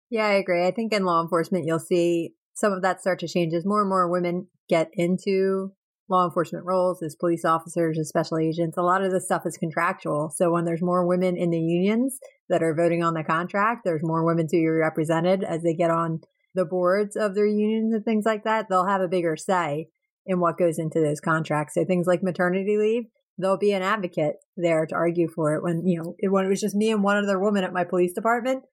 yeah 0.10 0.26
i 0.26 0.34
agree 0.34 0.66
i 0.66 0.72
think 0.72 0.94
in 0.94 1.06
law 1.06 1.22
enforcement 1.22 1.66
you'll 1.66 1.80
see 1.80 2.34
some 2.54 2.74
of 2.74 2.82
that 2.82 3.02
start 3.02 3.20
to 3.20 3.28
change 3.28 3.54
as 3.54 3.66
more 3.66 3.82
and 3.82 3.90
more 3.90 4.10
women 4.10 4.48
get 4.70 4.90
into 4.94 5.72
law 6.12 6.26
enforcement 6.26 6.66
roles 6.66 7.02
as 7.02 7.16
police 7.16 7.46
officers, 7.46 7.98
as 7.98 8.10
special 8.10 8.38
agents, 8.38 8.78
a 8.78 8.84
lot 8.84 9.04
of 9.04 9.12
this 9.12 9.26
stuff 9.26 9.46
is 9.46 9.58
contractual. 9.58 10.30
So 10.36 10.52
when 10.52 10.66
there's 10.66 10.82
more 10.82 11.08
women 11.08 11.38
in 11.38 11.50
the 11.50 11.60
unions 11.60 12.20
that 12.50 12.62
are 12.62 12.76
voting 12.76 13.02
on 13.02 13.14
the 13.14 13.24
contract, 13.24 13.82
there's 13.86 14.04
more 14.04 14.26
women 14.26 14.48
to 14.48 14.58
be 14.58 14.68
represented 14.68 15.44
as 15.44 15.64
they 15.64 15.74
get 15.74 15.90
on 15.90 16.20
the 16.54 16.66
boards 16.66 17.16
of 17.16 17.34
their 17.34 17.48
unions 17.48 17.94
and 17.94 18.04
things 18.04 18.26
like 18.26 18.44
that. 18.44 18.68
They'll 18.70 18.86
have 18.86 19.02
a 19.02 19.08
bigger 19.08 19.38
say. 19.38 19.88
In 20.26 20.40
what 20.40 20.58
goes 20.58 20.78
into 20.78 21.00
those 21.00 21.20
contracts. 21.20 21.74
So 21.74 21.86
things 21.86 22.08
like 22.08 22.24
maternity 22.24 22.78
leave, 22.78 23.04
there'll 23.38 23.58
be 23.58 23.74
an 23.74 23.82
advocate 23.82 24.36
there 24.56 24.86
to 24.86 24.96
argue 24.96 25.28
for 25.28 25.56
it. 25.56 25.64
When, 25.64 25.86
you 25.86 26.02
know, 26.02 26.16
when 26.30 26.46
it 26.46 26.50
was 26.50 26.62
just 26.62 26.76
me 26.76 26.92
and 26.92 27.04
one 27.04 27.18
other 27.18 27.40
woman 27.40 27.64
at 27.64 27.74
my 27.74 27.84
police 27.84 28.14
department, 28.14 28.64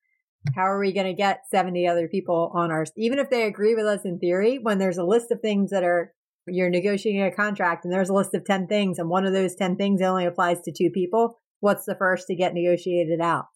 how 0.54 0.62
are 0.62 0.78
we 0.78 0.92
going 0.92 1.06
to 1.06 1.14
get 1.14 1.42
70 1.50 1.86
other 1.86 2.08
people 2.08 2.52
on 2.54 2.70
our, 2.70 2.84
even 2.96 3.18
if 3.18 3.30
they 3.30 3.44
agree 3.44 3.74
with 3.74 3.86
us 3.86 4.04
in 4.04 4.18
theory, 4.18 4.58
when 4.60 4.78
there's 4.78 4.98
a 4.98 5.04
list 5.04 5.30
of 5.30 5.40
things 5.40 5.70
that 5.70 5.82
are, 5.82 6.12
you're 6.46 6.70
negotiating 6.70 7.22
a 7.22 7.34
contract 7.34 7.84
and 7.84 7.92
there's 7.92 8.08
a 8.08 8.14
list 8.14 8.34
of 8.34 8.44
10 8.44 8.68
things 8.68 8.98
and 8.98 9.08
one 9.08 9.26
of 9.26 9.32
those 9.32 9.54
10 9.54 9.76
things 9.76 10.00
only 10.00 10.24
applies 10.24 10.60
to 10.62 10.72
two 10.72 10.90
people, 10.90 11.38
what's 11.60 11.84
the 11.84 11.96
first 11.96 12.26
to 12.28 12.36
get 12.36 12.54
negotiated 12.54 13.20
out? 13.20 13.46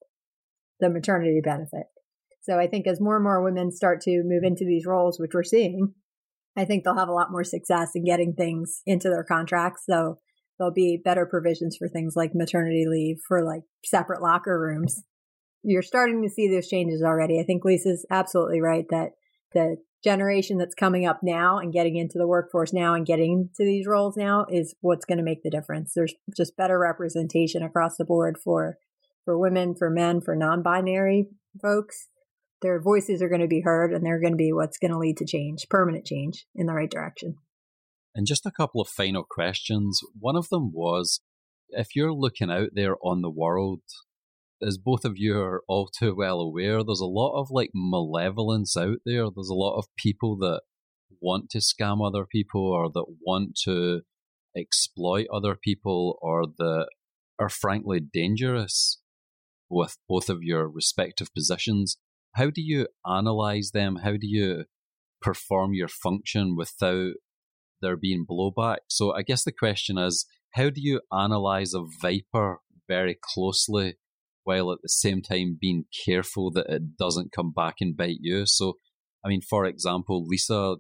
The 0.81 0.91
maternity 0.91 1.41
benefit. 1.43 1.85
So 2.43 2.59
I 2.59 2.67
think 2.67 2.87
as 2.87 3.01
more 3.01 3.17
and 3.17 3.25
more 3.25 3.43
women 3.43 3.71
start 3.71 4.01
to 4.03 4.23
move 4.25 4.43
into 4.43 4.65
these 4.65 4.85
roles, 4.85 5.21
which 5.21 5.31
we're 5.33 5.45
seeing, 5.45 5.95
I 6.57 6.65
think 6.65 6.85
they'll 6.85 6.97
have 6.97 7.09
a 7.09 7.13
lot 7.13 7.33
more 7.33 7.45
success 7.45 7.93
in 7.95 8.05
getting 8.05 8.35
things 8.35 8.83
into 8.87 9.09
their 9.09 9.25
contracts. 9.25 9.85
So 9.89 10.19
there'll 10.59 10.73
be 10.73 11.01
better 11.03 11.27
provisions 11.27 11.77
for 11.77 11.89
things 11.89 12.15
like 12.17 12.35
maternity 12.35 12.85
leave 12.89 13.17
for 13.27 13.45
like 13.45 13.63
separate 13.85 14.23
locker 14.23 14.61
rooms. 14.61 15.03
You're 15.63 15.83
starting 15.83 16.23
to 16.23 16.29
see 16.29 16.49
those 16.49 16.69
changes 16.69 17.03
already. 17.03 17.41
I 17.41 17.45
think 17.45 17.65
Lisa's 17.65 18.05
absolutely 18.11 18.61
right 18.61 18.85
that 18.91 19.11
the 19.55 19.77
generation 20.03 20.59
that's 20.59 20.75
coming 20.75 21.07
up 21.07 21.21
now 21.23 21.59
and 21.59 21.73
getting 21.73 21.97
into 21.97 22.19
the 22.19 22.27
workforce 22.27 22.73
now 22.73 22.95
and 22.95 23.07
getting 23.07 23.49
to 23.57 23.65
these 23.65 23.87
roles 23.87 24.17
now 24.17 24.45
is 24.51 24.75
what's 24.81 25.05
going 25.05 25.19
to 25.19 25.25
make 25.25 25.43
the 25.43 25.51
difference. 25.51 25.93
There's 25.95 26.15
just 26.37 26.57
better 26.57 26.79
representation 26.79 27.63
across 27.63 27.97
the 27.97 28.05
board 28.05 28.37
for 28.43 28.79
for 29.25 29.39
women, 29.39 29.77
for 29.77 29.89
men, 29.89 30.21
for 30.21 30.35
non-binary 30.35 31.29
folks 31.61 32.09
their 32.63 32.81
voices 32.81 33.23
are 33.23 33.29
going 33.29 33.41
to 33.41 33.49
be 33.49 33.61
heard 33.61 33.93
and 33.93 34.05
they're 34.05 34.21
going 34.21 34.33
to 34.33 34.37
be 34.37 34.53
what's 34.53 34.79
going 34.79 34.93
to 34.93 34.99
lead 34.99 35.17
to 35.19 35.27
change, 35.27 35.67
permanent 35.69 36.07
change 36.07 36.47
in 36.55 36.67
the 36.67 36.73
right 36.73 36.91
direction. 36.91 37.37
And 38.15 38.27
just 38.27 38.47
a 38.47 38.51
couple 38.51 38.81
of 38.81 38.89
final 38.89 39.25
questions. 39.29 40.01
One 40.19 40.37
of 40.37 40.49
them 40.49 40.73
was 40.73 41.21
if 41.71 41.97
you're 41.97 42.13
looking 42.13 42.51
out 42.51 42.71
there 42.75 42.97
on 43.03 43.23
the 43.23 43.31
world, 43.31 43.81
as 44.63 44.79
both 44.79 45.05
of 45.05 45.15
you 45.17 45.39
are 45.39 45.63
all 45.67 45.89
too 45.89 46.15
well 46.15 46.41
aware, 46.41 46.85
there's 46.85 47.01
a 47.01 47.07
lot 47.07 47.39
of 47.39 47.51
like 47.51 47.71
malevolence 47.75 48.77
out 48.77 48.99
there. 49.05 49.25
There's 49.35 49.51
a 49.51 49.55
lot 49.55 49.77
of 49.79 49.87
people 49.97 50.37
that 50.39 50.61
want 51.21 51.51
to 51.51 51.59
scam 51.59 52.07
other 52.07 52.27
people 52.31 52.71
or 52.73 52.91
that 52.93 53.17
want 53.25 53.59
to 53.65 54.03
exploit 54.57 55.27
other 55.33 55.57
people 55.57 56.19
or 56.21 56.45
that 56.59 56.89
are 57.39 57.49
frankly 57.49 58.01
dangerous 58.01 59.01
with 59.71 59.97
both 60.09 60.29
of 60.29 60.43
your 60.43 60.69
respective 60.69 61.33
positions 61.35 61.97
how 62.35 62.51
do 62.51 62.63
you 62.63 62.89
analyze 63.07 63.71
them? 63.73 63.97
How 64.03 64.13
do 64.13 64.27
you 64.27 64.65
perform 65.21 65.75
your 65.75 65.89
function 65.89 66.57
without 66.57 67.13
there 67.81 67.97
being 67.97 68.27
blowback? 68.29 68.79
So 68.89 69.15
I 69.15 69.23
guess 69.23 69.45
the 69.45 69.53
question 69.53 69.99
is, 69.99 70.27
how 70.53 70.71
do 70.71 70.81
you 70.81 71.01
analyze 71.13 71.75
a 71.75 71.85
viper 72.01 72.61
very 72.89 73.19
closely 73.23 73.97
while 74.45 74.73
at 74.73 74.79
the 74.83 74.89
same 74.89 75.23
time 75.23 75.57
being 75.61 75.85
careful 76.05 76.51
that 76.53 76.67
it 76.69 76.97
doesn't 76.99 77.33
come 77.33 77.53
back 77.53 77.77
and 77.81 77.97
bite 77.97 78.19
you? 78.21 78.45
So, 78.47 78.75
I 79.25 79.29
mean, 79.29 79.41
for 79.41 79.65
example, 79.65 80.27
Lisa, 80.27 80.77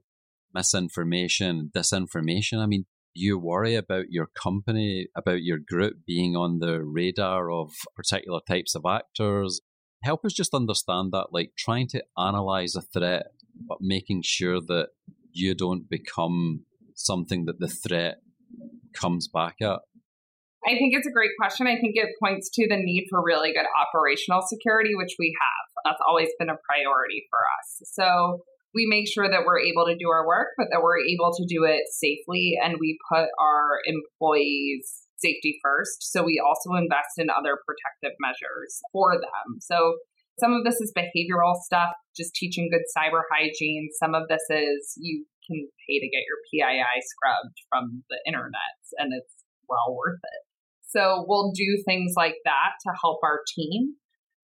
misinformation, 0.55 1.71
disinformation. 1.75 2.59
I 2.59 2.67
mean, 2.67 2.87
you 3.15 3.39
worry 3.39 3.75
about 3.75 4.07
your 4.09 4.29
company, 4.35 5.09
about 5.17 5.43
your 5.43 5.59
group 5.59 5.99
being 6.07 6.35
on 6.35 6.59
the 6.59 6.83
radar 6.83 7.51
of 7.51 7.71
particular 7.95 8.41
types 8.49 8.75
of 8.75 8.83
actors, 8.89 9.61
help 10.03 10.25
us 10.25 10.33
just 10.33 10.55
understand 10.55 11.13
that, 11.13 11.29
like 11.33 11.53
trying 11.57 11.89
to 11.89 12.03
analyze 12.19 12.75
a 12.75 12.83
threat, 12.83 13.27
but 13.69 13.79
making 13.81 14.23
sure 14.25 14.61
that 14.61 14.89
you 15.33 15.55
don't 15.55 15.89
become 15.89 16.65
something 16.95 17.47
that 17.47 17.59
the 17.59 17.69
threat 17.69 18.17
comes 18.95 19.29
back 19.29 19.57
at? 19.61 19.81
I 20.65 20.79
think 20.79 20.95
it's 20.95 21.07
a 21.07 21.13
great 21.13 21.33
question. 21.41 21.67
I 21.67 21.75
think 21.81 21.95
it 21.97 22.11
points 22.23 22.49
to 22.55 22.69
the 22.69 22.77
need 22.77 23.07
for 23.11 23.23
really 23.23 23.53
good 23.53 23.67
operational 23.67 24.43
security, 24.43 24.95
which 24.95 25.17
we 25.19 25.35
have. 25.41 25.93
That's 25.93 26.03
always 26.07 26.29
been 26.39 26.49
a 26.49 26.59
priority 26.69 27.27
for 27.31 27.39
us. 27.59 27.89
So 27.93 28.45
we 28.75 28.87
make 28.89 29.09
sure 29.09 29.29
that 29.29 29.45
we're 29.45 29.61
able 29.61 29.85
to 29.87 29.97
do 29.97 30.09
our 30.11 30.27
work, 30.27 30.49
but 30.57 30.69
that 30.71 30.83
we're 30.83 30.99
able 30.99 31.33
to 31.37 31.45
do 31.47 31.65
it 31.65 31.85
safely 31.91 32.59
and 32.63 32.77
we 32.81 32.99
put 33.13 33.29
our 33.39 33.81
employees 33.85 35.07
safety 35.19 35.59
first. 35.63 36.11
So 36.11 36.23
we 36.23 36.43
also 36.45 36.75
invest 36.75 37.19
in 37.19 37.31
other 37.31 37.59
protective 37.65 38.17
measures 38.19 38.81
for 38.93 39.15
them. 39.15 39.61
So 39.61 39.99
some 40.39 40.53
of 40.53 40.65
this 40.65 40.81
is 40.81 40.93
behavioral 40.97 41.55
stuff, 41.63 41.93
just 42.17 42.35
teaching 42.35 42.71
good 42.73 42.89
cyber 42.97 43.23
hygiene. 43.31 43.89
Some 44.01 44.15
of 44.15 44.29
this 44.29 44.43
is 44.51 44.95
you 44.97 45.25
can 45.47 45.69
pay 45.87 46.01
to 46.01 46.09
get 46.09 46.25
your 46.27 46.41
PII 46.51 47.01
scrubbed 47.03 47.57
from 47.69 48.03
the 48.09 48.19
internet, 48.27 48.79
and 48.99 49.13
it's 49.13 49.45
well 49.69 49.95
worth 49.95 50.21
it. 50.23 50.43
So 50.89 51.25
we'll 51.27 51.53
do 51.53 51.83
things 51.87 52.15
like 52.17 52.37
that 52.45 52.77
to 52.85 52.93
help 53.01 53.21
our 53.23 53.41
team. 53.55 53.97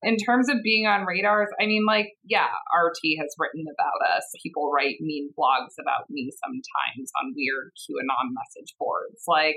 In 0.02 0.16
terms 0.16 0.48
of 0.48 0.62
being 0.62 0.86
on 0.86 1.06
radars, 1.06 1.48
I 1.60 1.66
mean, 1.66 1.84
like, 1.84 2.14
yeah, 2.22 2.46
RT 2.70 3.18
has 3.18 3.34
written 3.38 3.64
about 3.66 4.16
us. 4.16 4.22
People 4.42 4.70
write 4.70 4.96
mean 5.00 5.30
blogs 5.36 5.74
about 5.80 6.06
me 6.08 6.30
sometimes 6.38 7.10
on 7.20 7.34
weird 7.34 7.72
QAnon 7.74 8.30
message 8.30 8.74
boards. 8.78 9.24
Like, 9.26 9.56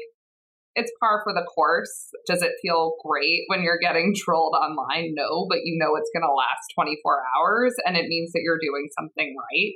it's 0.75 0.91
par 0.99 1.21
for 1.23 1.33
the 1.33 1.43
course. 1.43 2.09
Does 2.25 2.41
it 2.41 2.53
feel 2.61 2.95
great 3.05 3.43
when 3.47 3.61
you're 3.61 3.79
getting 3.79 4.15
trolled 4.17 4.55
online? 4.55 5.13
No, 5.13 5.45
but 5.49 5.59
you 5.63 5.77
know 5.77 5.95
it's 5.95 6.09
going 6.13 6.25
to 6.25 6.33
last 6.33 6.73
24 6.75 7.23
hours 7.37 7.75
and 7.85 7.97
it 7.97 8.07
means 8.07 8.31
that 8.31 8.41
you're 8.43 8.59
doing 8.61 8.87
something 8.97 9.35
right. 9.37 9.73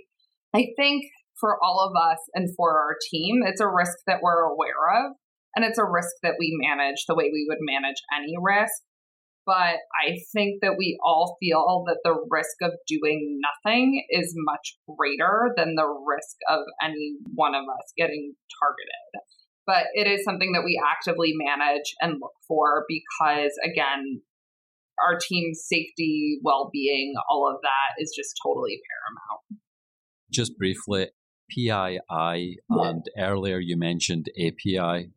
I 0.54 0.68
think 0.78 1.06
for 1.40 1.58
all 1.62 1.82
of 1.82 1.94
us 2.02 2.20
and 2.34 2.56
for 2.56 2.80
our 2.80 2.96
team, 3.12 3.42
it's 3.46 3.60
a 3.60 3.68
risk 3.68 3.98
that 4.08 4.22
we're 4.22 4.44
aware 4.44 5.06
of 5.06 5.14
and 5.56 5.66
it's 5.66 5.78
a 5.78 5.86
risk 5.86 6.16
that 6.24 6.36
we 6.40 6.58
manage 6.62 7.06
the 7.08 7.16
way 7.16 7.30
we 7.32 7.46
would 7.48 7.60
manage 7.62 8.02
any 8.16 8.36
risk. 8.42 8.74
But 9.46 9.78
I 9.94 10.18
think 10.34 10.62
that 10.62 10.76
we 10.78 10.98
all 11.04 11.38
feel 11.40 11.84
that 11.88 12.00
the 12.04 12.16
risk 12.30 12.56
of 12.64 12.72
doing 12.88 13.40
nothing 13.42 14.04
is 14.10 14.34
much 14.36 14.78
greater 14.98 15.54
than 15.56 15.76
the 15.76 15.86
risk 15.86 16.38
of 16.50 16.62
any 16.82 17.18
one 17.36 17.54
of 17.54 17.64
us 17.64 17.94
getting 17.96 18.34
targeted. 18.60 19.30
But 19.68 19.86
it 19.94 20.08
is 20.08 20.24
something 20.24 20.52
that 20.54 20.64
we 20.64 20.82
actively 20.84 21.34
manage 21.36 21.94
and 22.02 22.18
look 22.22 22.34
for 22.48 22.86
because 22.88 23.52
again 23.64 24.22
our 25.04 25.20
team's 25.20 25.62
safety 25.68 26.40
well-being 26.44 27.14
all 27.30 27.52
of 27.54 27.62
that 27.62 28.02
is 28.02 28.14
just 28.16 28.40
totally 28.44 28.80
paramount. 28.90 29.62
Just 30.32 30.58
briefly 30.58 31.10
pii 31.50 32.00
and 32.10 33.06
earlier 33.20 33.60
you 33.60 33.78
mentioned 33.78 34.28
api 34.40 35.10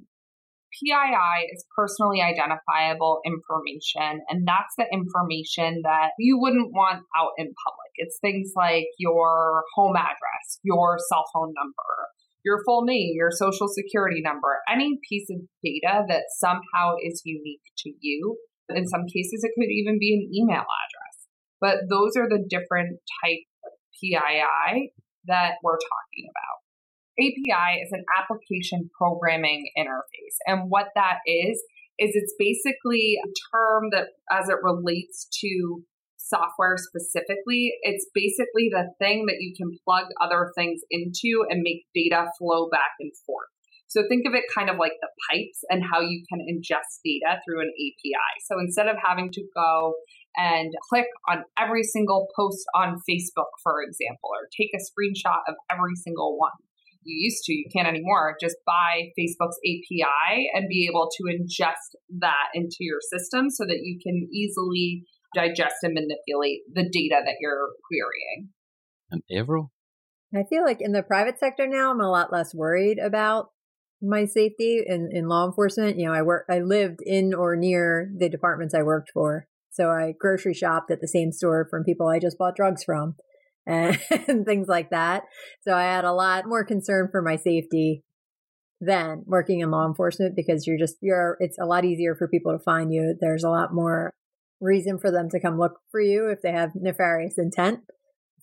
PII 0.73 1.49
is 1.53 1.64
personally 1.77 2.21
identifiable 2.21 3.21
information, 3.25 4.21
and 4.29 4.47
that's 4.47 4.75
the 4.77 4.87
information 4.93 5.81
that 5.85 6.11
you 6.19 6.39
wouldn't 6.39 6.73
want 6.73 7.05
out 7.16 7.33
in 7.39 7.47
public. 7.47 7.93
It's 7.97 8.19
things 8.21 8.53
like 8.55 8.87
your 8.99 9.64
home 9.75 9.97
address, 9.97 10.61
your 10.62 10.99
cell 11.09 11.25
phone 11.33 11.53
number, 11.57 12.09
your 12.45 12.62
full 12.64 12.85
name, 12.85 13.12
your 13.14 13.31
social 13.31 13.69
security 13.69 14.21
number, 14.23 14.59
any 14.71 14.99
piece 15.09 15.29
of 15.31 15.41
data 15.64 16.05
that 16.09 16.25
somehow 16.39 16.95
is 17.03 17.23
unique 17.25 17.64
to 17.79 17.93
you. 18.01 18.37
In 18.69 18.87
some 18.87 19.07
cases, 19.07 19.43
it 19.43 19.53
could 19.59 19.71
even 19.71 19.99
be 19.99 20.14
an 20.14 20.31
email 20.35 20.64
address. 20.64 21.16
But 21.61 21.89
those 21.91 22.16
are 22.16 22.29
the 22.29 22.45
different 22.49 23.01
types 23.25 23.51
of 23.64 23.73
PII 24.01 24.93
that 25.27 25.55
we're 25.62 25.79
talking 25.79 26.29
about. 26.31 26.68
API 27.21 27.81
is 27.83 27.93
an 27.93 28.05
application 28.16 28.91
programming 28.97 29.71
interface. 29.77 30.37
And 30.47 30.71
what 30.71 30.89
that 30.95 31.19
is, 31.27 31.62
is 31.99 32.12
it's 32.14 32.35
basically 32.39 33.19
a 33.25 33.29
term 33.53 33.91
that 33.91 34.09
as 34.31 34.49
it 34.49 34.59
relates 34.62 35.27
to 35.41 35.83
software 36.16 36.77
specifically, 36.77 37.73
it's 37.83 38.07
basically 38.14 38.69
the 38.71 38.91
thing 38.99 39.27
that 39.27 39.39
you 39.41 39.55
can 39.57 39.77
plug 39.85 40.07
other 40.21 40.53
things 40.57 40.81
into 40.91 41.45
and 41.49 41.62
make 41.62 41.87
data 41.95 42.27
flow 42.39 42.69
back 42.71 42.93
and 43.01 43.12
forth. 43.27 43.49
So 43.89 44.03
think 44.07 44.27
of 44.27 44.35
it 44.35 44.45
kind 44.55 44.69
of 44.69 44.77
like 44.77 44.93
the 45.01 45.09
pipes 45.31 45.64
and 45.71 45.83
how 45.83 46.01
you 46.01 46.23
can 46.29 46.41
ingest 46.45 47.01
data 47.03 47.41
through 47.43 47.62
an 47.62 47.73
API. 47.73 48.33
So 48.47 48.61
instead 48.61 48.87
of 48.87 48.97
having 49.03 49.33
to 49.33 49.43
go 49.57 49.95
and 50.37 50.71
click 50.91 51.07
on 51.27 51.43
every 51.59 51.83
single 51.83 52.29
post 52.37 52.64
on 52.75 53.01
Facebook, 53.09 53.49
for 53.62 53.83
example, 53.83 54.29
or 54.29 54.47
take 54.55 54.71
a 54.77 54.85
screenshot 54.85 55.41
of 55.49 55.55
every 55.71 55.97
single 55.97 56.37
one, 56.37 56.53
you 57.09 57.25
used 57.25 57.43
to, 57.45 57.53
you 57.53 57.65
can't 57.75 57.89
anymore, 57.89 58.37
just 58.41 58.57
buy 58.67 59.09
Facebook's 59.19 59.59
API 59.65 60.51
and 60.55 60.69
be 60.69 60.87
able 60.89 61.09
to 61.11 61.25
ingest 61.25 61.97
that 62.21 62.49
into 62.55 62.77
your 62.81 63.01
system 63.01 63.51
so 63.51 63.65
that 63.65 63.81
you 63.83 63.99
can 64.03 64.29
easily 64.33 65.05
digest 65.35 65.77
and 65.83 65.95
manipulate 65.95 66.61
the 66.73 66.83
data 66.83 67.21
that 67.25 67.37
you're 67.41 67.71
querying. 67.89 68.51
And 69.11 69.23
Avril? 69.33 69.73
I 70.35 70.45
feel 70.49 70.63
like 70.65 70.81
in 70.81 70.93
the 70.93 71.03
private 71.03 71.39
sector 71.39 71.67
now, 71.67 71.91
I'm 71.91 72.01
a 72.01 72.11
lot 72.11 72.33
less 72.33 72.55
worried 72.55 72.99
about 72.99 73.47
my 74.03 74.27
safety 74.27 74.83
in, 74.87 75.09
in 75.11 75.27
law 75.27 75.47
enforcement. 75.47 75.99
You 75.99 76.07
know, 76.07 76.13
I 76.13 76.23
work, 76.23 76.45
I 76.51 76.61
lived 76.61 77.01
in 77.05 77.33
or 77.33 77.57
near 77.57 78.11
the 78.17 78.29
departments 78.29 78.75
I 78.75 78.83
worked 78.83 79.11
for. 79.13 79.47
So 79.71 79.89
I 79.89 80.13
grocery 80.19 80.55
shopped 80.55 80.91
at 80.91 81.01
the 81.01 81.09
same 81.09 81.33
store 81.33 81.67
from 81.71 81.85
people 81.85 82.09
I 82.09 82.19
just 82.19 82.37
bought 82.37 82.57
drugs 82.57 82.85
from 82.85 83.17
and, 84.29 84.47
things 84.47 84.66
like 84.66 84.91
that. 84.91 85.25
So 85.61 85.75
I 85.75 85.83
had 85.83 86.05
a 86.05 86.12
lot 86.12 86.47
more 86.47 86.64
concern 86.64 87.09
for 87.11 87.21
my 87.21 87.37
safety 87.37 88.03
than 88.81 89.25
working 89.27 89.61
in 89.61 89.71
law 89.71 89.87
enforcement 89.87 90.35
because 90.35 90.66
you're 90.66 90.79
just 90.79 90.97
you're 91.03 91.37
it's 91.41 91.59
a 91.59 91.66
lot 91.66 91.85
easier 91.85 92.14
for 92.14 92.29
people 92.29 92.53
to 92.53 92.62
find 92.62 92.93
you. 92.93 93.14
There's 93.21 93.45
a 93.45 93.51
lot 93.51 93.75
more 93.75 94.14
reason 94.61 94.99
for 94.99 95.11
them 95.11 95.29
to 95.31 95.41
come 95.41 95.59
look 95.59 95.81
for 95.91 96.01
you 96.01 96.29
if 96.29 96.41
they 96.43 96.53
have 96.53 96.71
nefarious 96.75 97.37
intent. 97.37 97.81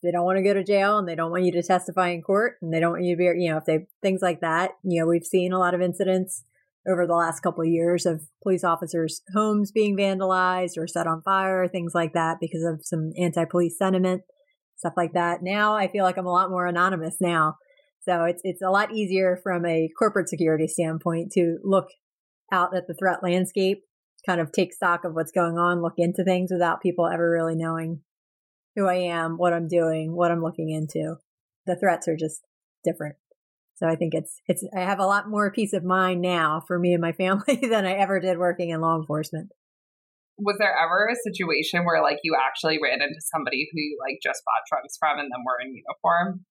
They 0.04 0.12
don't 0.12 0.26
want 0.26 0.38
to 0.38 0.44
go 0.44 0.54
to 0.54 0.64
jail 0.64 1.00
and 1.00 1.08
they 1.08 1.16
don't 1.16 1.32
want 1.32 1.46
you 1.46 1.52
to 1.54 1.64
testify 1.64 2.10
in 2.10 2.22
court 2.22 2.58
and 2.62 2.72
they 2.72 2.80
don't 2.80 2.92
want 2.92 3.06
you 3.06 3.16
to 3.16 3.18
be, 3.18 3.42
you 3.42 3.50
know, 3.50 3.58
if 3.58 3.66
they 3.66 3.88
things 4.04 4.22
like 4.22 4.42
that. 4.42 4.72
You 4.84 5.02
know, 5.02 5.08
we've 5.08 5.26
seen 5.26 5.54
a 5.54 5.58
lot 5.58 5.74
of 5.74 5.82
incidents 5.82 6.44
over 6.88 7.08
the 7.08 7.16
last 7.16 7.40
couple 7.40 7.64
of 7.64 7.70
years 7.70 8.06
of 8.06 8.22
police 8.44 8.64
officers' 8.64 9.22
homes 9.34 9.72
being 9.72 9.98
vandalized 9.98 10.78
or 10.78 10.88
set 10.88 11.08
on 11.08 11.24
fire, 11.24 11.68
things 11.68 11.94
like 11.96 12.14
that 12.14 12.38
because 12.40 12.64
of 12.64 12.82
some 12.84 13.12
anti-police 13.18 13.76
sentiment, 13.80 14.22
stuff 14.78 14.94
like 14.98 15.14
that. 15.14 15.42
Now 15.42 15.76
I 15.76 15.88
feel 15.88 16.04
like 16.04 16.18
I'm 16.18 16.26
a 16.26 16.32
lot 16.32 16.50
more 16.50 16.68
anonymous 16.68 17.18
now. 17.20 17.58
So 18.02 18.24
it's 18.24 18.42
it's 18.44 18.62
a 18.62 18.70
lot 18.70 18.94
easier 18.94 19.40
from 19.42 19.66
a 19.66 19.90
corporate 19.98 20.30
security 20.30 20.68
standpoint 20.68 21.32
to 21.34 21.58
look 21.64 21.88
out 22.52 22.76
at 22.76 22.88
the 22.88 22.94
threat 22.94 23.24
landscape, 23.24 23.84
kind 24.26 24.40
of 24.40 24.52
take 24.52 24.74
stock 24.74 25.04
of 25.04 25.14
what's 25.14 25.32
going 25.32 25.58
on, 25.58 25.82
look 25.82 25.96
into 25.98 26.24
things 26.24 26.52
without 26.52 26.82
people 26.82 27.08
ever 27.08 27.30
really 27.30 27.56
knowing 27.56 28.02
who 28.76 28.88
I 28.88 28.96
am, 28.96 29.38
what 29.38 29.54
I'm 29.54 29.68
doing, 29.68 30.16
what 30.16 30.32
I'm 30.32 30.44
looking 30.44 30.70
into. 30.70 31.16
The 31.66 31.76
threats 31.76 32.08
are 32.08 32.18
just 32.18 32.42
different. 32.84 33.16
So 33.76 33.88
I 33.88 33.96
think 33.96 34.14
it's 34.14 34.42
it's 34.48 34.64
I 34.76 34.82
have 34.82 35.00
a 35.00 35.06
lot 35.06 35.30
more 35.30 35.52
peace 35.52 35.74
of 35.74 35.84
mind 35.84 36.22
now 36.22 36.64
for 36.66 36.80
me 36.80 36.94
and 36.94 37.02
my 37.02 37.12
family 37.12 37.56
than 37.62 37.86
I 37.86 37.94
ever 37.94 38.20
did 38.20 38.38
working 38.38 38.70
in 38.70 38.82
law 38.82 38.98
enforcement. 38.98 39.50
Was 40.38 40.58
there 40.60 40.76
ever 40.78 41.08
a 41.08 41.16
situation 41.16 41.86
where 41.86 42.02
like 42.02 42.20
you 42.24 42.36
actually 42.36 42.80
ran 42.82 43.02
into 43.02 43.22
somebody 43.34 43.70
who 43.72 43.80
you 43.80 43.98
like 44.02 44.20
just 44.22 44.44
bought 44.46 44.68
drugs 44.70 44.98
from 45.00 45.20
and 45.20 45.32
then 45.32 45.44
were 45.46 45.64
in 45.64 45.74
uniform? 45.74 46.46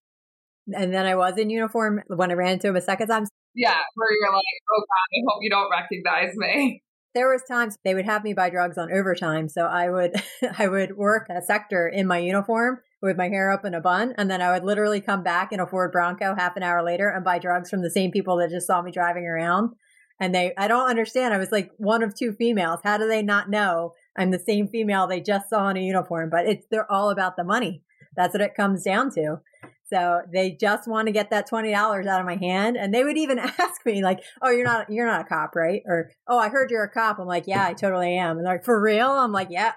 And 0.73 0.95
then 0.95 1.07
I 1.07 1.15
was 1.15 1.37
in 1.37 1.51
uniform 1.51 2.03
when 2.07 2.31
I 2.31 2.35
ran 2.35 2.53
into 2.53 2.69
him 2.69 2.77
a 2.77 2.81
second 2.81 3.09
time. 3.09 3.27
Yeah, 3.55 3.79
where 3.95 4.09
you're 4.21 4.33
like, 4.33 4.43
oh 4.71 4.81
God, 4.81 5.19
I 5.19 5.21
hope 5.29 5.43
you 5.43 5.51
don't 5.51 5.71
recognize 5.71 6.35
me. 6.37 6.83
There 7.15 7.31
was 7.31 7.43
times 7.45 7.77
they 7.85 7.95
would 7.95 8.07
have 8.07 8.25
me 8.25 8.35
buy 8.35 8.51
drugs 8.51 8.77
on 8.77 8.91
overtime. 8.91 9.49
So 9.49 9.67
I 9.67 9.89
would 9.89 10.15
I 10.59 10.67
would 10.67 10.97
work 10.97 11.29
a 11.31 11.43
sector 11.43 11.87
in 11.87 12.07
my 12.07 12.19
uniform 12.19 12.81
with 13.05 13.17
my 13.17 13.29
hair 13.29 13.53
up 13.53 13.65
in 13.65 13.75
a 13.75 13.81
bun. 13.81 14.15
And 14.17 14.31
then 14.31 14.41
I 14.41 14.53
would 14.53 14.65
literally 14.65 15.01
come 15.01 15.23
back 15.23 15.53
in 15.53 15.61
a 15.61 15.67
Ford 15.67 15.93
Bronco 15.93 16.35
half 16.37 16.57
an 16.57 16.63
hour 16.63 16.83
later 16.83 17.09
and 17.09 17.25
buy 17.25 17.39
drugs 17.39 17.71
from 17.71 17.83
the 17.83 17.91
same 17.91 18.11
people 18.11 18.39
that 18.39 18.51
just 18.51 18.67
saw 18.67 18.83
me 18.83 18.91
driving 18.91 19.27
around. 19.27 19.75
And 20.21 20.35
they, 20.35 20.53
I 20.57 20.69
don't 20.69 20.89
understand. 20.89 21.35
I 21.35 21.39
was 21.39 21.53
like 21.53 21.73
one 21.77 22.03
of 22.03 22.15
two 22.15 22.33
females. 22.33 22.81
How 22.85 22.97
do 22.99 23.09
they 23.09 23.23
not 23.23 23.51
know 23.51 23.95
I'm 24.17 24.31
the 24.31 24.39
same 24.39 24.69
female 24.69 25.07
they 25.07 25.21
just 25.21 25.51
saw 25.51 25.69
in 25.69 25.77
a 25.77 25.81
uniform? 25.81 26.31
But 26.31 26.47
it's, 26.47 26.67
they're 26.71 26.91
all 26.91 27.11
about 27.11 27.37
the 27.37 27.45
money. 27.45 27.83
That's 28.17 28.33
what 28.33 28.41
it 28.41 28.55
comes 28.55 28.85
down 28.85 29.11
to. 29.15 29.41
So 29.93 30.23
they 30.33 30.57
just 30.59 30.89
want 30.89 31.07
to 31.07 31.13
get 31.13 31.31
that 31.31 31.51
$20 31.51 31.75
out 31.75 32.21
of 32.21 32.27
my 32.27 32.37
hand. 32.37 32.77
And 32.77 32.95
they 32.95 33.05
would 33.05 33.19
even 33.19 33.39
ask 33.59 33.85
me 33.85 34.03
like, 34.03 34.21
Oh, 34.41 34.51
you're 34.51 34.65
not, 34.65 34.89
you're 34.89 35.07
not 35.07 35.23
a 35.23 35.25
cop, 35.25 35.55
right? 35.57 35.83
Or, 35.87 36.11
Oh, 36.29 36.39
I 36.39 36.49
heard 36.49 36.71
you're 36.71 36.85
a 36.85 36.91
cop. 36.91 37.19
I'm 37.19 37.27
like, 37.27 37.47
yeah, 37.47 37.67
I 37.67 37.75
totally 37.75 38.17
am. 38.17 38.39
And 38.39 38.47
they're 38.47 38.55
like, 38.55 38.65
for 38.65 38.81
real? 38.81 39.11
I'm 39.11 39.33
like, 39.33 39.49
yeah 39.51 39.73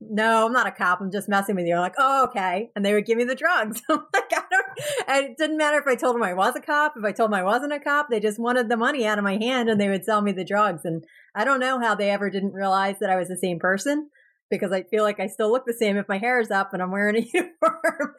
no, 0.00 0.46
I'm 0.46 0.52
not 0.52 0.66
a 0.66 0.70
cop. 0.70 1.00
I'm 1.00 1.12
just 1.12 1.28
messing 1.28 1.56
with 1.56 1.66
you. 1.66 1.74
I'm 1.74 1.82
like, 1.82 1.94
oh, 1.98 2.24
okay. 2.24 2.70
And 2.74 2.84
they 2.84 2.94
would 2.94 3.04
give 3.04 3.18
me 3.18 3.24
the 3.24 3.34
drugs. 3.34 3.82
Like, 3.90 4.32
I 4.32 4.42
don't, 4.50 5.08
and 5.08 5.24
it 5.26 5.36
didn't 5.36 5.56
matter 5.56 5.78
if 5.78 5.86
I 5.86 5.94
told 5.94 6.14
them 6.14 6.22
I 6.22 6.34
was 6.34 6.56
a 6.56 6.60
cop, 6.60 6.94
if 6.96 7.04
I 7.04 7.12
told 7.12 7.30
them 7.30 7.38
I 7.38 7.42
wasn't 7.42 7.72
a 7.72 7.80
cop, 7.80 8.08
they 8.10 8.20
just 8.20 8.38
wanted 8.38 8.68
the 8.68 8.76
money 8.76 9.06
out 9.06 9.18
of 9.18 9.24
my 9.24 9.36
hand 9.36 9.68
and 9.68 9.80
they 9.80 9.88
would 9.88 10.04
sell 10.04 10.20
me 10.22 10.32
the 10.32 10.44
drugs. 10.44 10.82
And 10.84 11.04
I 11.34 11.44
don't 11.44 11.60
know 11.60 11.80
how 11.80 11.94
they 11.94 12.10
ever 12.10 12.30
didn't 12.30 12.54
realize 12.54 12.96
that 13.00 13.10
I 13.10 13.16
was 13.16 13.28
the 13.28 13.36
same 13.36 13.58
person 13.58 14.08
because 14.50 14.72
I 14.72 14.82
feel 14.84 15.04
like 15.04 15.20
I 15.20 15.26
still 15.26 15.50
look 15.50 15.64
the 15.66 15.72
same 15.72 15.96
if 15.96 16.08
my 16.08 16.18
hair 16.18 16.40
is 16.40 16.50
up 16.50 16.72
and 16.72 16.82
I'm 16.82 16.90
wearing 16.90 17.16
a 17.16 17.28
uniform. 17.34 18.14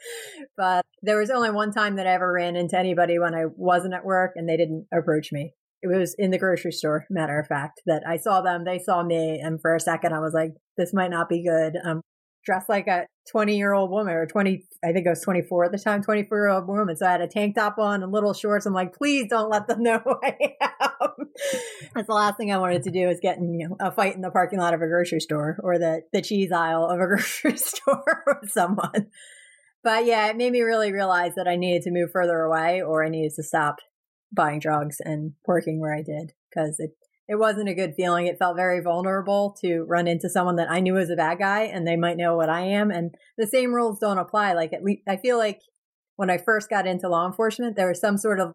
but 0.57 0.85
there 1.01 1.19
was 1.19 1.29
only 1.29 1.51
one 1.51 1.71
time 1.71 1.95
that 1.97 2.07
I 2.07 2.13
ever 2.13 2.31
ran 2.31 2.55
into 2.55 2.77
anybody 2.77 3.19
when 3.19 3.35
I 3.35 3.45
wasn't 3.55 3.93
at 3.93 4.05
work 4.05 4.33
and 4.35 4.47
they 4.47 4.57
didn't 4.57 4.87
approach 4.93 5.31
me 5.31 5.53
it 5.81 5.87
was 5.87 6.15
in 6.17 6.31
the 6.31 6.37
grocery 6.37 6.71
store, 6.71 7.05
matter 7.09 7.39
of 7.39 7.47
fact, 7.47 7.81
that 7.85 8.03
I 8.07 8.17
saw 8.17 8.41
them, 8.41 8.63
they 8.63 8.79
saw 8.79 9.03
me, 9.03 9.39
and 9.43 9.59
for 9.61 9.75
a 9.75 9.79
second 9.79 10.13
I 10.13 10.19
was 10.19 10.33
like, 10.33 10.51
this 10.77 10.93
might 10.93 11.11
not 11.11 11.29
be 11.29 11.43
good. 11.43 11.73
Um, 11.83 12.01
dressed 12.45 12.69
like 12.69 12.87
a 12.87 13.05
20 13.31 13.55
year 13.55 13.73
old 13.73 13.91
woman 13.91 14.13
or 14.13 14.25
20, 14.25 14.65
I 14.83 14.91
think 14.91 15.05
I 15.07 15.11
was 15.11 15.21
24 15.21 15.65
at 15.65 15.71
the 15.71 15.77
time, 15.77 16.01
24 16.01 16.37
year 16.37 16.49
old 16.49 16.67
woman. 16.67 16.95
So 16.95 17.05
I 17.05 17.11
had 17.11 17.21
a 17.21 17.27
tank 17.27 17.55
top 17.55 17.77
on 17.77 18.03
and 18.03 18.11
little 18.11 18.33
shorts. 18.33 18.65
I'm 18.65 18.73
like, 18.73 18.95
please 18.95 19.27
don't 19.29 19.49
let 19.49 19.67
them 19.67 19.83
know 19.83 19.99
who 20.03 20.15
I 20.23 20.37
am. 20.59 21.09
That's 21.95 22.07
the 22.07 22.13
last 22.13 22.37
thing 22.37 22.51
I 22.51 22.57
wanted 22.57 22.83
to 22.83 22.91
do 22.91 23.09
is 23.09 23.19
get 23.21 23.37
in 23.37 23.53
you 23.53 23.69
know, 23.69 23.77
a 23.79 23.91
fight 23.91 24.15
in 24.15 24.21
the 24.21 24.31
parking 24.31 24.59
lot 24.59 24.73
of 24.73 24.81
a 24.81 24.87
grocery 24.87 25.19
store 25.19 25.57
or 25.63 25.77
the, 25.77 26.01
the 26.13 26.21
cheese 26.21 26.51
aisle 26.51 26.85
of 26.85 26.99
a 26.99 27.07
grocery 27.07 27.57
store 27.57 28.23
with 28.41 28.51
someone. 28.51 29.07
But 29.83 30.05
yeah, 30.05 30.27
it 30.27 30.37
made 30.37 30.51
me 30.51 30.61
really 30.61 30.91
realize 30.91 31.35
that 31.35 31.47
I 31.47 31.55
needed 31.55 31.83
to 31.83 31.91
move 31.91 32.11
further 32.11 32.39
away 32.41 32.81
or 32.81 33.03
I 33.03 33.09
needed 33.09 33.33
to 33.35 33.43
stop 33.43 33.77
buying 34.31 34.59
drugs 34.59 34.97
and 35.03 35.33
working 35.45 35.79
where 35.79 35.93
I 35.93 36.01
did 36.01 36.33
because 36.49 36.79
it 36.79 36.91
it 37.27 37.39
wasn't 37.39 37.69
a 37.69 37.73
good 37.73 37.93
feeling. 37.95 38.27
It 38.27 38.37
felt 38.37 38.57
very 38.57 38.81
vulnerable 38.81 39.55
to 39.61 39.83
run 39.83 40.05
into 40.05 40.29
someone 40.29 40.57
that 40.57 40.69
I 40.69 40.81
knew 40.81 40.95
was 40.95 41.09
a 41.09 41.15
bad 41.15 41.39
guy 41.39 41.61
and 41.61 41.87
they 41.87 41.95
might 41.95 42.17
know 42.17 42.35
what 42.35 42.49
I 42.49 42.61
am. 42.61 42.91
And 42.91 43.15
the 43.37 43.47
same 43.47 43.73
rules 43.73 43.99
don't 43.99 44.17
apply. 44.17 44.51
Like 44.51 44.73
at 44.73 44.83
least 44.83 45.03
I 45.07 45.15
feel 45.15 45.37
like 45.37 45.61
when 46.17 46.29
I 46.29 46.37
first 46.37 46.69
got 46.69 46.85
into 46.85 47.07
law 47.07 47.25
enforcement, 47.25 47.77
there 47.77 47.87
was 47.87 48.01
some 48.01 48.17
sort 48.17 48.41
of 48.41 48.51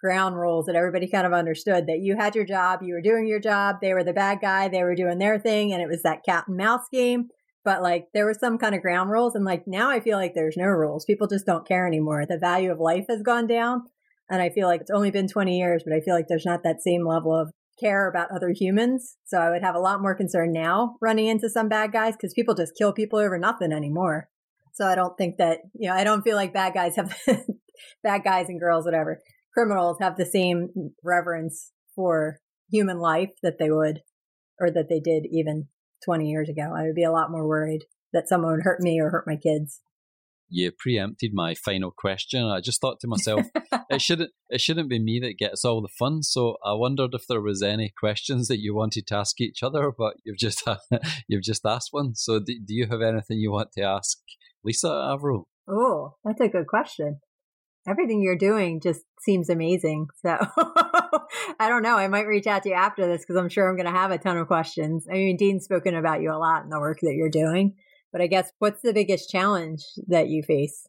ground 0.00 0.36
rules 0.36 0.66
that 0.66 0.76
everybody 0.76 1.08
kind 1.08 1.26
of 1.26 1.32
understood 1.32 1.86
that 1.86 2.00
you 2.00 2.16
had 2.16 2.34
your 2.34 2.44
job, 2.44 2.82
you 2.82 2.94
were 2.94 3.02
doing 3.02 3.26
your 3.26 3.40
job, 3.40 3.76
they 3.80 3.92
were 3.92 4.04
the 4.04 4.12
bad 4.12 4.38
guy, 4.40 4.68
they 4.68 4.82
were 4.82 4.94
doing 4.94 5.18
their 5.18 5.38
thing, 5.38 5.72
and 5.72 5.82
it 5.82 5.88
was 5.88 6.02
that 6.02 6.24
cat 6.24 6.44
and 6.48 6.56
mouse 6.56 6.88
game. 6.90 7.28
But 7.64 7.82
like 7.82 8.08
there 8.14 8.26
was 8.26 8.38
some 8.38 8.58
kind 8.58 8.74
of 8.74 8.82
ground 8.82 9.10
rules, 9.10 9.34
and 9.34 9.44
like 9.44 9.66
now 9.66 9.90
I 9.90 10.00
feel 10.00 10.16
like 10.18 10.34
there's 10.34 10.56
no 10.56 10.66
rules. 10.66 11.04
People 11.04 11.26
just 11.26 11.46
don't 11.46 11.68
care 11.68 11.86
anymore. 11.86 12.24
The 12.26 12.38
value 12.38 12.72
of 12.72 12.80
life 12.80 13.06
has 13.08 13.22
gone 13.22 13.46
down. 13.46 13.84
And 14.30 14.40
I 14.40 14.48
feel 14.48 14.68
like 14.68 14.80
it's 14.80 14.92
only 14.92 15.10
been 15.10 15.26
20 15.26 15.58
years, 15.58 15.82
but 15.84 15.94
I 15.94 16.00
feel 16.00 16.14
like 16.14 16.26
there's 16.28 16.46
not 16.46 16.62
that 16.62 16.80
same 16.80 17.04
level 17.06 17.34
of 17.34 17.50
care 17.80 18.08
about 18.08 18.30
other 18.30 18.50
humans. 18.50 19.16
So 19.26 19.38
I 19.38 19.50
would 19.50 19.62
have 19.62 19.74
a 19.74 19.80
lot 19.80 20.00
more 20.00 20.14
concern 20.14 20.52
now 20.52 20.96
running 21.00 21.26
into 21.26 21.50
some 21.50 21.68
bad 21.68 21.92
guys 21.92 22.14
because 22.14 22.32
people 22.32 22.54
just 22.54 22.76
kill 22.78 22.92
people 22.92 23.18
over 23.18 23.38
nothing 23.38 23.72
anymore. 23.72 24.28
So 24.72 24.86
I 24.86 24.94
don't 24.94 25.18
think 25.18 25.38
that, 25.38 25.58
you 25.74 25.88
know, 25.88 25.96
I 25.96 26.04
don't 26.04 26.22
feel 26.22 26.36
like 26.36 26.54
bad 26.54 26.74
guys 26.74 26.94
have, 26.96 27.16
bad 28.04 28.22
guys 28.22 28.46
and 28.48 28.60
girls, 28.60 28.84
whatever, 28.84 29.20
criminals 29.52 29.96
have 30.00 30.16
the 30.16 30.26
same 30.26 30.68
reverence 31.02 31.72
for 31.96 32.38
human 32.70 32.98
life 32.98 33.30
that 33.42 33.58
they 33.58 33.70
would, 33.70 34.00
or 34.60 34.70
that 34.70 34.88
they 34.88 35.00
did 35.00 35.26
even 35.32 35.66
20 36.04 36.28
years 36.28 36.48
ago. 36.48 36.72
I 36.76 36.82
would 36.82 36.94
be 36.94 37.02
a 37.02 37.10
lot 37.10 37.32
more 37.32 37.48
worried 37.48 37.84
that 38.12 38.28
someone 38.28 38.52
would 38.52 38.62
hurt 38.62 38.80
me 38.80 39.00
or 39.00 39.10
hurt 39.10 39.26
my 39.26 39.36
kids 39.36 39.80
you 40.50 40.72
preempted 40.76 41.30
my 41.32 41.54
final 41.54 41.90
question. 41.90 42.44
I 42.44 42.60
just 42.60 42.80
thought 42.80 43.00
to 43.00 43.08
myself, 43.08 43.46
it 43.90 44.02
shouldn't 44.02 44.30
it 44.48 44.60
shouldn't 44.60 44.90
be 44.90 44.98
me 44.98 45.20
that 45.20 45.38
gets 45.38 45.64
all 45.64 45.80
the 45.80 45.88
fun. 45.88 46.22
So 46.22 46.56
I 46.64 46.74
wondered 46.74 47.14
if 47.14 47.26
there 47.28 47.40
was 47.40 47.62
any 47.62 47.92
questions 47.98 48.48
that 48.48 48.60
you 48.60 48.74
wanted 48.74 49.06
to 49.06 49.16
ask 49.16 49.40
each 49.40 49.62
other, 49.62 49.92
but 49.96 50.14
you've 50.24 50.38
just 50.38 50.68
you've 51.28 51.42
just 51.42 51.64
asked 51.64 51.88
one. 51.92 52.14
So 52.14 52.40
do, 52.40 52.58
do 52.64 52.74
you 52.74 52.86
have 52.88 53.00
anything 53.00 53.38
you 53.38 53.52
want 53.52 53.72
to 53.72 53.82
ask 53.82 54.18
Lisa 54.64 54.90
Avril? 54.90 55.48
Oh, 55.68 56.16
that's 56.24 56.40
a 56.40 56.48
good 56.48 56.66
question. 56.66 57.20
Everything 57.88 58.20
you're 58.20 58.36
doing 58.36 58.80
just 58.80 59.02
seems 59.20 59.48
amazing. 59.48 60.08
So 60.22 60.36
I 61.58 61.68
don't 61.68 61.82
know. 61.82 61.96
I 61.96 62.08
might 62.08 62.26
reach 62.26 62.46
out 62.46 62.64
to 62.64 62.70
you 62.70 62.74
after 62.74 63.06
this 63.06 63.22
because 63.22 63.36
I'm 63.36 63.48
sure 63.48 63.68
I'm 63.68 63.76
going 63.76 63.86
to 63.86 63.98
have 63.98 64.10
a 64.10 64.18
ton 64.18 64.36
of 64.36 64.48
questions. 64.48 65.06
I 65.08 65.14
mean, 65.14 65.36
Dean's 65.36 65.64
spoken 65.64 65.94
about 65.94 66.20
you 66.20 66.32
a 66.32 66.36
lot 66.36 66.64
in 66.64 66.70
the 66.70 66.80
work 66.80 66.98
that 67.02 67.14
you're 67.14 67.30
doing. 67.30 67.76
But 68.12 68.20
I 68.20 68.26
guess 68.26 68.52
what's 68.58 68.82
the 68.82 68.92
biggest 68.92 69.30
challenge 69.30 69.84
that 70.08 70.28
you 70.28 70.42
face? 70.42 70.86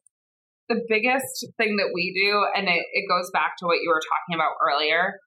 The 0.69 0.81
biggest 0.87 1.45
thing 1.57 1.77
that 1.77 1.91
we 1.93 2.13
do, 2.15 2.45
and 2.55 2.67
it, 2.67 2.83
it 2.93 3.09
goes 3.09 3.29
back 3.31 3.57
to 3.59 3.65
what 3.65 3.79
you 3.83 3.89
were 3.89 4.01
talking 4.01 4.39
about 4.39 4.55
earlier, 4.63 5.19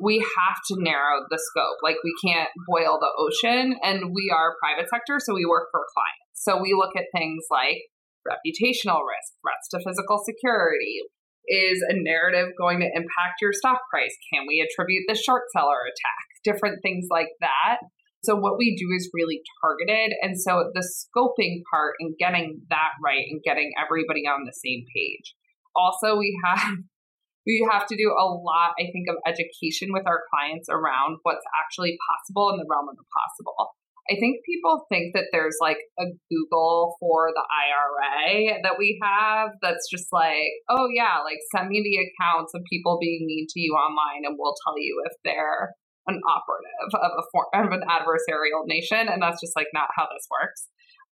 we 0.00 0.18
have 0.18 0.58
to 0.68 0.82
narrow 0.82 1.22
the 1.28 1.38
scope. 1.38 1.78
Like 1.82 1.96
we 2.02 2.14
can't 2.24 2.50
boil 2.66 2.98
the 2.98 3.12
ocean, 3.18 3.76
and 3.82 4.14
we 4.14 4.32
are 4.34 4.56
private 4.62 4.88
sector, 4.88 5.20
so 5.20 5.34
we 5.34 5.46
work 5.46 5.68
for 5.70 5.80
clients. 5.94 6.32
So 6.34 6.60
we 6.60 6.74
look 6.74 6.96
at 6.96 7.06
things 7.14 7.44
like 7.50 7.82
reputational 8.26 9.02
risk, 9.02 9.34
threats 9.42 9.68
to 9.70 9.78
physical 9.84 10.22
security. 10.24 11.02
Is 11.48 11.82
a 11.88 11.94
narrative 11.94 12.54
going 12.56 12.78
to 12.80 12.86
impact 12.86 13.42
your 13.42 13.52
stock 13.52 13.80
price? 13.90 14.14
Can 14.32 14.46
we 14.46 14.62
attribute 14.62 15.02
the 15.08 15.16
short 15.18 15.42
seller 15.52 15.82
attack? 15.82 16.26
Different 16.44 16.78
things 16.82 17.06
like 17.10 17.30
that. 17.40 17.78
So 18.24 18.36
what 18.36 18.56
we 18.56 18.76
do 18.76 18.86
is 18.94 19.10
really 19.12 19.42
targeted. 19.60 20.14
And 20.22 20.40
so 20.40 20.70
the 20.74 20.86
scoping 20.86 21.62
part 21.70 21.94
and 21.98 22.14
getting 22.18 22.62
that 22.70 22.94
right 23.02 23.26
and 23.28 23.42
getting 23.42 23.72
everybody 23.74 24.22
on 24.26 24.46
the 24.46 24.54
same 24.54 24.84
page. 24.94 25.34
Also, 25.74 26.16
we 26.16 26.38
have 26.44 26.78
we 27.46 27.66
have 27.70 27.86
to 27.86 27.96
do 27.96 28.14
a 28.14 28.22
lot, 28.22 28.78
I 28.78 28.86
think, 28.92 29.10
of 29.10 29.16
education 29.26 29.90
with 29.90 30.06
our 30.06 30.22
clients 30.30 30.68
around 30.70 31.18
what's 31.24 31.44
actually 31.58 31.98
possible 32.06 32.50
in 32.50 32.58
the 32.58 32.66
realm 32.70 32.88
of 32.88 32.96
the 32.96 33.08
possible. 33.10 33.74
I 34.10 34.18
think 34.18 34.42
people 34.44 34.86
think 34.88 35.14
that 35.14 35.30
there's 35.30 35.56
like 35.60 35.78
a 35.98 36.06
Google 36.30 36.96
for 36.98 37.30
the 37.34 37.46
IRA 37.46 38.60
that 38.62 38.74
we 38.78 38.98
have 39.02 39.50
that's 39.62 39.88
just 39.90 40.12
like, 40.12 40.50
oh 40.68 40.88
yeah, 40.92 41.22
like 41.24 41.38
send 41.54 41.68
me 41.68 41.82
the 41.82 42.02
accounts 42.02 42.52
of 42.54 42.62
people 42.68 42.98
being 43.00 43.26
mean 43.26 43.46
to 43.48 43.60
you 43.60 43.74
online 43.74 44.26
and 44.26 44.36
we'll 44.38 44.56
tell 44.66 44.74
you 44.76 45.02
if 45.06 45.12
they're 45.24 45.74
an 46.06 46.20
operative 46.26 46.90
of 46.98 47.12
a 47.18 47.24
form 47.30 47.46
of 47.54 47.72
an 47.72 47.86
adversarial 47.86 48.66
nation, 48.66 49.08
and 49.08 49.22
that's 49.22 49.40
just 49.40 49.54
like 49.56 49.68
not 49.72 49.88
how 49.96 50.04
this 50.10 50.26
works. 50.30 50.68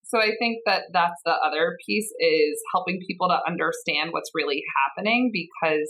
So 0.10 0.18
I 0.18 0.34
think 0.40 0.66
that 0.66 0.90
that's 0.92 1.22
the 1.24 1.38
other 1.46 1.78
piece 1.86 2.10
is 2.18 2.58
helping 2.74 3.00
people 3.06 3.30
to 3.30 3.38
understand 3.46 4.10
what's 4.12 4.32
really 4.34 4.64
happening 4.74 5.30
because 5.30 5.86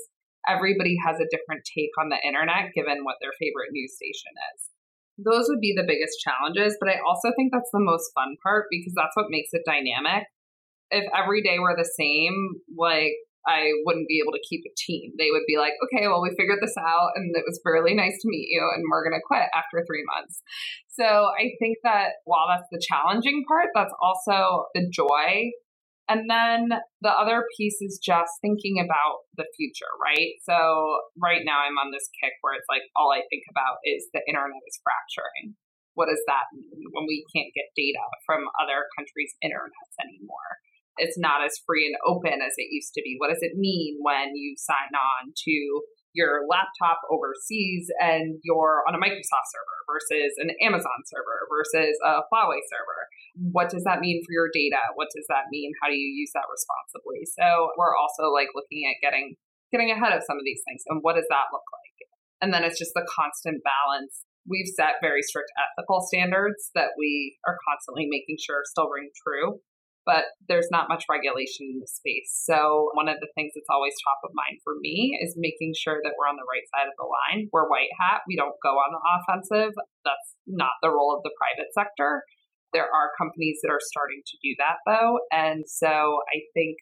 everybody 0.48 0.98
has 1.06 1.16
a 1.20 1.30
different 1.32 1.64
take 1.64 1.96
on 1.96 2.10
the 2.10 2.20
internet 2.28 2.76
given 2.76 3.08
what 3.08 3.16
their 3.22 3.32
favorite 3.40 3.72
news 3.72 3.96
station 3.96 4.36
is. 4.52 4.68
Those 5.24 5.48
would 5.48 5.60
be 5.60 5.76
the 5.76 5.88
biggest 5.88 6.20
challenges, 6.20 6.76
but 6.80 6.90
I 6.90 7.00
also 7.00 7.32
think 7.36 7.52
that's 7.52 7.72
the 7.72 7.84
most 7.84 8.12
fun 8.16 8.36
part 8.44 8.68
because 8.72 8.94
that's 8.96 9.16
what 9.16 9.32
makes 9.32 9.52
it 9.52 9.68
dynamic. 9.68 10.28
If 10.92 11.06
every 11.16 11.44
day 11.44 11.60
were 11.60 11.76
the 11.76 11.88
same, 11.88 12.60
like 12.76 13.16
I 13.50 13.74
wouldn't 13.86 14.08
be 14.08 14.22
able 14.22 14.38
to 14.38 14.46
keep 14.46 14.62
a 14.62 14.78
team. 14.78 15.18
They 15.18 15.34
would 15.34 15.50
be 15.50 15.58
like, 15.58 15.74
okay, 15.90 16.06
well, 16.06 16.22
we 16.22 16.30
figured 16.38 16.62
this 16.62 16.78
out 16.78 17.18
and 17.18 17.34
it 17.34 17.44
was 17.50 17.60
really 17.66 17.98
nice 17.98 18.22
to 18.22 18.30
meet 18.30 18.54
you 18.54 18.62
and 18.62 18.86
we're 18.86 19.02
going 19.02 19.18
to 19.18 19.26
quit 19.26 19.50
after 19.58 19.82
three 19.82 20.06
months. 20.06 20.46
So 20.94 21.34
I 21.34 21.58
think 21.58 21.82
that 21.82 22.22
while 22.30 22.46
that's 22.46 22.70
the 22.70 22.78
challenging 22.78 23.44
part, 23.50 23.74
that's 23.74 23.94
also 23.98 24.70
the 24.78 24.86
joy 24.94 25.50
and 26.10 26.26
then 26.26 26.74
the 27.06 27.14
other 27.14 27.46
piece 27.54 27.86
is 27.86 28.02
just 28.02 28.34
thinking 28.42 28.82
about 28.82 29.30
the 29.38 29.46
future, 29.54 29.94
right? 30.02 30.34
So 30.42 30.58
right 31.22 31.46
now 31.46 31.62
I'm 31.62 31.78
on 31.78 31.94
this 31.94 32.10
kick 32.18 32.34
where 32.42 32.58
it's 32.58 32.66
like 32.66 32.82
all 32.98 33.14
I 33.14 33.22
think 33.30 33.46
about 33.54 33.78
is 33.86 34.10
the 34.10 34.26
internet 34.26 34.66
is 34.66 34.82
fracturing. 34.82 35.54
What 35.94 36.10
does 36.10 36.26
that 36.26 36.50
mean 36.50 36.82
when 36.98 37.06
we 37.06 37.22
can't 37.30 37.54
get 37.54 37.70
data 37.78 38.02
from 38.26 38.50
other 38.58 38.90
countries' 38.98 39.38
internets 39.46 39.96
anymore? 40.02 40.50
It's 41.00 41.18
not 41.18 41.44
as 41.44 41.58
free 41.66 41.88
and 41.88 41.96
open 42.06 42.44
as 42.44 42.54
it 42.58 42.70
used 42.70 42.94
to 42.94 43.02
be. 43.02 43.16
What 43.18 43.30
does 43.30 43.42
it 43.42 43.58
mean 43.58 43.98
when 44.04 44.36
you 44.36 44.56
sign 44.58 44.94
on 44.94 45.34
to 45.34 45.82
your 46.14 46.46
laptop 46.50 47.02
overseas 47.12 47.90
and 48.02 48.42
you're 48.42 48.82
on 48.90 48.98
a 48.98 49.02
Microsoft 49.02 49.48
server 49.54 49.78
versus 49.86 50.34
an 50.42 50.50
Amazon 50.62 51.06
server 51.06 51.46
versus 51.50 51.94
a 52.02 52.26
Huawei 52.30 52.62
server. 52.66 53.02
What 53.54 53.70
does 53.70 53.86
that 53.86 54.02
mean 54.02 54.22
for 54.26 54.34
your 54.34 54.50
data? 54.50 54.82
What 54.98 55.14
does 55.14 55.26
that 55.30 55.54
mean? 55.54 55.72
How 55.82 55.90
do 55.90 55.98
you 55.98 56.10
use 56.10 56.34
that 56.34 56.50
responsibly? 56.50 57.30
So 57.30 57.72
we're 57.78 57.94
also 57.94 58.34
like 58.34 58.50
looking 58.58 58.90
at 58.90 58.98
getting 59.06 59.38
getting 59.70 59.94
ahead 59.94 60.18
of 60.18 60.26
some 60.26 60.42
of 60.42 60.46
these 60.46 60.62
things 60.66 60.82
and 60.90 61.06
what 61.06 61.14
does 61.14 61.30
that 61.30 61.54
look 61.54 61.66
like? 61.70 61.98
And 62.42 62.50
then 62.50 62.66
it's 62.66 62.80
just 62.80 62.98
the 62.98 63.06
constant 63.06 63.62
balance. 63.62 64.26
We've 64.50 64.72
set 64.74 64.98
very 64.98 65.22
strict 65.22 65.52
ethical 65.54 66.02
standards 66.02 66.74
that 66.74 66.98
we 66.98 67.38
are 67.46 67.58
constantly 67.70 68.10
making 68.10 68.42
sure 68.42 68.66
still 68.66 68.90
ring 68.90 69.14
true 69.14 69.62
but 70.10 70.34
there's 70.50 70.74
not 70.74 70.90
much 70.90 71.06
regulation 71.06 71.70
in 71.70 71.78
the 71.78 71.86
space. 71.86 72.34
So 72.34 72.90
one 72.98 73.06
of 73.06 73.22
the 73.22 73.30
things 73.38 73.54
that's 73.54 73.70
always 73.70 73.94
top 74.02 74.18
of 74.26 74.34
mind 74.34 74.58
for 74.66 74.74
me 74.82 75.14
is 75.22 75.38
making 75.38 75.78
sure 75.78 76.02
that 76.02 76.18
we're 76.18 76.26
on 76.26 76.42
the 76.42 76.50
right 76.50 76.66
side 76.74 76.90
of 76.90 76.98
the 76.98 77.06
line. 77.06 77.46
We're 77.54 77.70
white 77.70 77.94
hat. 77.94 78.26
We 78.26 78.34
don't 78.34 78.58
go 78.66 78.82
on 78.82 78.90
the 78.90 79.06
offensive. 79.06 79.78
That's 80.02 80.30
not 80.50 80.74
the 80.82 80.90
role 80.90 81.14
of 81.14 81.22
the 81.22 81.30
private 81.38 81.70
sector. 81.78 82.26
There 82.74 82.90
are 82.90 83.14
companies 83.22 83.62
that 83.62 83.70
are 83.70 83.86
starting 83.86 84.26
to 84.26 84.36
do 84.42 84.58
that 84.58 84.82
though. 84.90 85.22
And 85.30 85.70
so 85.70 86.26
I 86.26 86.42
think 86.58 86.82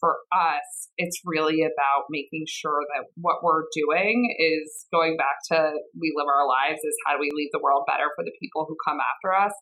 for 0.00 0.24
us, 0.32 0.88
it's 0.96 1.20
really 1.28 1.60
about 1.60 2.08
making 2.08 2.48
sure 2.48 2.80
that 2.96 3.12
what 3.20 3.44
we're 3.44 3.68
doing 3.76 4.32
is 4.40 4.88
going 4.88 5.20
back 5.20 5.44
to 5.52 5.76
we 5.92 6.08
live 6.16 6.26
our 6.26 6.48
lives 6.48 6.80
is 6.80 6.96
how 7.04 7.14
do 7.14 7.20
we 7.20 7.28
leave 7.36 7.52
the 7.52 7.60
world 7.60 7.84
better 7.84 8.08
for 8.16 8.24
the 8.24 8.32
people 8.40 8.64
who 8.64 8.80
come 8.80 8.96
after 8.96 9.36
us 9.36 9.52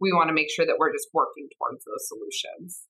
we 0.00 0.12
want 0.12 0.28
to 0.28 0.34
make 0.34 0.50
sure 0.50 0.66
that 0.66 0.76
we're 0.78 0.92
just 0.92 1.08
working 1.12 1.48
towards 1.56 1.84
those 1.84 2.08
solutions. 2.08 2.84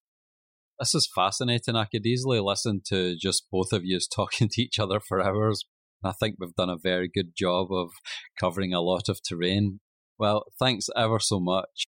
This 0.78 0.94
is 0.94 1.10
fascinating. 1.12 1.74
I 1.74 1.86
could 1.86 2.06
easily 2.06 2.40
listen 2.40 2.82
to 2.86 3.16
just 3.16 3.46
both 3.50 3.72
of 3.72 3.84
you 3.84 3.98
talking 4.14 4.48
to 4.50 4.62
each 4.62 4.78
other 4.78 5.00
for 5.00 5.20
hours. 5.20 5.64
I 6.04 6.12
think 6.12 6.36
we've 6.38 6.54
done 6.54 6.70
a 6.70 6.78
very 6.80 7.10
good 7.12 7.32
job 7.36 7.72
of 7.72 7.90
covering 8.38 8.72
a 8.72 8.80
lot 8.80 9.08
of 9.08 9.20
terrain. 9.22 9.80
Well, 10.18 10.44
thanks 10.58 10.86
ever 10.96 11.18
so 11.18 11.40
much. 11.40 11.86